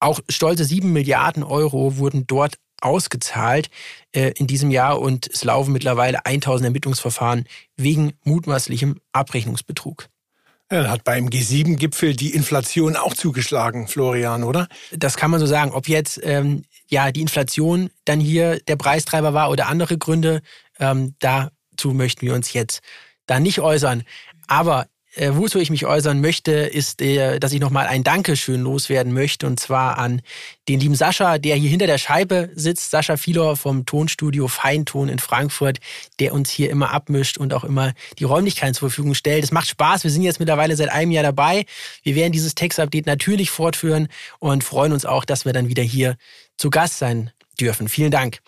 auch 0.00 0.20
stolze 0.28 0.64
7 0.64 0.92
Milliarden 0.92 1.42
Euro 1.42 1.96
wurden 1.96 2.26
dort 2.26 2.56
ausgezahlt 2.80 3.70
äh, 4.12 4.32
in 4.36 4.46
diesem 4.46 4.70
Jahr 4.70 5.00
und 5.00 5.28
es 5.32 5.44
laufen 5.44 5.72
mittlerweile 5.72 6.26
1000 6.26 6.66
Ermittlungsverfahren 6.66 7.46
wegen 7.76 8.12
mutmaßlichem 8.24 9.00
Abrechnungsbetrug. 9.12 10.08
Dann 10.68 10.90
hat 10.90 11.04
beim 11.04 11.28
G7-Gipfel 11.28 12.16
die 12.16 12.34
Inflation 12.34 12.96
auch 12.96 13.14
zugeschlagen, 13.14 13.86
Florian, 13.86 14.44
oder? 14.44 14.68
Das 14.92 15.16
kann 15.16 15.30
man 15.30 15.40
so 15.40 15.46
sagen. 15.46 15.72
Ob 15.72 15.88
jetzt 15.88 16.18
ähm, 16.22 16.64
ja 16.88 17.12
die 17.12 17.20
Inflation 17.20 17.90
dann 18.04 18.18
hier 18.18 18.60
der 18.60 18.76
Preistreiber 18.76 19.34
war 19.34 19.50
oder 19.50 19.68
andere 19.68 19.98
Gründe, 19.98 20.40
ähm, 20.80 21.14
dazu 21.18 21.92
möchten 21.92 22.22
wir 22.26 22.34
uns 22.34 22.52
jetzt 22.52 22.80
da 23.26 23.40
nicht 23.40 23.60
äußern. 23.60 24.04
Aber 24.46 24.82
äh, 24.82 24.86
wozu 25.16 25.58
ich 25.58 25.70
mich 25.70 25.86
äußern 25.86 26.20
möchte, 26.20 26.52
ist, 26.52 27.00
äh, 27.00 27.38
dass 27.38 27.52
ich 27.52 27.60
nochmal 27.60 27.86
ein 27.86 28.02
Dankeschön 28.02 28.60
loswerden 28.62 29.12
möchte 29.12 29.46
und 29.46 29.60
zwar 29.60 29.98
an 29.98 30.22
den 30.68 30.80
lieben 30.80 30.94
Sascha, 30.94 31.38
der 31.38 31.56
hier 31.56 31.70
hinter 31.70 31.86
der 31.86 31.98
Scheibe 31.98 32.50
sitzt, 32.54 32.90
Sascha 32.90 33.16
Filor 33.16 33.56
vom 33.56 33.86
Tonstudio 33.86 34.48
Feinton 34.48 35.08
in 35.08 35.18
Frankfurt, 35.18 35.78
der 36.20 36.34
uns 36.34 36.50
hier 36.50 36.70
immer 36.70 36.90
abmischt 36.90 37.38
und 37.38 37.52
auch 37.52 37.64
immer 37.64 37.92
die 38.18 38.24
Räumlichkeiten 38.24 38.74
zur 38.74 38.88
Verfügung 38.88 39.14
stellt. 39.14 39.44
Es 39.44 39.52
macht 39.52 39.68
Spaß. 39.68 40.04
Wir 40.04 40.10
sind 40.10 40.22
jetzt 40.22 40.40
mittlerweile 40.40 40.74
seit 40.76 40.88
einem 40.88 41.10
Jahr 41.10 41.22
dabei. 41.22 41.66
Wir 42.02 42.14
werden 42.14 42.32
dieses 42.32 42.54
Text-Update 42.54 43.06
natürlich 43.06 43.50
fortführen 43.50 44.08
und 44.38 44.64
freuen 44.64 44.92
uns 44.92 45.04
auch, 45.04 45.24
dass 45.24 45.44
wir 45.44 45.52
dann 45.52 45.68
wieder 45.68 45.82
hier 45.82 46.16
zu 46.56 46.70
Gast 46.70 46.98
sein 46.98 47.30
dürfen. 47.60 47.88
Vielen 47.88 48.10
Dank. 48.10 48.40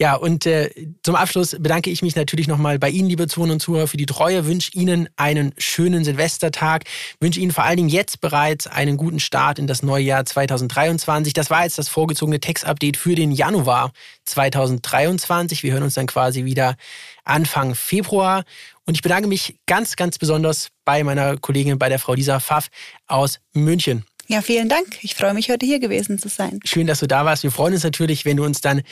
Ja, 0.00 0.16
und 0.16 0.44
äh, 0.44 0.70
zum 1.04 1.14
Abschluss 1.14 1.54
bedanke 1.56 1.88
ich 1.88 2.02
mich 2.02 2.16
natürlich 2.16 2.48
nochmal 2.48 2.80
bei 2.80 2.90
Ihnen, 2.90 3.08
liebe 3.08 3.28
Zuhörer 3.28 3.52
und 3.52 3.60
Zuhörer, 3.60 3.86
für 3.86 3.96
die 3.96 4.06
Treue. 4.06 4.44
Wünsche 4.44 4.72
Ihnen 4.72 5.08
einen 5.14 5.54
schönen 5.56 6.02
Silvestertag. 6.02 6.82
Wünsche 7.20 7.38
Ihnen 7.38 7.52
vor 7.52 7.62
allen 7.62 7.76
Dingen 7.76 7.88
jetzt 7.88 8.20
bereits 8.20 8.66
einen 8.66 8.96
guten 8.96 9.20
Start 9.20 9.60
in 9.60 9.68
das 9.68 9.84
neue 9.84 10.02
Jahr 10.02 10.24
2023. 10.24 11.32
Das 11.32 11.48
war 11.48 11.62
jetzt 11.62 11.78
das 11.78 11.88
vorgezogene 11.88 12.40
Text-Update 12.40 12.96
für 12.96 13.14
den 13.14 13.30
Januar 13.30 13.92
2023. 14.24 15.62
Wir 15.62 15.72
hören 15.72 15.84
uns 15.84 15.94
dann 15.94 16.08
quasi 16.08 16.44
wieder 16.44 16.74
Anfang 17.22 17.76
Februar. 17.76 18.42
Und 18.86 18.94
ich 18.94 19.02
bedanke 19.02 19.28
mich 19.28 19.60
ganz, 19.66 19.94
ganz 19.94 20.18
besonders 20.18 20.70
bei 20.84 21.04
meiner 21.04 21.36
Kollegin, 21.36 21.78
bei 21.78 21.88
der 21.88 22.00
Frau 22.00 22.14
Lisa 22.14 22.40
Pfaff 22.40 22.68
aus 23.06 23.38
München. 23.52 24.04
Ja, 24.26 24.40
vielen 24.40 24.68
Dank. 24.68 24.98
Ich 25.02 25.14
freue 25.14 25.34
mich, 25.34 25.50
heute 25.50 25.66
hier 25.66 25.78
gewesen 25.78 26.18
zu 26.18 26.28
sein. 26.28 26.60
Schön, 26.64 26.86
dass 26.86 27.00
du 27.00 27.06
da 27.06 27.24
warst. 27.24 27.42
Wir 27.42 27.50
freuen 27.50 27.74
uns 27.74 27.84
natürlich, 27.84 28.24
wenn 28.24 28.38
du 28.38 28.44
uns 28.44 28.60
dann 28.60 28.82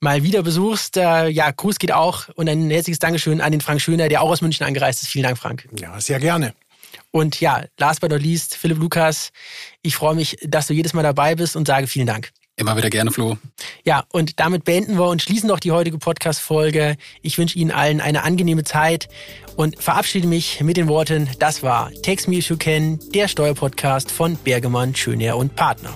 mal 0.00 0.22
wieder 0.22 0.42
besuchst. 0.42 0.96
Äh, 0.96 1.28
ja, 1.28 1.50
Gruß 1.50 1.78
geht 1.78 1.92
auch 1.92 2.28
und 2.34 2.48
ein 2.48 2.70
herzliches 2.70 2.98
Dankeschön 2.98 3.40
an 3.40 3.52
den 3.52 3.60
Frank 3.60 3.80
Schöner, 3.80 4.08
der 4.08 4.22
auch 4.22 4.30
aus 4.30 4.42
München 4.42 4.66
angereist 4.66 5.02
ist. 5.02 5.08
Vielen 5.08 5.24
Dank, 5.24 5.38
Frank. 5.38 5.68
Ja, 5.78 5.98
sehr 6.00 6.20
gerne. 6.20 6.54
Und 7.10 7.40
ja, 7.40 7.64
last 7.78 8.00
but 8.00 8.10
not 8.10 8.22
least, 8.22 8.54
Philipp 8.56 8.78
Lukas, 8.78 9.30
ich 9.82 9.96
freue 9.96 10.14
mich, 10.14 10.36
dass 10.42 10.66
du 10.66 10.74
jedes 10.74 10.92
Mal 10.92 11.02
dabei 11.02 11.34
bist 11.34 11.56
und 11.56 11.66
sage 11.66 11.86
vielen 11.86 12.06
Dank. 12.06 12.30
Immer 12.56 12.76
wieder 12.76 12.90
gerne, 12.90 13.10
Flo. 13.10 13.38
Ja, 13.84 14.04
und 14.12 14.38
damit 14.38 14.64
beenden 14.64 14.98
wir 14.98 15.08
und 15.08 15.22
schließen 15.22 15.48
doch 15.48 15.58
die 15.58 15.72
heutige 15.72 15.98
Podcast-Folge. 15.98 16.96
Ich 17.22 17.38
wünsche 17.38 17.58
Ihnen 17.58 17.70
allen 17.70 18.00
eine 18.00 18.24
angenehme 18.24 18.62
Zeit 18.62 19.08
und 19.56 19.82
verabschiede 19.82 20.28
mich 20.28 20.60
mit 20.60 20.76
den 20.76 20.86
Worten, 20.86 21.30
das 21.38 21.62
war 21.62 21.90
Text 22.02 22.28
Me 22.28 22.36
If 22.36 22.50
You 22.50 22.56
Can, 22.58 23.00
der 23.14 23.28
Steuerpodcast 23.28 24.10
von 24.10 24.36
Bergemann, 24.36 24.94
Schöner 24.94 25.36
und 25.36 25.56
Partner. 25.56 25.94